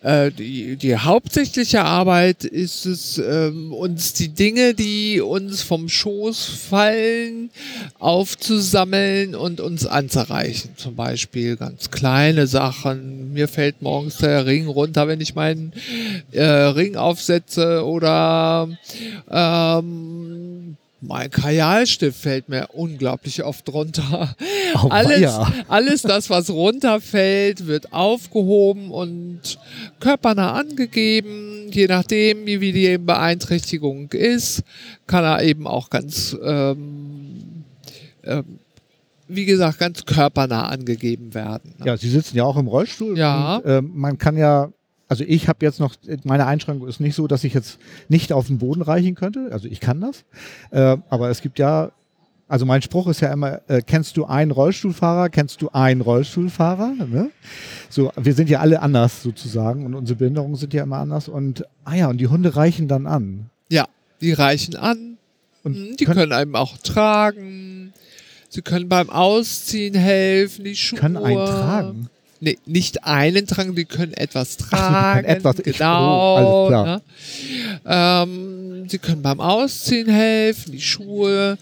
äh, 0.02 0.30
die, 0.30 0.76
die 0.76 0.96
hauptsächliche 0.96 1.84
Arbeit 1.84 2.44
ist 2.44 2.86
es, 2.86 3.18
ähm, 3.18 3.72
uns 3.72 4.14
die 4.14 4.28
Dinge, 4.28 4.72
die 4.72 5.20
uns 5.20 5.60
vom 5.60 5.90
Schoß 5.90 6.42
fallen, 6.44 7.50
aufzusammeln 7.98 9.34
und 9.34 9.60
uns 9.60 9.84
anzureichen. 9.84 10.70
Zum 10.76 10.96
Beispiel 10.96 11.56
ganz 11.56 11.90
kleine 11.90 12.46
Sachen. 12.46 13.34
Mir 13.34 13.46
fällt 13.46 13.82
morgens 13.82 14.16
der 14.18 14.46
Ring 14.46 14.68
runter, 14.68 15.06
wenn 15.06 15.20
ich 15.20 15.34
meinen 15.34 15.74
äh, 16.32 16.44
Ring 16.44 16.96
aufsetze 16.96 17.84
oder 17.84 18.70
ähm, 19.30 20.49
mein 21.00 21.30
Kajalstift 21.30 22.20
fällt 22.20 22.48
mir 22.48 22.68
unglaublich 22.72 23.42
oft 23.42 23.68
runter. 23.72 24.34
Oh, 24.74 24.88
alles, 24.88 25.34
alles 25.68 26.02
das, 26.02 26.30
was 26.30 26.48
runterfällt, 26.50 27.66
wird 27.66 27.92
aufgehoben 27.92 28.90
und 28.90 29.58
körpernah 29.98 30.52
angegeben. 30.52 31.68
Je 31.70 31.86
nachdem, 31.86 32.46
wie 32.46 32.60
wie 32.60 32.72
die 32.72 32.98
Beeinträchtigung 32.98 34.10
ist, 34.12 34.62
kann 35.06 35.24
er 35.24 35.42
eben 35.42 35.66
auch 35.66 35.90
ganz, 35.90 36.36
ähm, 36.44 37.64
ähm, 38.24 38.44
wie 39.26 39.44
gesagt, 39.44 39.78
ganz 39.78 40.04
körpernah 40.04 40.68
angegeben 40.68 41.34
werden. 41.34 41.74
ne? 41.78 41.86
Ja, 41.86 41.96
Sie 41.96 42.10
sitzen 42.10 42.36
ja 42.36 42.44
auch 42.44 42.56
im 42.56 42.66
Rollstuhl. 42.66 43.18
Ja. 43.18 43.56
Und, 43.56 43.66
ähm, 43.68 43.90
man 43.94 44.18
kann 44.18 44.36
ja, 44.36 44.70
also 45.10 45.24
ich 45.26 45.48
habe 45.48 45.58
jetzt 45.66 45.80
noch, 45.80 45.94
meine 46.24 46.46
Einschränkung 46.46 46.88
ist 46.88 47.00
nicht 47.00 47.14
so, 47.16 47.26
dass 47.26 47.44
ich 47.44 47.52
jetzt 47.52 47.78
nicht 48.08 48.32
auf 48.32 48.46
den 48.46 48.58
Boden 48.58 48.80
reichen 48.80 49.14
könnte. 49.16 49.48
Also 49.52 49.66
ich 49.68 49.80
kann 49.80 50.00
das. 50.00 50.24
Äh, 50.70 50.96
aber 51.10 51.28
es 51.30 51.42
gibt 51.42 51.58
ja, 51.58 51.90
also 52.48 52.64
mein 52.64 52.80
Spruch 52.80 53.08
ist 53.08 53.20
ja 53.20 53.32
immer, 53.32 53.60
äh, 53.68 53.82
kennst 53.84 54.16
du 54.16 54.24
einen 54.24 54.50
Rollstuhlfahrer, 54.52 55.28
kennst 55.28 55.60
du 55.62 55.68
einen 55.70 56.00
Rollstuhlfahrer? 56.00 56.94
Ne? 56.94 57.30
So, 57.88 58.12
wir 58.16 58.34
sind 58.34 58.48
ja 58.48 58.60
alle 58.60 58.82
anders 58.82 59.22
sozusagen 59.22 59.84
und 59.84 59.94
unsere 59.94 60.16
Behinderungen 60.18 60.54
sind 60.54 60.72
ja 60.74 60.84
immer 60.84 60.98
anders. 60.98 61.28
Und 61.28 61.64
ah 61.84 61.94
ja, 61.94 62.08
und 62.08 62.18
die 62.18 62.28
Hunde 62.28 62.54
reichen 62.56 62.86
dann 62.88 63.06
an. 63.06 63.50
Ja, 63.68 63.86
die 64.20 64.32
reichen 64.32 64.76
an. 64.76 65.16
Und 65.64 65.76
Mhm, 65.76 65.96
Die 65.98 66.04
können- 66.04 66.18
können 66.20 66.32
einem 66.32 66.54
auch 66.54 66.78
tragen. 66.78 67.92
Sie 68.48 68.62
können 68.62 68.88
beim 68.88 69.10
Ausziehen 69.10 69.94
helfen, 69.94 70.64
die 70.64 70.74
Schuhe. 70.74 70.98
Können 70.98 71.16
einen 71.18 71.36
tragen. 71.36 72.08
Nee, 72.42 72.56
nicht 72.64 73.04
einen 73.04 73.46
tragen, 73.46 73.74
die 73.74 73.84
können 73.84 74.14
etwas 74.14 74.56
Ach 74.62 74.64
so, 74.70 74.76
tragen. 74.76 75.26
etwas- 75.26 75.58
ich- 75.58 75.76
genau. 75.76 76.08
oh, 76.08 76.36
alles 76.36 76.68
klar. 76.68 76.86
Ne? 76.86 77.02
Ähm, 77.86 78.88
sie 78.88 78.98
können 78.98 79.20
beim 79.22 79.40
Ausziehen 79.40 80.08
helfen, 80.08 80.72
die 80.72 80.80
Schuhe 80.80 81.58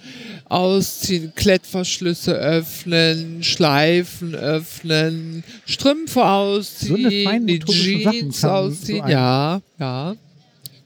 ausziehen, 0.49 1.33
Klettverschlüsse 1.35 2.33
öffnen, 2.33 3.43
Schleifen 3.43 4.35
öffnen, 4.37 5.43
Strümpfe 5.66 6.24
ausziehen, 6.24 7.24
feine 7.24 7.47
die 7.47 7.59
Jeans 7.59 8.41
so 8.43 8.49
ausziehen. 8.49 9.03
ein- 9.03 9.11
ja, 9.11 9.61
ja. 9.81 10.14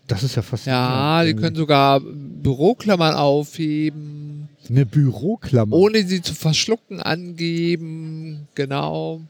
Das 0.08 0.22
ist 0.22 0.34
ja 0.34 0.42
faszinierend. 0.42 0.84
Ja, 0.90 1.24
die 1.24 1.34
können 1.34 1.54
sogar 1.56 2.00
Büroklammern 2.00 3.14
aufheben, 3.14 4.48
Eine 4.68 4.84
Büroklammer. 4.86 5.76
ohne 5.76 6.02
sie 6.06 6.20
zu 6.22 6.34
verschlucken 6.34 7.00
angeben. 7.00 8.48
Genau. 8.54 9.20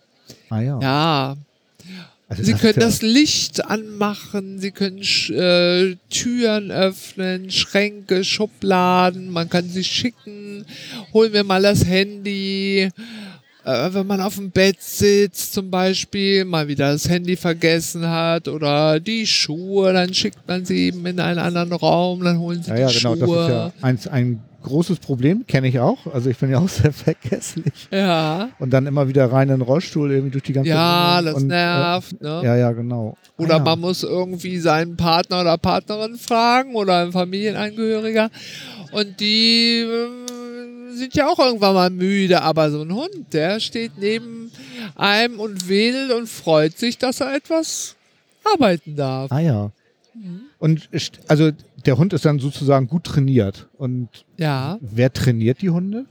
Ah, 0.53 0.61
ja. 0.61 0.79
Ja. 0.81 1.37
Also 2.29 2.45
Sie 2.45 2.53
das 2.53 2.61
können 2.63 2.75
ja- 2.81 2.87
das 2.87 3.03
Licht 3.03 3.65
anmachen, 3.67 4.59
Sie 4.59 4.71
können 4.71 5.01
äh, 5.03 5.97
Türen 6.09 6.71
öffnen, 6.71 7.51
Schränke, 7.51 8.25
Schubladen, 8.25 9.29
man 9.31 9.51
kann 9.51 9.69
sie 9.69 9.85
schicken. 9.85 10.65
Holen 11.13 11.33
wir 11.35 11.45
mal 11.45 11.61
das 11.63 11.85
Handy. 11.85 12.89
Äh, 13.65 13.95
wenn 13.95 14.07
man 14.07 14.21
auf 14.23 14.37
dem 14.37 14.51
Bett 14.51 14.81
sitzt 14.83 15.53
zum 15.53 15.71
Beispiel, 15.71 16.45
mal 16.45 16.67
wieder 16.67 16.91
das 16.93 17.09
Handy 17.09 17.37
vergessen 17.37 18.09
hat 18.09 18.49
oder 18.49 18.99
die 18.99 19.27
Schuhe, 19.27 19.93
dann 19.93 20.13
schickt 20.15 20.49
man 20.49 20.65
sie 20.65 20.87
eben 20.89 21.05
in 21.07 21.21
einen 21.21 21.39
anderen 21.39 21.73
Raum, 21.73 22.25
dann 22.25 22.39
holen 22.41 22.63
sie 22.63 22.71
Ja, 22.71 22.77
ja, 22.79 22.89
die 22.89 22.99
genau. 22.99 23.15
Schuhe. 23.17 23.73
Das 23.83 23.99
ist 23.99 24.05
ja 24.07 24.13
ein, 24.13 24.25
ein 24.27 24.43
großes 24.63 24.99
Problem, 25.01 25.47
kenne 25.47 25.69
ich 25.69 25.79
auch. 25.81 25.99
Also 26.13 26.31
ich 26.31 26.39
bin 26.39 26.51
ja 26.51 26.59
auch 26.59 26.69
sehr 26.69 26.93
vergesslich. 26.93 27.89
ja. 27.91 28.49
Und 28.59 28.71
dann 28.71 28.87
immer 28.87 29.09
wieder 29.09 29.31
rein 29.31 29.49
in 29.49 29.57
den 29.57 29.63
Rollstuhl 29.63 30.11
irgendwie 30.11 30.31
durch 30.33 30.45
die 30.45 30.53
ganze 30.53 30.71
Ja, 30.71 31.19
Wohnung 31.19 31.25
das 31.35 31.43
und, 31.43 31.49
nervt, 31.49 32.23
ne? 32.23 32.41
Äh, 32.43 32.47
ja, 32.47 32.57
ja, 32.57 32.73
genau. 32.73 33.17
Oder 33.39 33.55
ah, 33.55 33.59
ja. 33.59 33.65
man 33.65 33.81
muss 33.81 34.03
irgendwie 34.03 34.59
seinen 34.59 34.97
Partner 34.97 35.41
oder 35.41 35.59
Partnerin 35.59 36.17
fragen 36.17 36.75
oder 36.75 36.99
einen 37.03 37.13
Familienangehöriger. 37.13 38.31
Und 38.93 39.21
die 39.21 39.81
äh, 39.81 40.97
sind 40.97 41.15
ja 41.15 41.27
auch 41.29 41.39
irgendwann 41.39 41.75
mal 41.75 41.91
müde. 41.91 42.43
Aber 42.43 42.71
so 42.71 42.83
ein 42.83 42.93
Hund, 42.95 43.11
der 43.33 43.61
steht 43.61 43.93
neben 43.99 44.51
einem 44.97 45.41
und 45.41 45.69
wedelt 45.69 46.13
und 46.13 46.29
freut 46.29 46.79
sich, 46.79 46.99
dass 46.99 47.21
er 47.21 47.35
etwas 47.35 47.97
arbeiten 48.45 48.97
darf. 48.97 49.31
Ah 49.33 49.41
ja. 49.41 49.71
Und 50.59 50.89
ist- 50.93 51.19
also 51.29 51.51
der 51.87 51.99
Hund 51.99 52.13
ist 52.13 52.25
dann 52.25 52.39
sozusagen 52.39 52.87
gut 52.87 53.05
trainiert. 53.05 53.69
Und 53.79 54.09
Ja, 54.39 54.79
wer 54.81 55.13
trainiert 55.13 55.63
die 55.63 55.71
Hunde? 55.71 56.07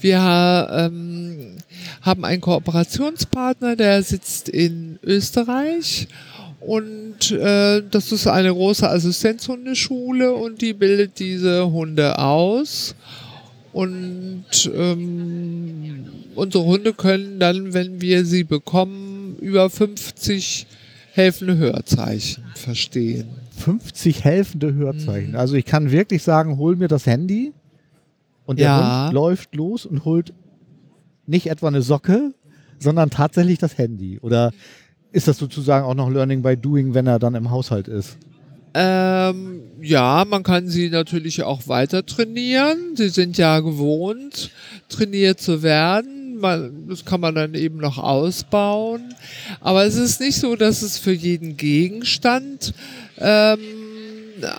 wir 0.00 0.68
ähm, 0.70 1.56
haben 2.02 2.24
einen 2.24 2.40
Kooperationspartner, 2.40 3.76
der 3.76 4.02
sitzt 4.02 4.48
in 4.48 4.98
Österreich. 5.02 6.08
Und 6.60 7.30
äh, 7.30 7.82
das 7.88 8.12
ist 8.12 8.26
eine 8.26 8.52
große 8.52 8.88
Assistenzhundeschule 8.88 10.32
und 10.32 10.60
die 10.60 10.72
bildet 10.72 11.18
diese 11.18 11.70
Hunde 11.70 12.18
aus. 12.18 12.94
Und 13.72 14.44
ähm, 14.74 16.06
unsere 16.34 16.64
Hunde 16.64 16.94
können 16.94 17.38
dann, 17.38 17.74
wenn 17.74 18.00
wir 18.00 18.24
sie 18.24 18.44
bekommen, 18.44 19.36
über 19.40 19.70
50 19.70 20.66
helfende 21.18 21.56
Hörzeichen 21.58 22.44
verstehen. 22.54 23.28
50 23.58 24.24
helfende 24.24 24.72
Hörzeichen. 24.72 25.30
Mhm. 25.32 25.36
Also 25.36 25.54
ich 25.54 25.64
kann 25.66 25.90
wirklich 25.90 26.22
sagen, 26.22 26.56
hol 26.56 26.76
mir 26.76 26.88
das 26.88 27.06
Handy 27.06 27.52
und 28.46 28.58
der 28.58 28.66
Ja. 28.66 29.04
Hund 29.06 29.14
läuft 29.14 29.54
los 29.54 29.84
und 29.84 30.04
holt 30.04 30.32
nicht 31.26 31.48
etwa 31.48 31.68
eine 31.68 31.82
Socke, 31.82 32.32
sondern 32.78 33.10
tatsächlich 33.10 33.58
das 33.58 33.76
Handy. 33.76 34.18
Oder 34.20 34.52
ist 35.12 35.28
das 35.28 35.36
sozusagen 35.38 35.84
auch 35.84 35.94
noch 35.94 36.08
Learning 36.10 36.42
by 36.42 36.56
Doing, 36.56 36.94
wenn 36.94 37.06
er 37.06 37.18
dann 37.18 37.34
im 37.34 37.50
Haushalt 37.50 37.88
ist? 37.88 38.16
Ähm, 38.74 39.60
ja, 39.80 40.24
man 40.28 40.42
kann 40.42 40.68
sie 40.68 40.88
natürlich 40.88 41.42
auch 41.42 41.66
weiter 41.68 42.06
trainieren. 42.06 42.94
Sie 42.94 43.08
sind 43.08 43.36
ja 43.38 43.60
gewohnt, 43.60 44.50
trainiert 44.88 45.40
zu 45.40 45.62
werden. 45.62 46.17
Man, 46.40 46.88
das 46.88 47.04
kann 47.04 47.20
man 47.20 47.34
dann 47.34 47.54
eben 47.54 47.78
noch 47.78 47.98
ausbauen. 47.98 49.14
Aber 49.60 49.84
es 49.84 49.96
ist 49.96 50.20
nicht 50.20 50.36
so, 50.36 50.56
dass 50.56 50.82
es 50.82 50.98
für 50.98 51.12
jeden 51.12 51.56
Gegenstand 51.56 52.74
ähm, 53.18 53.58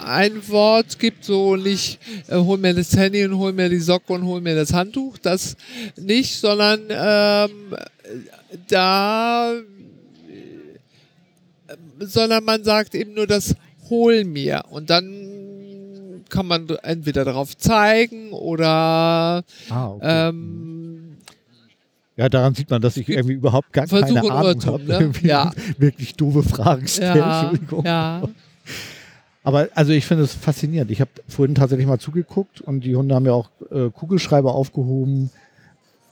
ein 0.05 0.47
Wort 0.49 0.99
gibt, 0.99 1.23
so 1.23 1.55
nicht, 1.55 1.99
äh, 2.27 2.35
hol 2.35 2.57
mir 2.57 2.73
das 2.73 2.95
Handy 2.95 3.23
und 3.25 3.37
hol 3.37 3.53
mir 3.53 3.69
die 3.69 3.79
Socke 3.79 4.13
und 4.13 4.25
hol 4.25 4.41
mir 4.41 4.55
das 4.55 4.73
Handtuch, 4.73 5.17
das 5.17 5.55
nicht, 5.95 6.35
sondern 6.37 6.81
ähm, 6.89 7.75
da 8.67 9.53
sondern 11.99 12.43
man 12.43 12.63
sagt 12.63 12.95
eben 12.95 13.13
nur 13.13 13.27
das 13.27 13.55
hol 13.89 14.23
mir 14.23 14.63
und 14.69 14.89
dann 14.89 16.23
kann 16.29 16.45
man 16.45 16.69
entweder 16.83 17.25
darauf 17.25 17.57
zeigen 17.57 18.31
oder 18.31 19.43
Ah, 19.69 19.87
okay. 19.87 20.29
ähm, 20.29 20.78
ja, 22.19 22.27
daran 22.27 22.53
sieht 22.53 22.69
man, 22.69 22.81
dass 22.81 22.97
ich 22.97 23.07
irgendwie 23.07 23.33
überhaupt 23.35 23.71
gar 23.71 23.87
Versuch 23.87 24.13
keine 24.13 24.31
Ahnung 24.31 24.65
habe. 24.65 24.83
ne? 24.83 25.11
Ja. 25.21 25.51
Wirklich 25.77 26.15
doofe 26.15 26.43
Fragen 26.43 26.85
stellen, 26.87 27.17
ja, 27.17 27.41
Entschuldigung. 27.43 27.85
ja, 27.85 28.21
Aber 29.43 29.69
also 29.73 29.93
ich 29.93 30.05
finde 30.05 30.25
es 30.25 30.33
faszinierend. 30.33 30.91
Ich 30.91 30.99
habe 30.99 31.11
vorhin 31.29 31.55
tatsächlich 31.55 31.87
mal 31.87 31.99
zugeguckt 31.99 32.59
und 32.59 32.83
die 32.83 32.95
Hunde 32.95 33.15
haben 33.15 33.25
ja 33.25 33.31
auch 33.31 33.49
äh, 33.71 33.89
Kugelschreiber 33.89 34.53
aufgehoben. 34.53 35.29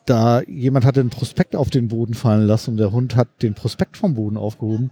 Da 0.05 0.41
jemand 0.43 0.85
hatte 0.85 1.01
einen 1.01 1.09
Prospekt 1.09 1.55
auf 1.57 1.69
den 1.69 1.89
Boden 1.89 2.13
fallen 2.13 2.47
lassen 2.47 2.71
und 2.71 2.77
der 2.77 2.93
Hund 2.93 3.17
hat 3.17 3.27
den 3.41 3.53
Prospekt 3.53 3.97
vom 3.97 4.13
Boden 4.15 4.37
aufgehoben, 4.37 4.91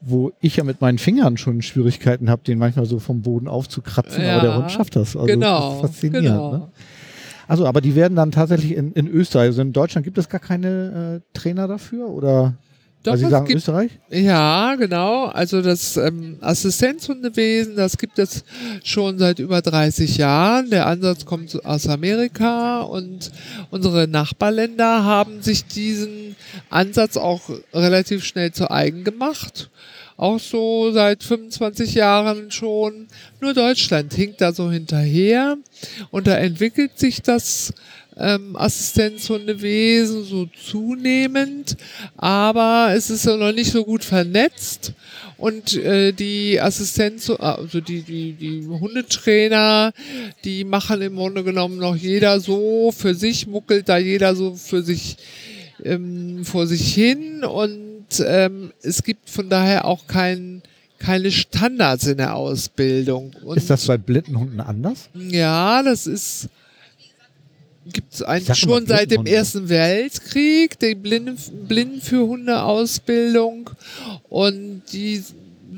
wo 0.00 0.32
ich 0.40 0.56
ja 0.56 0.64
mit 0.64 0.80
meinen 0.80 0.98
Fingern 0.98 1.36
schon 1.36 1.62
Schwierigkeiten 1.62 2.28
habe, 2.28 2.42
den 2.42 2.58
manchmal 2.58 2.86
so 2.86 2.98
vom 2.98 3.22
Boden 3.22 3.46
aufzukratzen, 3.46 4.24
Ja, 4.24 4.38
aber 4.38 4.48
der 4.48 4.56
Hund 4.56 4.72
schafft 4.72 4.96
das. 4.96 5.14
Also 5.14 5.26
genau, 5.26 5.60
das 5.68 5.74
ist 5.76 5.80
faszinierend. 6.00 6.26
genau. 6.28 6.52
Ne? 6.52 6.68
Also, 7.52 7.66
aber 7.66 7.82
die 7.82 7.94
werden 7.94 8.16
dann 8.16 8.30
tatsächlich 8.30 8.72
in, 8.74 8.92
in 8.92 9.06
Österreich, 9.08 9.48
also 9.48 9.60
in 9.60 9.74
Deutschland 9.74 10.04
gibt 10.04 10.16
es 10.16 10.28
gar 10.30 10.40
keine 10.40 11.20
äh, 11.22 11.38
Trainer 11.38 11.68
dafür 11.68 12.08
oder? 12.08 12.54
Doch, 13.02 13.12
Also 13.12 13.20
Sie 13.22 13.26
es 13.26 13.30
sagen 13.32 13.46
gibt- 13.46 13.58
Österreich? 13.58 13.90
Ja, 14.10 14.74
genau. 14.76 15.26
Also 15.26 15.60
das 15.60 15.96
ähm, 15.96 16.38
Assistenzhundewesen, 16.40 17.76
das 17.76 17.98
gibt 17.98 18.18
es 18.18 18.44
schon 18.84 19.18
seit 19.18 19.38
über 19.38 19.60
30 19.60 20.16
Jahren. 20.18 20.70
Der 20.70 20.86
Ansatz 20.86 21.24
kommt 21.24 21.64
aus 21.64 21.88
Amerika 21.88 22.80
und 22.82 23.30
unsere 23.70 24.06
Nachbarländer 24.08 25.04
haben 25.04 25.42
sich 25.42 25.64
diesen 25.66 26.36
Ansatz 26.70 27.16
auch 27.16 27.42
relativ 27.74 28.24
schnell 28.24 28.52
zu 28.52 28.70
eigen 28.70 29.04
gemacht. 29.04 29.68
Auch 30.16 30.38
so 30.38 30.92
seit 30.92 31.22
25 31.22 31.94
Jahren 31.94 32.50
schon. 32.50 33.08
Nur 33.40 33.54
Deutschland 33.54 34.12
hinkt 34.14 34.40
da 34.40 34.52
so 34.52 34.70
hinterher. 34.70 35.56
Und 36.10 36.26
da 36.26 36.36
entwickelt 36.36 36.98
sich 36.98 37.22
das 37.22 37.72
ähm, 38.16 38.56
Assistenzhundewesen 38.56 40.24
so 40.24 40.46
zunehmend, 40.46 41.76
aber 42.16 42.92
es 42.94 43.10
ist 43.10 43.24
ja 43.24 43.36
noch 43.36 43.52
nicht 43.52 43.72
so 43.72 43.84
gut 43.84 44.04
vernetzt. 44.04 44.92
Und 45.38 45.76
äh, 45.76 46.12
die 46.12 46.60
Assistenz, 46.60 47.28
also 47.30 47.80
die, 47.80 48.02
die, 48.02 48.32
die 48.34 48.66
Hundetrainer, 48.66 49.92
die 50.44 50.62
machen 50.62 51.02
im 51.02 51.16
Grunde 51.16 51.42
genommen 51.42 51.78
noch 51.78 51.96
jeder 51.96 52.38
so 52.38 52.92
für 52.96 53.14
sich, 53.14 53.46
muckelt 53.48 53.88
da 53.88 53.98
jeder 53.98 54.36
so 54.36 54.54
für 54.54 54.82
sich 54.82 55.16
ähm, 55.84 56.44
vor 56.44 56.68
sich 56.68 56.94
hin. 56.94 57.42
Und 57.44 57.91
ähm, 58.20 58.72
es 58.82 59.02
gibt 59.02 59.28
von 59.30 59.48
daher 59.48 59.84
auch 59.84 60.06
kein, 60.06 60.62
keine 60.98 61.30
Standards 61.30 62.06
in 62.06 62.18
der 62.18 62.34
Ausbildung. 62.34 63.34
Und 63.44 63.56
Ist 63.56 63.70
das 63.70 63.86
bei 63.86 63.96
blinden 63.98 64.38
Hunden 64.38 64.60
anders? 64.60 65.08
ja, 65.14 65.82
das 65.82 66.06
ist 66.06 66.48
gibt 67.86 68.14
es 68.14 68.22
eigentlich 68.22 68.58
schon 68.58 68.86
seit 68.86 69.10
dem. 69.10 69.26
Ersten 69.26 69.68
Weltkrieg, 69.68 70.78
die 70.78 70.94
Blinden, 70.94 71.36
Blinden 71.66 72.00
für 72.00 72.26
Hunde 72.26 72.62
Ausbildung 72.62 73.70
und 74.28 74.82
die 74.92 75.22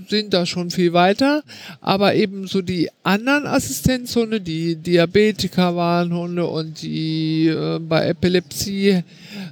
sind 0.08 0.34
da 0.34 0.46
schon 0.46 0.70
viel 0.70 0.92
weiter, 0.92 1.42
aber 1.80 2.14
eben 2.14 2.46
so 2.46 2.62
die 2.62 2.90
anderen 3.02 3.46
Assistenzhunde, 3.46 4.40
die 4.40 4.76
Diabetiker-Warnhunde 4.76 6.46
und 6.46 6.82
die 6.82 7.48
äh, 7.48 7.78
bei 7.78 8.08
Epilepsie 8.08 9.02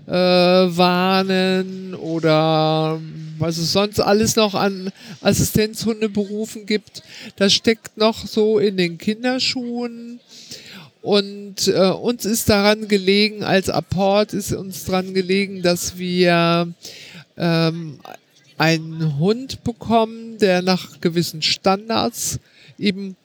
äh, 0.07 0.12
warnen 0.12 1.94
oder 1.94 3.00
was 3.38 3.59
es 3.59 3.72
sonst 3.72 4.00
alles 4.00 4.36
noch 4.36 4.55
an 4.55 4.90
Assistenzhundeberufen 5.20 6.66
gibt, 6.66 7.03
das 7.36 7.53
steckt 7.53 7.96
noch 7.96 8.26
so 8.26 8.59
in 8.59 8.76
den 8.76 8.98
Kinderschuhen. 8.98 10.20
Und 11.03 11.66
äh, 11.66 11.88
uns 11.88 12.24
ist 12.24 12.48
daran 12.48 12.86
gelegen, 12.86 13.42
als 13.42 13.68
Apport 13.68 14.32
ist 14.32 14.53
uns 14.53 14.84
daran 14.84 15.14
gelegen, 15.14 15.61
dass 15.61 15.98
wir 15.98 16.72
ähm, 17.36 17.98
einen 18.59 19.18
Hund 19.18 19.64
bekommen, 19.64 20.38
der 20.38 20.62
nach 20.62 21.00
gewissen 21.00 21.42
Standards 21.42 22.38
eben 22.78 23.16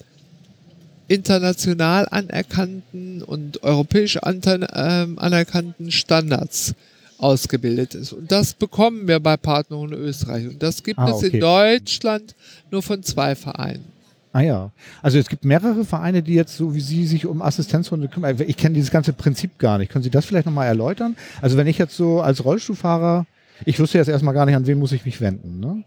international 1.08 2.08
anerkannten 2.10 3.22
und 3.24 3.64
europäisch 3.64 4.20
ähm, 4.24 5.20
anerkannten 5.20 5.92
Standards 5.92 6.74
ausgebildet 7.18 7.96
ist. 7.96 8.14
Und 8.14 8.32
das 8.32 8.54
bekommen 8.54 9.08
wir 9.08 9.20
bei 9.20 9.38
Partnerhunde 9.38 9.96
Österreich. 9.96 10.48
Und 10.48 10.62
das 10.62 10.84
gibt 10.84 11.00
Ah, 11.00 11.10
es 11.10 11.16
okay. 11.16 11.28
in 11.28 11.40
Deutschland 11.40 12.36
nur 12.72 12.84
von 12.84 13.02
zwei 13.04 13.36
Vereinen. 13.36 13.86
Ah 14.34 14.42
ja. 14.42 14.72
Also 15.02 15.18
es 15.18 15.28
gibt 15.30 15.46
mehrere 15.46 15.84
Vereine, 15.84 16.22
die 16.22 16.34
jetzt 16.36 16.58
so 16.58 16.76
wie 16.76 16.82
Sie 16.82 17.08
sich 17.08 17.26
um 17.26 17.42
Assistenzhunde 17.42 18.08
kümmern. 18.08 18.36
Ich 18.46 18.58
kenne 18.58 18.76
dieses 18.76 18.92
ganze 18.92 19.14
Prinzip 19.14 19.58
gar 19.58 19.78
nicht. 19.80 19.92
Können 19.92 20.04
Sie 20.04 20.12
das 20.12 20.26
vielleicht 20.26 20.46
nochmal 20.46 20.68
erläutern? 20.68 21.16
Also 21.42 21.58
wenn 21.58 21.66
ich 21.66 21.78
jetzt 21.78 21.96
so 21.96 22.22
als 22.22 22.44
Rollstuhlfahrer, 22.44 23.26
ich 23.66 23.80
wusste 23.80 23.98
jetzt 23.98 24.08
erstmal 24.08 24.34
gar 24.34 24.46
nicht, 24.46 24.56
an 24.56 24.68
wen 24.68 24.80
muss 24.80 24.92
ich 24.92 25.06
mich 25.06 25.22
wenden. 25.22 25.60
Ne? 25.60 25.84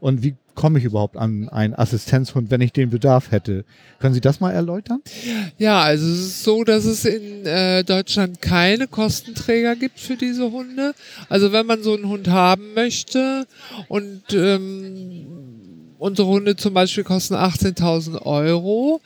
Und 0.00 0.22
wie 0.22 0.34
komme 0.54 0.78
ich 0.78 0.84
überhaupt 0.84 1.16
an 1.16 1.48
einen 1.50 1.74
Assistenzhund, 1.74 2.50
wenn 2.50 2.60
ich 2.60 2.72
den 2.72 2.90
Bedarf 2.90 3.30
hätte? 3.30 3.64
Können 3.98 4.14
Sie 4.14 4.20
das 4.20 4.40
mal 4.40 4.50
erläutern? 4.50 5.02
Ja, 5.58 5.80
also 5.80 6.06
es 6.06 6.18
ist 6.18 6.44
so, 6.44 6.64
dass 6.64 6.84
es 6.86 7.04
in 7.04 7.44
äh, 7.44 7.84
Deutschland 7.84 8.40
keine 8.40 8.88
Kostenträger 8.88 9.76
gibt 9.76 10.00
für 10.00 10.16
diese 10.16 10.50
Hunde. 10.50 10.94
Also 11.28 11.52
wenn 11.52 11.66
man 11.66 11.82
so 11.82 11.94
einen 11.94 12.08
Hund 12.08 12.28
haben 12.28 12.74
möchte 12.74 13.46
und 13.88 14.22
ähm, 14.32 15.59
unsere 16.00 16.28
Hunde 16.28 16.56
zum 16.56 16.72
Beispiel 16.72 17.04
kosten 17.04 17.34
18.000 17.34 18.22
Euro, 18.22 19.02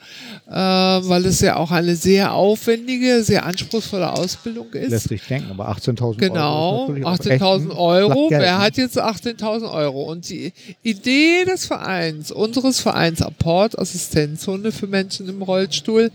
äh, 0.47 0.53
weil 0.53 1.25
es 1.25 1.41
ja 1.41 1.57
auch 1.57 1.71
eine 1.71 1.95
sehr 1.97 2.33
aufwendige, 2.33 3.21
sehr 3.21 3.45
anspruchsvolle 3.45 4.13
Ausbildung 4.13 4.71
ist. 4.71 4.91
Lässt 4.91 5.09
sich 5.09 5.21
denken, 5.27 5.51
aber 5.51 5.69
18.000 5.69 6.17
Genau, 6.17 6.87
Euro. 6.87 6.95
echt 6.95 7.05
18.000 7.05 7.63
ein 7.65 7.71
Euro. 7.71 8.27
Wer 8.29 8.39
ne? 8.39 8.57
hat 8.59 8.77
jetzt 8.77 8.97
18.000 8.97 9.69
Euro? 9.71 10.03
Und 10.03 10.29
die 10.29 10.53
Idee 10.83 11.43
des 11.43 11.65
Vereins, 11.65 12.31
unseres 12.31 12.79
Vereins 12.79 13.21
Apport 13.21 13.77
Assistenzhunde 13.77 14.71
für 14.71 14.87
Menschen 14.87 15.27
im 15.27 15.41
Rollstuhl, 15.41 16.11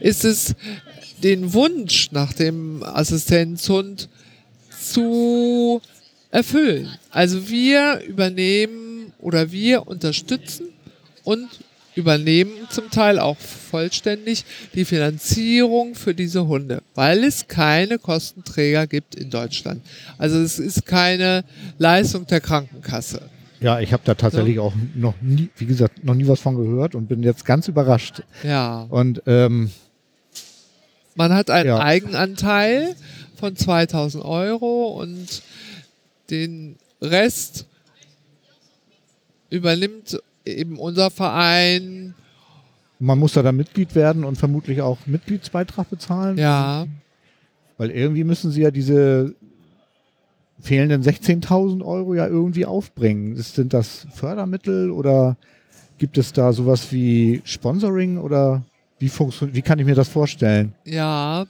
ist 0.00 0.24
es, 0.24 0.56
den 1.22 1.54
Wunsch 1.54 2.10
nach 2.10 2.32
dem 2.32 2.82
Assistenzhund 2.82 4.08
zu 4.82 5.80
erfüllen. 6.30 6.90
Also 7.10 7.48
wir 7.48 8.00
übernehmen 8.06 8.85
oder 9.26 9.50
wir 9.50 9.88
unterstützen 9.88 10.68
und 11.24 11.48
übernehmen 11.96 12.52
zum 12.70 12.90
Teil 12.90 13.18
auch 13.18 13.36
vollständig 13.38 14.44
die 14.74 14.84
Finanzierung 14.84 15.96
für 15.96 16.14
diese 16.14 16.46
Hunde, 16.46 16.80
weil 16.94 17.24
es 17.24 17.48
keine 17.48 17.98
Kostenträger 17.98 18.86
gibt 18.86 19.16
in 19.16 19.30
Deutschland. 19.30 19.82
Also 20.16 20.38
es 20.38 20.60
ist 20.60 20.86
keine 20.86 21.42
Leistung 21.78 22.24
der 22.28 22.40
Krankenkasse. 22.40 23.20
Ja, 23.58 23.80
ich 23.80 23.92
habe 23.92 24.02
da 24.04 24.14
tatsächlich 24.14 24.60
auch 24.60 24.74
noch 24.94 25.14
nie, 25.20 25.48
wie 25.56 25.66
gesagt, 25.66 26.04
noch 26.04 26.14
nie 26.14 26.28
was 26.28 26.38
von 26.38 26.54
gehört 26.56 26.94
und 26.94 27.08
bin 27.08 27.24
jetzt 27.24 27.44
ganz 27.44 27.66
überrascht. 27.66 28.22
Ja, 28.44 28.82
Und 28.90 29.22
ähm, 29.26 29.72
man 31.16 31.34
hat 31.34 31.50
einen 31.50 31.68
Ja. 31.70 31.80
Eigenanteil 31.80 32.94
von 33.40 33.56
2000 33.56 34.24
Euro 34.24 35.00
und 35.00 35.42
den 36.30 36.76
Rest 37.02 37.66
übernimmt 39.50 40.20
eben 40.44 40.78
unser 40.78 41.10
Verein. 41.10 42.14
man 42.98 43.18
muss 43.18 43.34
da 43.34 43.42
dann 43.42 43.56
Mitglied 43.56 43.94
werden 43.94 44.24
und 44.24 44.36
vermutlich 44.36 44.80
auch 44.80 44.98
Mitgliedsbeitrag 45.06 45.90
bezahlen. 45.90 46.38
Ja, 46.38 46.86
Weil 47.78 47.90
irgendwie 47.90 48.24
müssen 48.24 48.50
sie 48.50 48.62
ja 48.62 48.70
diese 48.70 49.34
fehlenden 50.60 51.02
16.000 51.02 51.84
Euro 51.84 52.14
ja 52.14 52.26
irgendwie 52.26 52.64
aufbringen. 52.64 53.36
Sind 53.36 53.74
das 53.74 54.06
Fördermittel 54.14 54.90
oder 54.90 55.36
gibt 55.98 56.16
es 56.18 56.32
da 56.32 56.52
sowas 56.52 56.92
wie 56.92 57.42
Sponsoring 57.44 58.18
oder 58.18 58.62
wie, 58.98 59.08
funktioniert, 59.10 59.54
wie 59.56 59.62
kann 59.62 59.78
ich 59.78 59.84
mir 59.84 59.94
das 59.94 60.08
vorstellen? 60.08 60.74
Ja, 60.84 61.46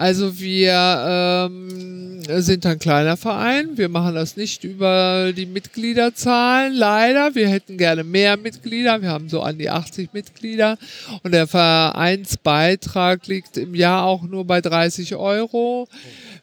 also 0.00 0.40
wir 0.40 1.50
ähm, 1.50 2.22
sind 2.40 2.64
ein 2.64 2.78
kleiner 2.78 3.18
Verein. 3.18 3.76
Wir 3.76 3.90
machen 3.90 4.14
das 4.14 4.34
nicht 4.34 4.64
über 4.64 5.34
die 5.36 5.44
Mitgliederzahlen, 5.44 6.72
leider. 6.72 7.34
Wir 7.34 7.50
hätten 7.50 7.76
gerne 7.76 8.02
mehr 8.02 8.38
Mitglieder. 8.38 9.02
Wir 9.02 9.10
haben 9.10 9.28
so 9.28 9.42
an 9.42 9.58
die 9.58 9.68
80 9.68 10.14
Mitglieder. 10.14 10.78
Und 11.22 11.32
der 11.32 11.46
Vereinsbeitrag 11.46 13.26
liegt 13.26 13.58
im 13.58 13.74
Jahr 13.74 14.06
auch 14.06 14.22
nur 14.22 14.46
bei 14.46 14.62
30 14.62 15.16
Euro. 15.16 15.86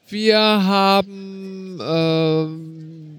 Wir 0.07 0.37
haben 0.37 1.79
ähm, 1.83 3.17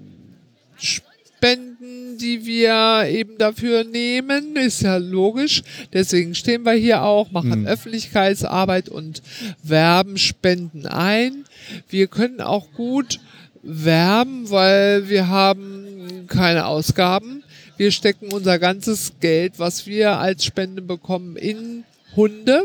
Spenden, 0.77 1.68
die 2.17 2.47
wir 2.47 3.05
eben 3.09 3.37
dafür 3.37 3.85
nehmen, 3.85 4.57
ist 4.57 4.81
ja 4.81 4.97
logisch. 4.97 5.63
Deswegen 5.93 6.35
stehen 6.35 6.63
wir 6.65 6.73
hier 6.73 7.03
auch, 7.03 7.31
machen 7.31 7.61
Mhm. 7.61 7.67
Öffentlichkeitsarbeit 7.67 8.89
und 8.89 9.23
werben 9.63 10.17
Spenden 10.17 10.87
ein. 10.87 11.45
Wir 11.91 12.07
können 12.07 12.41
auch 12.41 12.73
gut 12.73 13.21
werben, 13.63 14.49
weil 14.49 15.09
wir 15.09 15.29
haben 15.29 16.27
keine 16.29 16.67
Ausgaben. 16.67 17.43
Wir 17.77 17.91
stecken 17.91 18.33
unser 18.33 18.59
ganzes 18.59 19.13
Geld, 19.21 19.55
was 19.59 19.87
wir 19.87 20.19
als 20.19 20.45
Spende 20.45 20.83
bekommen, 20.83 21.37
in 21.37 21.85
Hunde, 22.17 22.65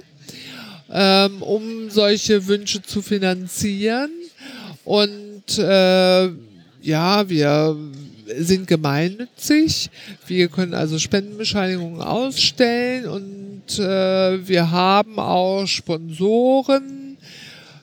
ähm, 0.92 1.42
um 1.42 1.90
solche 1.90 2.48
Wünsche 2.48 2.82
zu 2.82 3.02
finanzieren. 3.02 4.12
Und 4.86 5.58
äh, 5.58 6.30
ja, 6.82 7.30
wir 7.30 7.78
sind 8.40 8.68
gemeinnützig. 8.68 9.90
Wir 10.28 10.48
können 10.48 10.74
also 10.74 11.00
Spendenbescheinigungen 11.00 12.02
ausstellen 12.02 13.08
und 13.08 13.80
äh, 13.80 14.48
wir 14.48 14.72
haben 14.72 15.20
auch 15.20 15.66
Sponsoren. 15.66 17.18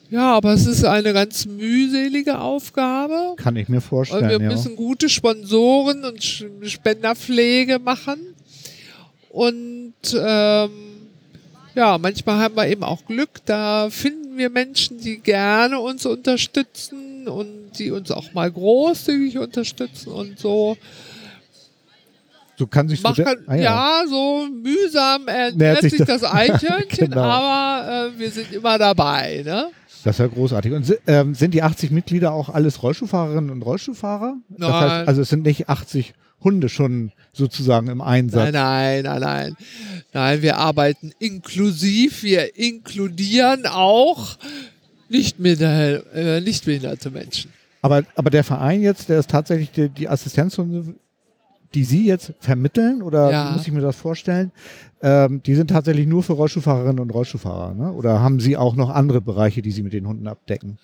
Ja, 0.09 0.33
aber 0.33 0.53
es 0.53 0.65
ist 0.65 0.83
eine 0.83 1.13
ganz 1.13 1.45
mühselige 1.45 2.39
Aufgabe. 2.39 3.35
Kann 3.37 3.55
ich 3.55 3.69
mir 3.69 3.77
Und 3.77 3.81
vorstellen. 3.81 4.29
wir 4.29 4.41
ja. 4.41 4.49
müssen 4.51 4.75
gute 4.75 5.07
Sponsoren 5.07 6.03
und 6.03 6.21
Spenderpflege 6.69 7.79
machen. 7.79 8.19
Und 9.29 9.93
ähm, 10.13 10.69
ja, 11.75 11.97
manchmal 11.97 12.39
haben 12.39 12.55
wir 12.55 12.67
eben 12.67 12.83
auch 12.83 13.05
Glück. 13.05 13.39
Da 13.45 13.89
finden 13.89 14.37
wir 14.37 14.49
Menschen, 14.49 14.99
die 14.99 15.19
gerne 15.19 15.79
uns 15.79 16.05
unterstützen 16.05 17.29
und 17.29 17.60
die 17.71 17.91
uns 17.91 18.11
auch 18.11 18.33
mal 18.33 18.51
großzügig 18.51 19.37
unterstützen 19.37 20.09
und 20.11 20.39
so. 20.39 20.77
So 22.57 22.67
kann 22.67 22.87
sich 22.89 23.01
Mach 23.01 23.15
so. 23.15 23.23
Ah, 23.47 23.55
ja. 23.55 24.03
so 24.07 24.47
mühsam 24.51 25.27
ernährt 25.27 25.81
sich 25.81 25.97
das- 25.97 26.07
das 26.07 26.23
Eichhörnchen, 26.33 27.09
Genau. 27.09 27.21
aber 27.21 28.11
äh, 28.15 28.19
wir 28.19 28.29
sind 28.29 28.51
immer 28.51 28.77
dabei. 28.77 29.41
Ne? 29.43 29.67
Das 30.03 30.15
ist 30.15 30.19
ja 30.19 30.27
großartig. 30.27 30.71
Und 30.73 30.97
ähm, 31.07 31.33
sind 31.33 31.53
die 31.53 31.63
80 31.63 31.91
Mitglieder 31.91 32.33
auch 32.33 32.49
alles 32.49 32.83
Rollstuhlfahrerinnen 32.83 33.49
und 33.49 33.61
Rollstuhlfahrer? 33.63 34.35
Das 34.49 34.59
Nein. 34.69 34.73
heißt, 34.91 35.07
also 35.07 35.21
es 35.21 35.29
sind 35.29 35.43
nicht 35.43 35.69
80 35.69 36.13
Hunde 36.43 36.69
schon 36.69 37.11
sozusagen 37.33 37.87
im 37.87 38.01
Einsatz. 38.01 38.51
Nein, 38.51 39.03
nein, 39.03 39.03
nein, 39.03 39.21
nein. 39.21 39.55
Nein, 40.13 40.41
wir 40.41 40.57
arbeiten 40.57 41.13
inklusiv, 41.19 42.23
wir 42.23 42.55
inkludieren 42.57 43.65
auch 43.67 44.37
nicht, 45.09 45.39
minder, 45.39 46.13
äh, 46.15 46.41
nicht 46.41 46.65
behinderte 46.65 47.09
Menschen. 47.11 47.51
Aber, 47.81 48.03
aber 48.15 48.29
der 48.29 48.43
Verein 48.43 48.81
jetzt, 48.81 49.09
der 49.09 49.19
ist 49.19 49.29
tatsächlich 49.29 49.71
die, 49.71 49.89
die 49.89 50.07
Assistenzhunde, 50.07 50.95
die 51.73 51.83
Sie 51.83 52.05
jetzt 52.05 52.33
vermitteln 52.39 53.01
oder 53.01 53.31
Ja. 53.31 53.51
muss 53.51 53.65
ich 53.65 53.71
mir 53.71 53.81
das 53.81 53.95
vorstellen? 53.95 54.51
Ähm, 55.01 55.41
die 55.43 55.55
sind 55.55 55.69
tatsächlich 55.69 56.05
nur 56.05 56.21
für 56.21 56.33
Rollstuhlfahrerinnen 56.33 56.99
und 56.99 57.09
Rollstuhlfahrer, 57.11 57.73
ne? 57.73 57.91
Oder 57.93 58.19
haben 58.21 58.39
Sie 58.39 58.55
auch 58.57 58.75
noch 58.75 58.89
andere 58.89 59.19
Bereiche, 59.21 59.61
die 59.61 59.71
Sie 59.71 59.81
mit 59.81 59.93
den 59.93 60.05
Hunden 60.07 60.27
abdecken? 60.27 60.77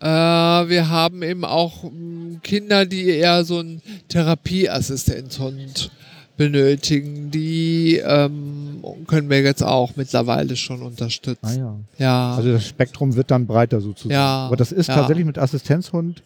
Äh, 0.00 0.06
wir 0.06 0.90
haben 0.90 1.22
eben 1.22 1.44
auch 1.46 1.84
mh, 1.84 2.40
Kinder, 2.42 2.84
die 2.84 3.08
eher 3.08 3.44
so 3.44 3.60
einen 3.60 3.80
Therapieassistenzhund 4.08 5.90
benötigen. 6.36 7.30
Die 7.30 8.02
ähm, 8.04 8.82
können 9.06 9.30
wir 9.30 9.40
jetzt 9.40 9.62
auch 9.62 9.92
mittlerweile 9.96 10.56
schon 10.56 10.82
unterstützen. 10.82 11.38
Ah 11.46 11.52
ja. 11.54 11.76
Ja. 11.98 12.34
Also 12.36 12.52
das 12.52 12.66
Spektrum 12.66 13.14
wird 13.14 13.30
dann 13.30 13.46
breiter 13.46 13.80
sozusagen. 13.80 14.12
Ja, 14.14 14.46
Aber 14.46 14.56
das 14.56 14.72
ist 14.72 14.88
ja. 14.88 14.94
tatsächlich 14.96 15.24
mit 15.26 15.38
Assistenzhund 15.38 16.22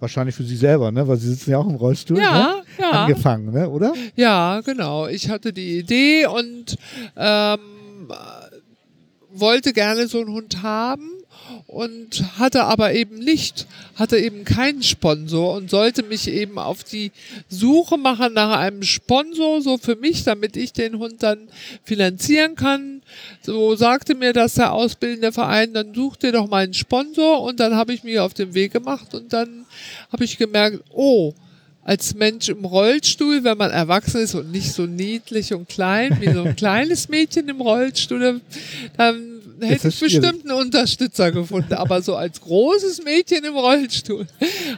wahrscheinlich 0.00 0.34
für 0.34 0.44
Sie 0.44 0.56
selber, 0.56 0.90
ne? 0.92 1.06
Weil 1.06 1.16
Sie 1.16 1.28
sitzen 1.28 1.50
ja 1.50 1.58
auch 1.58 1.68
im 1.68 1.76
Rollstuhl. 1.76 2.18
ja, 2.18 2.38
ne? 2.38 2.62
ja. 2.78 2.90
Angefangen, 2.90 3.52
ne? 3.52 3.68
Oder? 3.68 3.92
Ja, 4.16 4.60
genau. 4.60 5.06
Ich 5.06 5.28
hatte 5.28 5.52
die 5.52 5.78
Idee 5.78 6.26
und 6.26 6.76
ähm, 7.16 7.58
wollte 9.32 9.72
gerne 9.72 10.06
so 10.06 10.20
einen 10.20 10.32
Hund 10.32 10.62
haben 10.62 11.13
und 11.74 12.38
hatte 12.38 12.64
aber 12.64 12.94
eben 12.94 13.18
nicht, 13.18 13.66
hatte 13.96 14.16
eben 14.16 14.44
keinen 14.44 14.82
Sponsor 14.82 15.54
und 15.54 15.70
sollte 15.70 16.04
mich 16.04 16.28
eben 16.28 16.58
auf 16.58 16.84
die 16.84 17.10
Suche 17.48 17.98
machen 17.98 18.32
nach 18.32 18.56
einem 18.56 18.84
Sponsor, 18.84 19.60
so 19.60 19.76
für 19.76 19.96
mich, 19.96 20.22
damit 20.22 20.56
ich 20.56 20.72
den 20.72 20.98
Hund 20.98 21.22
dann 21.24 21.48
finanzieren 21.82 22.54
kann. 22.54 23.02
So 23.42 23.74
sagte 23.74 24.14
mir 24.14 24.32
das 24.32 24.54
der 24.54 24.72
ausbildende 24.72 25.32
Verein, 25.32 25.74
dann 25.74 25.92
such 25.92 26.16
dir 26.16 26.30
doch 26.30 26.48
mal 26.48 26.64
einen 26.64 26.74
Sponsor 26.74 27.42
und 27.42 27.58
dann 27.58 27.74
habe 27.74 27.92
ich 27.92 28.04
mich 28.04 28.20
auf 28.20 28.34
den 28.34 28.54
Weg 28.54 28.72
gemacht 28.72 29.12
und 29.12 29.32
dann 29.32 29.66
habe 30.12 30.24
ich 30.24 30.38
gemerkt, 30.38 30.78
oh, 30.92 31.34
als 31.82 32.14
Mensch 32.14 32.48
im 32.48 32.64
Rollstuhl, 32.64 33.44
wenn 33.44 33.58
man 33.58 33.70
erwachsen 33.70 34.22
ist 34.22 34.34
und 34.34 34.50
nicht 34.50 34.72
so 34.72 34.86
niedlich 34.86 35.52
und 35.52 35.68
klein 35.68 36.16
wie 36.20 36.32
so 36.32 36.44
ein 36.44 36.56
kleines 36.56 37.08
Mädchen 37.08 37.48
im 37.48 37.60
Rollstuhl, 37.60 38.40
dann 38.96 39.33
hätte 39.60 39.88
ich 39.88 40.00
bestimmt 40.00 40.44
einen 40.44 40.58
Unterstützer 40.58 41.32
gefunden. 41.32 41.74
Aber 41.74 42.02
so 42.02 42.16
als 42.16 42.40
großes 42.40 43.04
Mädchen 43.04 43.44
im 43.44 43.54
Rollstuhl 43.54 44.26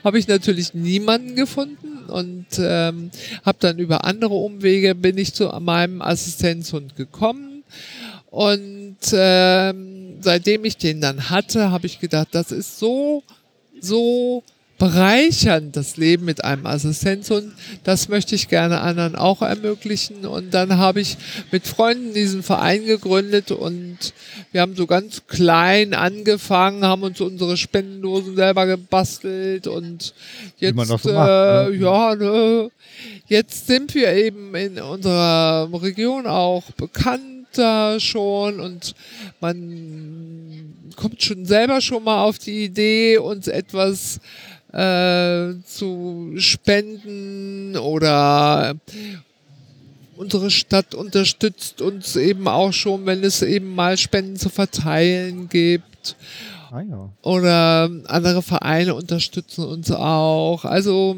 habe 0.05 0.19
ich 0.19 0.29
natürlich 0.29 0.75
niemanden 0.75 1.37
gefunden 1.37 2.05
und 2.09 2.47
ähm, 2.59 3.11
habe 3.45 3.59
dann 3.61 3.79
über 3.79 4.05
andere 4.05 4.35
Umwege 4.35 4.95
bin 4.95 5.19
ich 5.19 5.35
zu 5.35 5.49
meinem 5.61 6.03
Assistenzhund 6.03 6.97
gekommen 6.97 7.65
und 8.31 8.97
ähm, 9.13 10.19
seitdem 10.21 10.65
ich 10.65 10.77
den 10.77 11.01
dann 11.01 11.31
hatte, 11.31 11.71
habe 11.71 11.87
ich 11.87 12.01
gedacht, 12.01 12.29
das 12.33 12.53
ist 12.53 12.79
so 12.79 13.23
so 13.81 14.43
bereichernd, 14.79 15.75
das 15.77 15.97
Leben 15.97 16.25
mit 16.25 16.45
einem 16.45 16.67
Assistenzhund. 16.67 17.53
Das 17.85 18.09
möchte 18.09 18.35
ich 18.35 18.49
gerne 18.49 18.81
anderen 18.81 19.17
auch 19.17 19.43
ermöglichen. 19.43 20.27
Und 20.27 20.53
dann 20.53 20.77
habe 20.77 21.01
ich 21.01 21.17
mit 21.51 21.67
Freunden 21.67 22.13
diesen 22.13 22.43
Verein 22.43 22.85
gegründet 22.85 23.53
und 23.53 23.99
wir 24.53 24.61
haben 24.61 24.77
so 24.77 24.87
ganz 24.87 25.27
klein 25.27 25.95
angefangen, 25.95 26.85
haben 26.85 27.03
uns 27.03 27.21
unsere 27.21 27.57
Spendendosen 27.57 28.37
selber 28.37 28.67
gebastelt 28.67 29.67
und 29.67 30.15
jetzt, 30.59 30.77
so 30.77 31.11
äh, 31.11 31.15
macht, 31.15 31.71
ne? 31.71 31.77
ja, 31.81 32.15
ne, 32.15 32.71
jetzt 33.29 33.67
sind 33.67 33.95
wir 33.95 34.13
eben 34.13 34.55
in 34.55 34.79
unserer 34.79 35.69
Region 35.73 36.27
auch 36.27 36.65
bekannter 36.73 37.99
schon 37.99 38.61
und 38.61 38.95
man 39.41 40.75
kommt 40.97 41.23
schon 41.23 41.45
selber 41.47 41.81
schon 41.81 42.05
mal 42.05 42.23
auf 42.25 42.39
die 42.39 42.65
Idee, 42.65 43.19
uns 43.19 43.49
etwas 43.49 44.21
äh, 44.77 45.55
zu 45.65 46.35
spenden 46.37 47.77
oder 47.77 48.75
unsere 50.17 50.51
Stadt 50.51 50.95
unterstützt 50.95 51.81
uns 51.81 52.17
eben 52.17 52.47
auch 52.47 52.73
schon, 52.73 53.07
wenn 53.07 53.25
es 53.25 53.43
eben 53.43 53.75
mal 53.75 53.97
Spenden 53.97 54.37
zu 54.37 54.49
verteilen 54.51 55.49
gibt 55.49 56.17
Ah 56.71 56.83
ja. 56.83 57.09
oder 57.23 57.91
andere 58.07 58.43
Vereine 58.43 58.95
unterstützen 58.95 59.65
uns 59.65 59.91
auch. 59.91 60.65
Also 60.65 61.17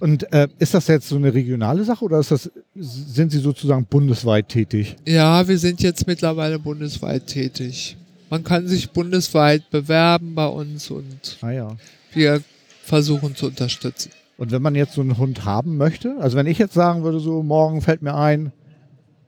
Und 0.00 0.32
äh, 0.32 0.48
ist 0.60 0.74
das 0.74 0.86
jetzt 0.86 1.08
so 1.08 1.16
eine 1.16 1.34
regionale 1.34 1.82
Sache 1.84 2.04
oder 2.04 2.20
ist 2.20 2.30
das, 2.30 2.50
sind 2.76 3.32
Sie 3.32 3.40
sozusagen 3.40 3.84
bundesweit 3.84 4.48
tätig? 4.48 4.96
ja, 5.06 5.46
wir 5.48 5.58
sind 5.58 5.82
jetzt 5.82 6.06
mittlerweile 6.06 6.58
bundesweit 6.58 7.26
tätig. 7.26 7.96
Man 8.30 8.44
kann 8.44 8.66
sich 8.68 8.90
bundesweit 8.90 9.70
bewerben 9.70 10.34
bei 10.34 10.46
uns 10.46 10.90
und 10.90 11.38
Ah 11.40 11.50
ja. 11.50 11.68
wir 12.12 12.42
versuchen 12.84 13.34
zu 13.36 13.46
unterstützen. 13.46 14.10
Und 14.36 14.52
wenn 14.52 14.62
man 14.62 14.74
jetzt 14.74 14.94
so 14.94 15.00
einen 15.00 15.18
Hund 15.18 15.44
haben 15.44 15.76
möchte, 15.76 16.16
also 16.20 16.36
wenn 16.36 16.46
ich 16.46 16.58
jetzt 16.58 16.74
sagen 16.74 17.02
würde, 17.02 17.20
so 17.20 17.42
morgen 17.42 17.80
fällt 17.82 18.02
mir 18.02 18.14
ein, 18.14 18.52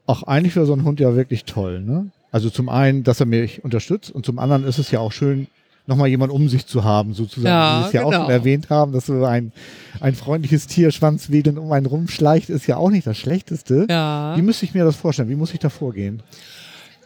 ach, 0.07 0.23
eigentlich 0.23 0.55
wäre 0.55 0.67
so 0.67 0.73
ein 0.75 0.85
Hund 0.85 1.01
ja 1.01 1.17
wirklich 1.17 1.45
toll, 1.45 1.81
ne? 1.81 2.11
Also 2.33 2.49
zum 2.49 2.69
einen, 2.69 3.03
dass 3.03 3.19
er 3.19 3.27
mich 3.27 3.65
unterstützt 3.65 4.11
und 4.13 4.25
zum 4.25 4.39
anderen 4.39 4.65
ist 4.65 4.79
es 4.79 4.91
ja 4.93 5.01
auch 5.01 5.11
schön, 5.11 5.49
nochmal 5.87 6.07
jemand 6.09 6.31
um 6.31 6.49
sich 6.49 6.67
zu 6.67 6.85
haben, 6.85 7.13
sozusagen, 7.15 7.47
Ja, 7.49 7.79
wie 7.79 7.83
Sie 7.83 7.87
es 7.89 7.93
ja 7.95 8.05
auch 8.05 8.11
genau. 8.11 8.23
schon 8.23 8.31
erwähnt 8.31 8.71
haben, 8.71 8.93
dass 8.93 9.07
so 9.07 9.25
ein, 9.25 9.53
ein 10.01 10.15
freundliches 10.15 10.69
Tier 10.69 10.93
schwanzwedelnd 10.93 11.59
um 11.59 11.73
einen 11.73 11.87
rumschleicht, 11.87 12.49
ist 12.49 12.69
ja 12.69 12.77
auch 12.77 12.91
nicht 12.91 13.07
das 13.07 13.19
Schlechteste. 13.19 13.87
Ja. 13.91 14.37
Wie 14.37 14.43
müsste 14.43 14.65
ich 14.65 14.75
mir 14.75 14.85
das 14.85 14.95
vorstellen? 14.95 15.29
Wie 15.29 15.35
muss 15.35 15.53
ich 15.53 15.59
da 15.59 15.69
vorgehen? 15.71 16.23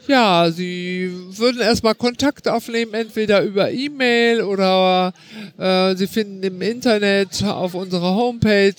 Ja, 0.07 0.51
Sie 0.51 1.11
würden 1.39 1.63
erstmal 1.63 1.95
Kontakt 1.95 2.47
aufnehmen, 2.47 2.93
entweder 2.93 3.43
über 3.43 3.71
E-Mail 3.71 4.43
oder 4.43 5.15
äh, 5.57 5.97
Sie 5.97 6.07
finden 6.07 6.43
im 6.43 6.61
Internet 6.61 7.43
auf 7.43 7.73
unserer 7.75 8.15
Homepage 8.15 8.75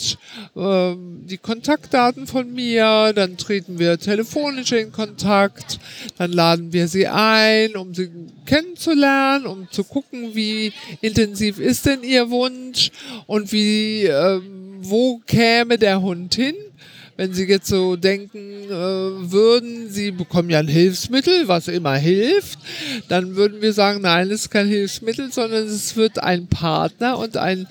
äh, 0.56 0.96
die 1.26 1.40
Kontaktdaten 1.40 2.28
von 2.28 2.54
mir. 2.54 3.12
Dann 3.16 3.38
treten 3.38 3.80
wir 3.80 3.98
telefonisch 3.98 4.72
in 4.74 4.92
Kontakt. 4.92 5.80
Dann 6.20 6.32
laden 6.32 6.74
wir 6.74 6.88
Sie 6.88 7.08
ein, 7.08 7.76
um 7.76 7.96
Sie 7.96 8.12
kennenzulernen, 8.46 9.48
um 9.48 9.68
zu 9.72 9.84
gucken, 9.84 10.36
wie 10.36 10.74
intensiv 11.02 11.58
ist 11.60 11.88
denn 11.88 12.04
Ihr 12.04 12.30
Wunsch 12.30 12.92
und 13.26 13.52
wie, 13.52 14.04
ähm, 14.04 14.78
wo 14.82 15.20
käme 15.26 15.80
der 15.80 16.02
Hund 16.04 16.36
hin 16.36 16.54
wenn 17.18 17.34
Sie 17.34 17.46
jetzt 17.46 17.68
so 17.68 17.96
denken 17.96 18.66
äh, 18.66 18.70
würden, 18.70 19.90
Sie 19.90 20.12
bekommen 20.12 20.50
ja 20.50 20.60
ein 20.60 20.68
Hilfsmittel, 20.68 21.48
was 21.48 21.68
immer 21.68 21.96
hilft, 21.96 22.60
dann 23.08 23.36
würden 23.36 23.62
wir 23.62 23.74
sagen, 23.74 24.02
nein, 24.02 24.28
es 24.28 24.42
ist 24.42 24.50
kein 24.50 24.68
Hilfsmittel, 24.68 25.32
sondern 25.32 25.66
es 25.66 25.96
wird 25.96 26.20
ein 26.20 26.48
Partner 26.48 27.18
und 27.18 27.38
ein 27.38 27.68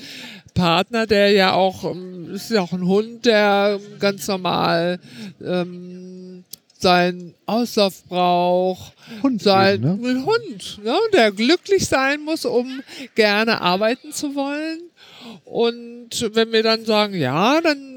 Partner, 0.55 1.07
der 1.07 1.30
ja 1.32 1.53
auch, 1.53 1.84
ähm, 1.84 2.32
ist 2.32 2.51
ja 2.51 2.62
auch 2.62 2.72
ein 2.72 2.86
Hund, 2.86 3.26
der 3.26 3.80
ganz 3.99 4.26
normal 4.28 5.01
ähm, 5.45 6.45
seinen 6.78 7.34
Auslauf 7.47 8.05
braucht, 8.05 8.92
Hund 9.22 9.42
sein 9.42 9.82
eben, 9.82 10.01
ne? 10.01 10.11
ein 10.11 10.26
Hund, 10.26 10.80
ne, 10.84 10.97
der 11.12 11.32
glücklich 11.32 11.86
sein 11.86 12.20
muss, 12.22 12.45
um 12.45 12.82
gerne 13.14 13.61
arbeiten 13.61 14.12
zu 14.12 14.34
wollen. 14.34 14.80
Und 15.45 16.30
wenn 16.34 16.53
wir 16.53 16.62
dann 16.62 16.84
sagen, 16.84 17.14
ja, 17.14 17.61
dann 17.61 17.93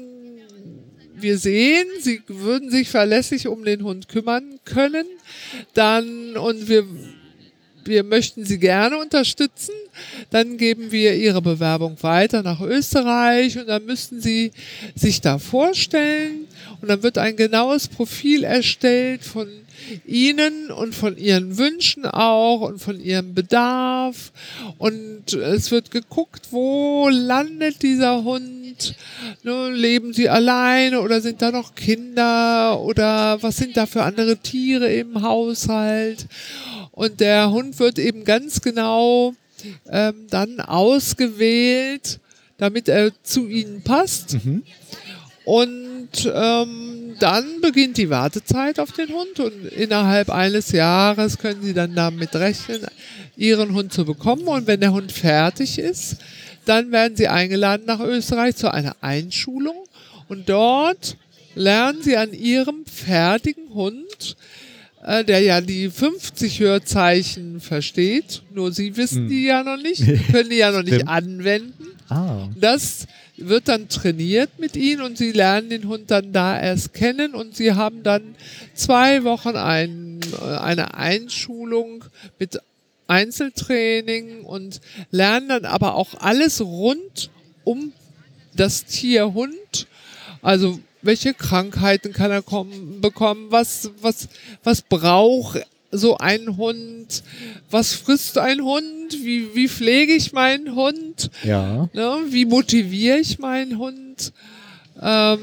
wir 1.20 1.38
sehen, 1.38 1.86
sie 2.00 2.22
würden 2.26 2.70
sich 2.70 2.88
verlässlich 2.88 3.46
um 3.48 3.64
den 3.64 3.82
Hund 3.82 4.08
kümmern 4.08 4.58
können, 4.64 5.06
dann 5.74 6.36
und 6.36 6.68
wir 6.68 6.86
wir 7.88 8.04
möchten 8.04 8.44
Sie 8.44 8.58
gerne 8.58 8.98
unterstützen, 8.98 9.72
dann 10.30 10.58
geben 10.58 10.92
wir 10.92 11.14
Ihre 11.16 11.40
Bewerbung 11.40 11.96
weiter 12.02 12.42
nach 12.42 12.60
Österreich 12.60 13.58
und 13.58 13.66
dann 13.66 13.86
müssten 13.86 14.20
Sie 14.20 14.52
sich 14.94 15.20
da 15.20 15.38
vorstellen. 15.38 16.46
Und 16.80 16.88
dann 16.88 17.02
wird 17.02 17.18
ein 17.18 17.36
genaues 17.36 17.88
Profil 17.88 18.44
erstellt 18.44 19.24
von 19.24 19.48
Ihnen 20.06 20.70
und 20.70 20.94
von 20.94 21.16
Ihren 21.16 21.58
Wünschen 21.58 22.06
auch 22.06 22.60
und 22.60 22.80
von 22.80 23.00
Ihrem 23.00 23.34
Bedarf 23.34 24.32
und 24.78 25.32
es 25.32 25.70
wird 25.70 25.90
geguckt, 25.90 26.48
wo 26.50 27.08
landet 27.08 27.82
dieser 27.82 28.24
Hund, 28.24 28.94
ne, 29.42 29.70
leben 29.70 30.12
Sie 30.12 30.28
alleine 30.28 31.00
oder 31.00 31.20
sind 31.20 31.42
da 31.42 31.50
noch 31.50 31.74
Kinder 31.74 32.80
oder 32.80 33.42
was 33.42 33.56
sind 33.56 33.76
da 33.76 33.86
für 33.86 34.02
andere 34.02 34.36
Tiere 34.36 34.92
im 34.92 35.22
Haushalt 35.22 36.26
und 36.92 37.20
der 37.20 37.50
Hund 37.50 37.78
wird 37.78 37.98
eben 37.98 38.24
ganz 38.24 38.60
genau 38.60 39.34
ähm, 39.88 40.26
dann 40.30 40.60
ausgewählt, 40.60 42.20
damit 42.58 42.88
er 42.88 43.12
zu 43.22 43.46
ihnen 43.46 43.82
passt. 43.82 44.44
Mhm. 44.44 44.62
Und 45.44 46.30
ähm, 46.32 46.97
dann 47.20 47.60
beginnt 47.60 47.96
die 47.96 48.10
Wartezeit 48.10 48.78
auf 48.80 48.92
den 48.92 49.08
Hund 49.08 49.40
und 49.40 49.66
innerhalb 49.66 50.30
eines 50.30 50.72
Jahres 50.72 51.38
können 51.38 51.62
Sie 51.62 51.74
dann 51.74 51.94
damit 51.94 52.34
rechnen, 52.36 52.80
Ihren 53.36 53.74
Hund 53.74 53.92
zu 53.92 54.04
bekommen. 54.04 54.46
Und 54.46 54.66
wenn 54.66 54.80
der 54.80 54.92
Hund 54.92 55.12
fertig 55.12 55.78
ist, 55.78 56.16
dann 56.64 56.92
werden 56.92 57.16
Sie 57.16 57.28
eingeladen 57.28 57.84
nach 57.86 58.00
Österreich 58.00 58.56
zu 58.56 58.72
einer 58.72 58.96
Einschulung 59.00 59.76
und 60.28 60.48
dort 60.48 61.16
lernen 61.54 62.02
Sie 62.02 62.16
an 62.16 62.32
Ihrem 62.32 62.84
fertigen 62.86 63.72
Hund, 63.74 64.36
äh, 65.04 65.24
der 65.24 65.40
ja 65.40 65.60
die 65.60 65.88
50 65.90 66.60
Hörzeichen 66.60 67.60
versteht, 67.60 68.42
nur 68.54 68.72
Sie 68.72 68.96
wissen 68.96 69.22
Hm. 69.22 69.28
die 69.28 69.44
ja 69.44 69.62
noch 69.62 69.78
nicht, 69.78 70.04
können 70.30 70.50
die 70.50 70.56
ja 70.56 70.70
noch 70.70 70.82
nicht 70.82 71.08
anwenden. 71.08 71.86
Ah. 72.08 72.48
Das 72.60 73.06
wird 73.38 73.68
dann 73.68 73.88
trainiert 73.88 74.58
mit 74.58 74.76
ihnen 74.76 75.02
und 75.02 75.18
sie 75.18 75.32
lernen 75.32 75.70
den 75.70 75.88
Hund 75.88 76.10
dann 76.10 76.32
da 76.32 76.60
erst 76.60 76.92
kennen 76.92 77.34
und 77.34 77.56
sie 77.56 77.72
haben 77.72 78.02
dann 78.02 78.34
zwei 78.74 79.24
Wochen 79.24 79.56
ein, 79.56 80.20
äh, 80.40 80.56
eine 80.56 80.94
Einschulung 80.94 82.04
mit 82.38 82.60
Einzeltraining 83.06 84.42
und 84.44 84.80
lernen 85.10 85.48
dann 85.48 85.64
aber 85.64 85.94
auch 85.94 86.14
alles 86.18 86.60
rund 86.60 87.30
um 87.64 87.92
das 88.54 88.84
Tier 88.84 89.32
Hund. 89.32 89.86
Also 90.42 90.80
welche 91.00 91.32
Krankheiten 91.32 92.12
kann 92.12 92.30
er 92.30 92.42
kommen, 92.42 93.00
bekommen, 93.00 93.46
was, 93.50 93.90
was, 94.02 94.28
was 94.62 94.82
braucht 94.82 95.64
so 95.90 96.18
ein 96.18 96.56
Hund, 96.56 97.22
was 97.70 97.94
frisst 97.94 98.36
ein 98.38 98.60
Hund, 98.62 98.84
wie, 99.22 99.54
wie 99.54 99.68
pflege 99.68 100.12
ich 100.12 100.32
meinen 100.32 100.74
Hund, 100.74 101.30
Ja. 101.44 101.88
Ne? 101.92 102.16
Wie 102.28 102.44
motiviere 102.44 103.18
ich 103.18 103.38
meinen 103.38 103.78
Hund? 103.78 104.32
Ähm, 105.00 105.38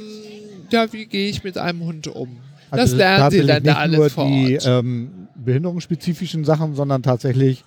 ja, 0.71 0.91
wie 0.93 1.05
gehe 1.05 1.29
ich 1.29 1.43
mit 1.43 1.57
einem 1.57 1.81
Hund 1.83 2.07
um? 2.07 2.37
das 2.71 2.79
Also 2.81 2.95
lernen 2.97 3.31
sie 3.31 3.37
tatsächlich 3.37 3.47
dann 3.47 3.63
da 3.63 3.71
nicht 3.71 3.79
alles 3.79 3.97
nur 3.97 4.09
vor 4.09 4.27
die 4.27 4.55
Ort. 4.55 4.65
ähm, 4.67 5.27
behinderungsspezifischen 5.35 6.43
Sachen, 6.45 6.75
sondern 6.75 7.03
tatsächlich, 7.03 7.63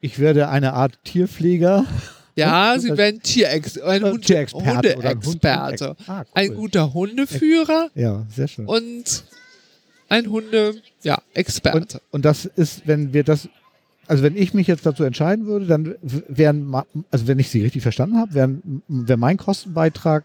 ich 0.00 0.18
werde 0.18 0.48
eine 0.48 0.74
Art 0.74 0.98
Tierpfleger. 1.04 1.84
ja, 2.36 2.76
sie 2.78 2.88
das- 2.88 2.98
werden 2.98 3.22
Tierex 3.22 3.78
ein 3.80 4.02
Äh, 4.04 4.10
Hund 4.10 4.26
Tierexperte 4.26 4.96
oder 4.96 5.10
ein 5.10 5.16
Hundeexperte. 5.24 5.96
Ah, 6.06 6.20
cool. 6.20 6.26
Ein 6.34 6.54
guter 6.54 6.92
Hundeführer 6.92 7.88
Ja, 7.94 8.26
sehr 8.34 8.48
schön. 8.48 8.66
und 8.66 9.24
ein 10.10 10.30
Hunde, 10.30 10.74
ja, 11.02 11.14
Und, 11.16 11.22
Experte. 11.36 12.00
und 12.10 12.24
das 12.24 12.44
ist, 12.44 12.86
wenn 12.86 13.12
wir 13.14 13.24
das, 13.24 13.48
also 14.06 14.22
wenn 14.22 14.36
ich 14.36 14.52
mich 14.54 14.66
jetzt 14.66 14.84
dazu 14.84 15.04
entscheiden 15.04 15.46
würde, 15.46 15.66
dann 15.66 15.94
wären, 16.02 16.74
also 17.10 17.26
wenn 17.26 17.38
ich 17.38 17.48
sie 17.48 17.62
richtig 17.62 17.82
verstanden 17.82 18.18
habe, 18.18 18.34
wären, 18.34 18.82
wäre 18.88 19.18
mein 19.18 19.36
Kostenbeitrag 19.38 20.24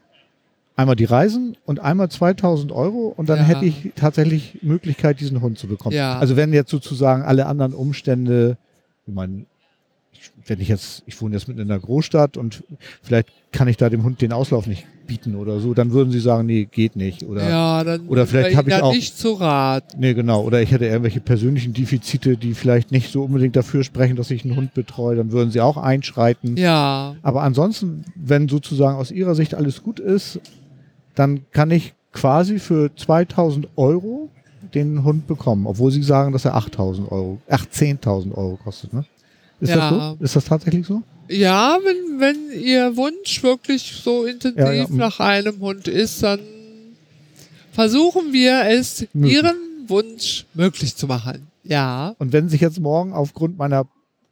einmal 0.76 0.96
die 0.98 1.06
Reisen 1.06 1.56
und 1.66 1.80
einmal 1.80 2.10
2000 2.10 2.72
Euro 2.74 3.14
und 3.16 3.30
dann 3.30 3.38
Ja. 3.40 3.44
hätte 3.46 3.66
ich 3.66 3.94
tatsächlich 3.96 4.60
Möglichkeit, 4.62 5.22
diesen 5.22 5.40
Hund 5.42 5.58
zu 5.58 5.68
bekommen. 5.68 5.96
Ja. 5.96 6.18
Also 6.20 6.36
wenn 6.36 6.52
jetzt 6.52 6.70
sozusagen 6.72 7.24
alle 7.24 7.46
anderen 7.46 7.74
Umstände, 7.74 8.58
ich 9.08 9.14
meine, 9.14 9.46
wenn 10.46 10.60
ich 10.62 10.68
jetzt, 10.68 11.04
ich 11.06 11.20
wohne 11.22 11.36
jetzt 11.36 11.48
mitten 11.48 11.60
in 11.62 11.70
einer 11.72 11.80
Großstadt 11.80 12.38
und 12.38 12.64
vielleicht 13.02 13.30
kann 13.52 13.68
ich 13.68 13.78
da 13.78 13.90
dem 13.90 14.04
Hund 14.04 14.22
den 14.22 14.32
Auslauf 14.34 14.68
nicht 14.68 14.86
bieten 15.08 15.36
oder 15.36 15.60
so, 15.60 15.74
dann 15.74 15.92
würden 15.92 16.12
sie 16.12 16.20
sagen, 16.20 16.46
nee, 16.48 16.66
geht 16.66 16.96
nicht. 16.96 17.24
Oder 17.24 17.48
ja, 17.50 17.84
dann 17.84 18.08
oder 18.08 18.26
vielleicht 18.26 18.50
wäre 18.50 18.58
hab 18.58 18.68
ich 18.68 18.74
auch- 18.84 18.94
nicht 18.94 19.18
zu 19.18 19.34
raten. 19.34 20.00
Nee, 20.00 20.14
genau. 20.14 20.44
Oder 20.44 20.62
ich 20.62 20.72
hätte 20.72 20.86
irgendwelche 20.86 21.20
persönlichen 21.22 21.74
Defizite, 21.74 22.38
die 22.38 22.54
vielleicht 22.54 22.92
nicht 22.92 23.12
so 23.12 23.24
unbedingt 23.24 23.56
dafür 23.56 23.84
sprechen, 23.84 24.16
dass 24.16 24.32
ich 24.32 24.44
einen 24.44 24.56
Hund 24.56 24.74
betreue. 24.74 25.16
Dann 25.16 25.32
würden 25.32 25.52
sie 25.52 25.62
auch 25.62 25.78
einschreiten. 25.78 26.58
Ja, 26.58 27.16
Aber 27.22 27.44
ansonsten, 27.44 28.04
wenn 28.16 28.50
sozusagen 28.50 28.98
aus 28.98 29.12
ihrer 29.12 29.36
Sicht 29.36 29.54
alles 29.56 29.84
gut 29.84 30.00
ist, 30.00 30.40
dann 31.14 31.42
kann 31.52 31.72
ich 31.72 31.94
quasi 32.12 32.60
für 32.60 32.90
2000 32.96 33.68
Euro 33.76 34.30
den 34.74 35.04
Hund 35.04 35.28
bekommen. 35.28 35.68
Obwohl 35.68 35.92
sie 35.92 36.02
sagen, 36.04 36.34
dass 36.34 36.46
er 36.46 36.56
8000 36.56 37.12
Euro, 37.12 37.40
ach, 37.48 37.66
10.000 37.66 38.34
Euro 38.36 38.58
kostet, 38.62 38.92
ne? 38.94 39.06
Ist 39.60 39.70
Ja. 39.70 39.76
das 39.76 39.90
so? 39.90 40.18
Ist 40.24 40.36
das 40.36 40.46
tatsächlich 40.46 40.86
so? 40.88 41.02
ja, 41.30 41.78
wenn, 41.84 42.20
wenn 42.20 42.62
Ihr 42.62 42.96
Wunsch 42.98 43.42
wirklich 43.42 43.94
so 44.04 44.26
intensiv 44.26 44.60
Ja, 44.60 44.72
ja. 44.72 44.88
nach 44.90 45.20
einem 45.20 45.60
Hund 45.60 45.88
ist, 45.88 46.22
dann 46.24 46.40
versuchen 47.72 48.32
wir 48.34 48.66
es, 48.70 49.06
Möglich. 49.14 49.36
Ihren 49.36 49.56
Wunsch 49.88 50.46
möglich 50.54 50.96
zu 50.96 51.08
machen. 51.08 51.48
Ja. 51.64 52.16
Und 52.20 52.32
wenn 52.34 52.50
sich 52.50 52.62
jetzt 52.62 52.80
morgen 52.80 53.14
aufgrund 53.14 53.58
meiner 53.58 53.86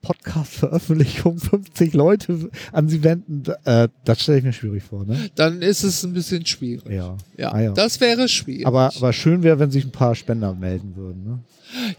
Podcast-Veröffentlichung 0.03 1.37
50 1.39 1.93
Leute 1.93 2.49
an 2.71 2.87
sie 2.89 3.03
wenden, 3.03 3.43
äh, 3.65 3.87
das 4.05 4.21
stelle 4.21 4.37
ich 4.39 4.43
mir 4.43 4.53
schwierig 4.53 4.83
vor, 4.83 5.05
ne? 5.05 5.17
Dann 5.35 5.61
ist 5.63 5.83
es 5.83 6.03
ein 6.03 6.13
bisschen 6.13 6.45
schwierig. 6.45 6.91
Ja. 6.91 7.17
Ja, 7.37 7.51
Ah, 7.51 7.61
ja. 7.61 7.71
das 7.71 7.99
wäre 7.99 8.27
schwierig. 8.27 8.67
Aber, 8.67 8.91
aber 8.95 9.13
schön 9.13 9.41
wäre, 9.43 9.57
wenn 9.59 9.71
sich 9.71 9.85
ein 9.85 9.91
paar 9.91 10.13
Spender 10.15 10.53
melden 10.53 10.95
würden. 10.95 11.23
Ne? 11.25 11.39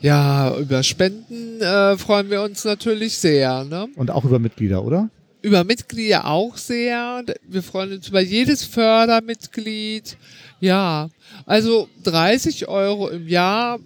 ja, 0.00 0.56
über 0.56 0.82
Spenden 0.84 1.60
äh, 1.60 1.98
freuen 1.98 2.30
wir 2.30 2.42
uns 2.42 2.64
natürlich 2.64 3.18
sehr. 3.18 3.64
Ne? 3.64 3.88
Und 3.96 4.10
auch 4.12 4.24
über 4.24 4.38
Mitglieder, 4.38 4.84
oder? 4.84 5.10
Über 5.42 5.64
Mitglieder 5.64 6.26
auch 6.26 6.56
sehr. 6.56 7.24
Wir 7.48 7.62
freuen 7.62 7.92
uns 7.92 8.08
über 8.08 8.20
jedes 8.20 8.64
Fördermitglied. 8.64 10.16
Ja, 10.60 11.08
also 11.46 11.88
30 12.04 12.68
Euro 12.68 13.08
im 13.08 13.28
Jahr 13.28 13.78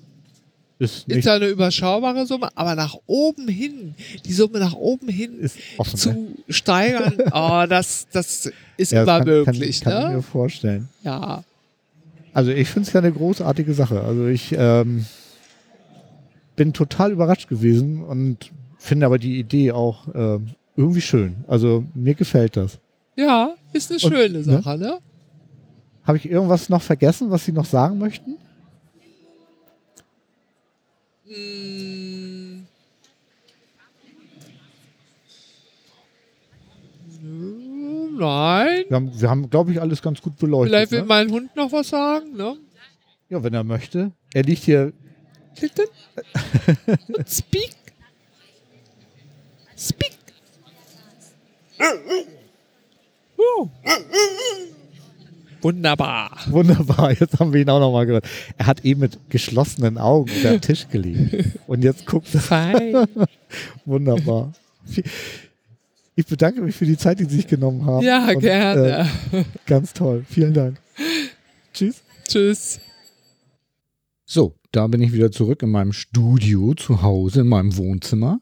Ist 0.80 1.08
ist 1.08 1.26
eine 1.26 1.48
überschaubare 1.48 2.24
Summe, 2.24 2.50
aber 2.54 2.76
nach 2.76 2.94
oben 3.06 3.48
hin, 3.48 3.94
die 4.24 4.32
Summe 4.32 4.60
nach 4.60 4.74
oben 4.74 5.08
hin 5.08 5.38
ist 5.40 5.58
offen. 5.76 5.92
ne? 5.94 5.98
zu 6.46 6.52
steigern, 6.52 7.14
oh, 7.32 7.64
das, 7.68 8.06
das 8.12 8.50
ist 8.76 8.92
Ja, 8.92 9.02
immer 9.02 9.18
kann, 9.18 9.26
möglich. 9.26 9.80
Kann, 9.80 9.92
kann 9.92 10.02
ich 10.04 10.08
ne? 10.10 10.16
mir 10.16 10.22
vorstellen. 10.22 10.88
Ja, 11.02 11.42
Also 12.32 12.52
ich 12.52 12.68
finde 12.68 12.86
es 12.86 12.92
ja 12.92 13.00
eine 13.00 13.10
großartige 13.12 13.74
Sache. 13.74 14.02
Also 14.02 14.26
ich 14.28 14.54
ähm, 14.56 15.04
bin 16.56 16.72
total 16.72 17.12
überrascht 17.12 17.48
gewesen 17.48 18.02
und 18.04 18.52
finde 18.78 19.06
aber 19.06 19.18
die 19.18 19.38
Idee 19.40 19.72
auch 19.72 20.06
ähm, 20.14 20.50
irgendwie 20.76 21.00
schön. 21.00 21.36
Also 21.48 21.84
mir 21.94 22.14
gefällt 22.14 22.56
das. 22.56 22.78
ja, 23.16 23.54
ist 23.72 23.90
eine 23.90 24.00
Und, 24.00 24.12
schöne 24.14 24.38
ne? 24.38 24.44
Sache, 24.44 24.78
ne? 24.78 24.98
Habe 26.04 26.18
ich 26.18 26.30
irgendwas 26.30 26.68
noch 26.68 26.82
vergessen, 26.82 27.30
was 27.30 27.44
Sie 27.44 27.52
noch 27.52 27.66
sagen 27.66 27.98
möchten? 27.98 28.36
Nö, 31.28 32.64
Nein. 38.18 38.84
Wir 38.88 38.96
haben, 38.96 39.20
wir 39.20 39.30
haben 39.30 39.50
glaube 39.50 39.72
ich, 39.72 39.80
alles 39.80 40.00
ganz 40.02 40.20
gut 40.22 40.36
beleuchtet. 40.38 40.70
Vielleicht 40.70 40.92
will 40.92 41.00
ne? 41.00 41.06
mein 41.06 41.30
Hund 41.30 41.54
noch 41.54 41.70
was 41.70 41.88
sagen, 41.88 42.32
ne? 42.36 42.56
Ja, 43.28 43.42
wenn 43.42 43.52
er 43.54 43.64
möchte. 43.64 44.12
Er 44.32 44.42
liegt 44.42 44.62
hier. 44.64 44.92
Bitte? 45.60 45.84
Und 47.08 47.28
speak. 47.28 47.76
Speak. 49.76 50.12
Uh. 53.38 53.68
Wunderbar. 55.68 56.30
Wunderbar, 56.48 57.12
jetzt 57.12 57.38
haben 57.38 57.52
wir 57.52 57.60
ihn 57.60 57.68
auch 57.68 57.78
noch 57.78 57.92
mal 57.92 58.06
gehört. 58.06 58.26
Er 58.56 58.66
hat 58.66 58.86
eben 58.86 59.00
mit 59.00 59.18
geschlossenen 59.28 59.98
Augen 59.98 60.30
unter 60.34 60.52
den 60.52 60.62
Tisch 60.62 60.88
gelegen. 60.88 61.52
Und 61.66 61.84
jetzt 61.84 62.06
guckt 62.06 62.34
er. 62.34 62.40
Fein. 62.40 63.06
Wunderbar. 63.84 64.54
Ich 66.16 66.24
bedanke 66.24 66.62
mich 66.62 66.74
für 66.74 66.86
die 66.86 66.96
Zeit, 66.96 67.20
die 67.20 67.24
Sie 67.24 67.36
sich 67.36 67.46
genommen 67.46 67.84
haben. 67.84 68.02
Ja, 68.02 68.30
Und, 68.30 68.40
gerne. 68.40 69.10
Äh, 69.30 69.44
ganz 69.66 69.92
toll. 69.92 70.24
Vielen 70.26 70.54
Dank. 70.54 70.80
Tschüss. 71.74 72.02
Tschüss. 72.26 72.80
So, 74.24 74.54
da 74.72 74.86
bin 74.86 75.02
ich 75.02 75.12
wieder 75.12 75.30
zurück 75.30 75.62
in 75.62 75.70
meinem 75.70 75.92
Studio 75.92 76.72
zu 76.72 77.02
Hause, 77.02 77.42
in 77.42 77.48
meinem 77.48 77.76
Wohnzimmer. 77.76 78.40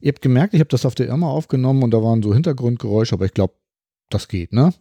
Ihr 0.00 0.12
habt 0.12 0.22
gemerkt, 0.22 0.54
ich 0.54 0.60
habe 0.60 0.70
das 0.70 0.86
auf 0.86 0.94
der 0.94 1.08
Irma 1.08 1.28
aufgenommen 1.28 1.82
und 1.82 1.90
da 1.90 2.02
waren 2.02 2.22
so 2.22 2.32
Hintergrundgeräusche, 2.32 3.14
aber 3.16 3.26
ich 3.26 3.34
glaube, 3.34 3.52
das 4.08 4.28
geht, 4.28 4.54
ne? 4.54 4.72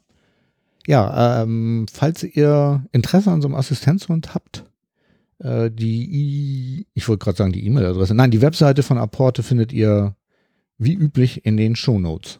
Ja, 0.86 1.44
ähm, 1.44 1.86
falls 1.92 2.24
ihr 2.24 2.86
Interesse 2.92 3.32
an 3.32 3.42
so 3.42 3.48
einem 3.48 3.56
Assistenzhund 3.56 4.34
habt, 4.36 4.66
äh, 5.40 5.72
die, 5.72 6.10
I 6.12 6.88
ich 6.94 7.08
wollte 7.08 7.24
gerade 7.24 7.38
sagen 7.38 7.54
die 7.54 7.66
E-Mail-Adresse, 7.66 8.14
nein, 8.14 8.32
die 8.32 8.42
Webseite 8.42 8.84
von 8.84 8.98
Apporte 8.98 9.44
findet 9.44 9.72
ihr 9.72 10.16
wie 10.78 10.94
üblich 10.94 11.46
in 11.46 11.58
den 11.58 11.76
Shownotes. 11.76 12.40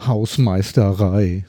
Hausmeisterei. 0.00 1.46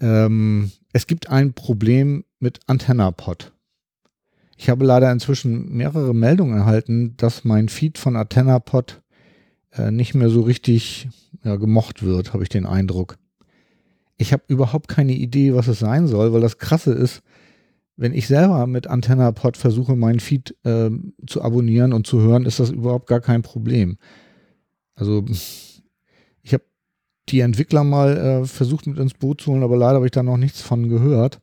Ähm, 0.00 0.72
es 0.92 1.06
gibt 1.06 1.28
ein 1.28 1.52
Problem 1.52 2.24
mit 2.40 2.60
AntennaPod. 2.66 3.52
Ich 4.56 4.68
habe 4.70 4.84
leider 4.84 5.10
inzwischen 5.12 5.72
mehrere 5.72 6.14
Meldungen 6.14 6.56
erhalten, 6.56 7.16
dass 7.16 7.44
mein 7.44 7.68
Feed 7.68 7.98
von 7.98 8.16
AntennaPod 8.16 9.02
äh, 9.72 9.90
nicht 9.90 10.14
mehr 10.14 10.30
so 10.30 10.42
richtig 10.42 11.08
ja, 11.44 11.56
gemocht 11.56 12.02
wird, 12.02 12.32
habe 12.32 12.42
ich 12.42 12.48
den 12.48 12.66
Eindruck. 12.66 13.18
Ich 14.16 14.32
habe 14.32 14.42
überhaupt 14.48 14.88
keine 14.88 15.12
Idee, 15.12 15.54
was 15.54 15.68
es 15.68 15.78
sein 15.78 16.06
soll, 16.06 16.32
weil 16.32 16.40
das 16.40 16.58
Krasse 16.58 16.92
ist, 16.92 17.22
wenn 17.96 18.14
ich 18.14 18.26
selber 18.26 18.66
mit 18.66 18.86
AntennaPod 18.86 19.56
versuche, 19.56 19.94
meinen 19.94 20.20
Feed 20.20 20.56
äh, 20.64 20.90
zu 21.26 21.42
abonnieren 21.42 21.92
und 21.92 22.06
zu 22.06 22.20
hören, 22.20 22.44
ist 22.44 22.58
das 22.58 22.70
überhaupt 22.70 23.06
gar 23.06 23.20
kein 23.20 23.42
Problem. 23.42 23.98
Also 24.96 25.24
ich 26.42 26.52
habe 26.52 26.64
die 27.28 27.40
Entwickler 27.40 27.84
mal 27.84 28.16
äh, 28.16 28.44
versucht 28.46 28.86
mit 28.86 28.98
ins 28.98 29.14
Boot 29.14 29.40
zu 29.40 29.52
holen, 29.52 29.62
aber 29.62 29.76
leider 29.76 29.96
habe 29.96 30.06
ich 30.06 30.12
da 30.12 30.22
noch 30.22 30.36
nichts 30.36 30.60
von 30.60 30.88
gehört. 30.88 31.40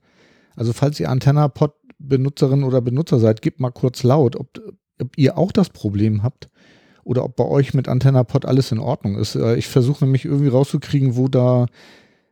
Also 0.56 0.74
falls 0.74 1.00
ihr 1.00 1.10
AntennaPod 1.10 1.74
Benutzerin 2.00 2.64
oder 2.64 2.82
Benutzer 2.82 3.20
seid, 3.20 3.42
gebt 3.42 3.60
mal 3.60 3.72
kurz 3.72 4.04
laut, 4.04 4.36
ob, 4.36 4.60
ob 5.00 5.18
ihr 5.18 5.38
auch 5.38 5.52
das 5.52 5.70
Problem 5.70 6.24
habt 6.24 6.51
oder 7.04 7.24
ob 7.24 7.36
bei 7.36 7.46
euch 7.46 7.74
mit 7.74 7.88
AntennaPod 7.88 8.46
alles 8.46 8.72
in 8.72 8.80
Ordnung 8.80 9.18
ist. 9.18 9.36
Äh, 9.36 9.56
ich 9.56 9.68
versuche 9.68 10.06
nämlich 10.06 10.26
irgendwie 10.26 10.50
rauszukriegen, 10.50 11.16
wo 11.16 11.28
da 11.28 11.68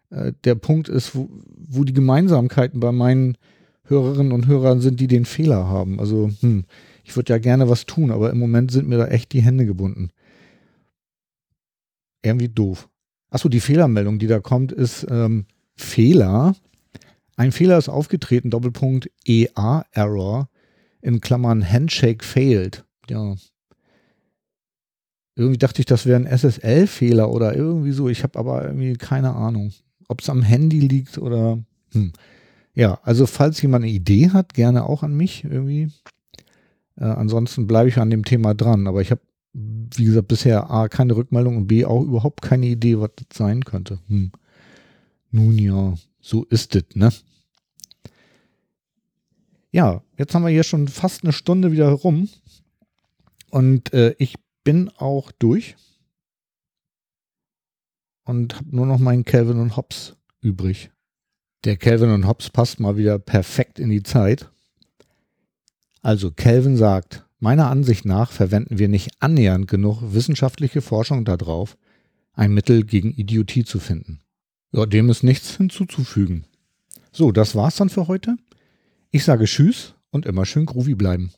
äh, 0.10 0.34
der 0.44 0.56
Punkt 0.56 0.90
ist, 0.90 1.16
wo, 1.16 1.30
wo 1.56 1.84
die 1.84 1.94
Gemeinsamkeiten 1.94 2.80
bei 2.80 2.92
meinen 2.92 3.38
Hörerinnen 3.84 4.32
und 4.32 4.48
Hörern 4.48 4.82
sind, 4.82 5.00
die 5.00 5.08
den 5.08 5.26
Fehler 5.26 5.68
haben. 5.68 6.00
Also, 6.00 6.30
hm, 6.42 6.66
ich 7.04 7.16
würde 7.16 7.34
ja 7.34 7.40
gerne 7.40 7.70
was 7.70 7.86
tun, 7.86 8.12
aber 8.12 8.30
im 8.30 8.38
Moment 8.38 8.72
sind 8.72 8.88
mir 8.88 8.98
da 8.98 9.08
echt 9.08 9.34
die 9.34 9.42
Hände 9.42 9.66
gebunden. 9.66 10.10
Irgendwie 12.22 12.50
doof. 12.50 12.90
Achso, 13.32 13.50
die 13.50 13.60
Fehlermeldung, 13.60 14.20
die 14.20 14.28
da 14.28 14.40
kommt, 14.40 14.72
ist 14.72 15.06
ähm, 15.10 15.46
Fehler. 15.76 16.56
Ein 17.36 17.52
Fehler 17.52 17.78
ist 17.78 17.90
aufgetreten, 17.90 18.50
Doppelpunkt 18.50 19.10
EA 19.26 19.86
Error, 19.92 20.50
in 21.02 21.22
Klammern 21.22 21.68
Handshake 21.68 22.24
failed. 22.24 22.86
Ja. 23.10 23.36
Irgendwie 25.40 25.58
dachte 25.58 25.80
ich, 25.80 25.86
das 25.86 26.06
wäre 26.06 26.20
ein 26.20 26.28
SSL-Fehler 26.28 27.32
oder 27.32 27.56
irgendwie 27.56 27.94
so. 27.94 28.10
Ich 28.10 28.24
habe 28.24 28.38
aber 28.38 28.66
irgendwie 28.66 28.98
keine 28.98 29.34
Ahnung, 29.36 29.72
ob 30.10 30.20
es 30.20 30.30
am 30.30 30.42
Handy 30.42 30.82
liegt 30.82 31.18
oder. 31.18 31.58
Hm. 31.94 32.12
Ja, 32.76 33.00
also 33.04 33.26
falls 33.26 33.62
jemand 33.62 33.86
eine 33.86 33.94
Idee 33.94 34.32
hat, 34.32 34.54
gerne 34.54 34.84
auch 34.84 35.02
an 35.02 35.16
mich 35.16 35.46
irgendwie. 35.46 35.92
Äh, 36.98 37.06
ansonsten 37.06 37.68
bleibe 37.68 37.88
ich 37.88 37.98
an 38.00 38.10
dem 38.10 38.26
Thema 38.26 38.54
dran. 38.54 38.86
Aber 38.86 39.02
ich 39.02 39.12
habe, 39.12 39.22
wie 39.54 40.04
gesagt, 40.04 40.28
bisher 40.28 40.70
A, 40.70 40.90
keine 40.90 41.16
Rückmeldung 41.16 41.56
und 41.56 41.68
B, 41.68 41.86
auch 41.86 42.04
überhaupt 42.04 42.42
keine 42.42 42.66
Idee, 42.66 43.00
was 43.00 43.12
das 43.16 43.38
sein 43.38 43.64
könnte. 43.64 44.00
Hm. 44.10 44.34
Nun 45.32 45.58
ja, 45.58 45.94
so 46.20 46.44
ist 46.44 46.76
es, 46.76 46.84
ne? 46.96 47.14
Ja, 49.72 50.04
jetzt 50.18 50.36
haben 50.36 50.44
wir 50.44 50.50
hier 50.50 50.64
schon 50.64 50.90
fast 50.90 51.24
eine 51.24 51.32
Stunde 51.32 51.72
wieder 51.72 51.92
rum. 51.92 52.28
Und 53.52 53.94
äh, 53.94 54.16
ich 54.18 54.36
bin 54.70 54.90
auch 54.98 55.32
durch. 55.32 55.76
Und 58.24 58.54
habe 58.54 58.76
nur 58.76 58.86
noch 58.86 59.00
meinen 59.00 59.26
Calvin 59.26 59.58
und 59.58 59.76
Hobbs 59.76 60.16
übrig. 60.42 60.92
Der 61.64 61.76
Calvin 61.76 62.12
und 62.12 62.28
Hobbs 62.28 62.52
passt 62.52 62.80
mal 62.80 62.96
wieder 62.96 63.18
perfekt 63.18 63.80
in 63.80 63.90
die 63.90 64.04
Zeit. 64.04 64.52
Also 66.04 66.30
Calvin 66.30 66.78
sagt, 66.78 67.26
meiner 67.40 67.72
Ansicht 67.72 68.06
nach 68.06 68.32
verwenden 68.32 68.78
wir 68.78 68.90
nicht 68.90 69.10
annähernd 69.20 69.68
genug 69.68 70.04
wissenschaftliche 70.14 70.84
Forschung 70.84 71.26
darauf, 71.26 71.76
ein 72.34 72.54
Mittel 72.54 72.86
gegen 72.86 73.12
Idiotie 73.12 73.66
zu 73.66 73.80
finden. 73.80 74.22
Ja, 74.72 74.86
dem 74.86 75.10
ist 75.10 75.24
nichts 75.24 75.58
hinzuzufügen. 75.58 76.46
So, 77.12 77.32
das 77.32 77.56
war's 77.56 77.78
dann 77.78 77.90
für 77.90 78.08
heute. 78.08 78.38
Ich 79.10 79.24
sage 79.24 79.46
Tschüss 79.46 79.96
und 80.12 80.28
immer 80.28 80.46
schön 80.46 80.68
groovy 80.68 80.94
bleiben. 80.94 81.32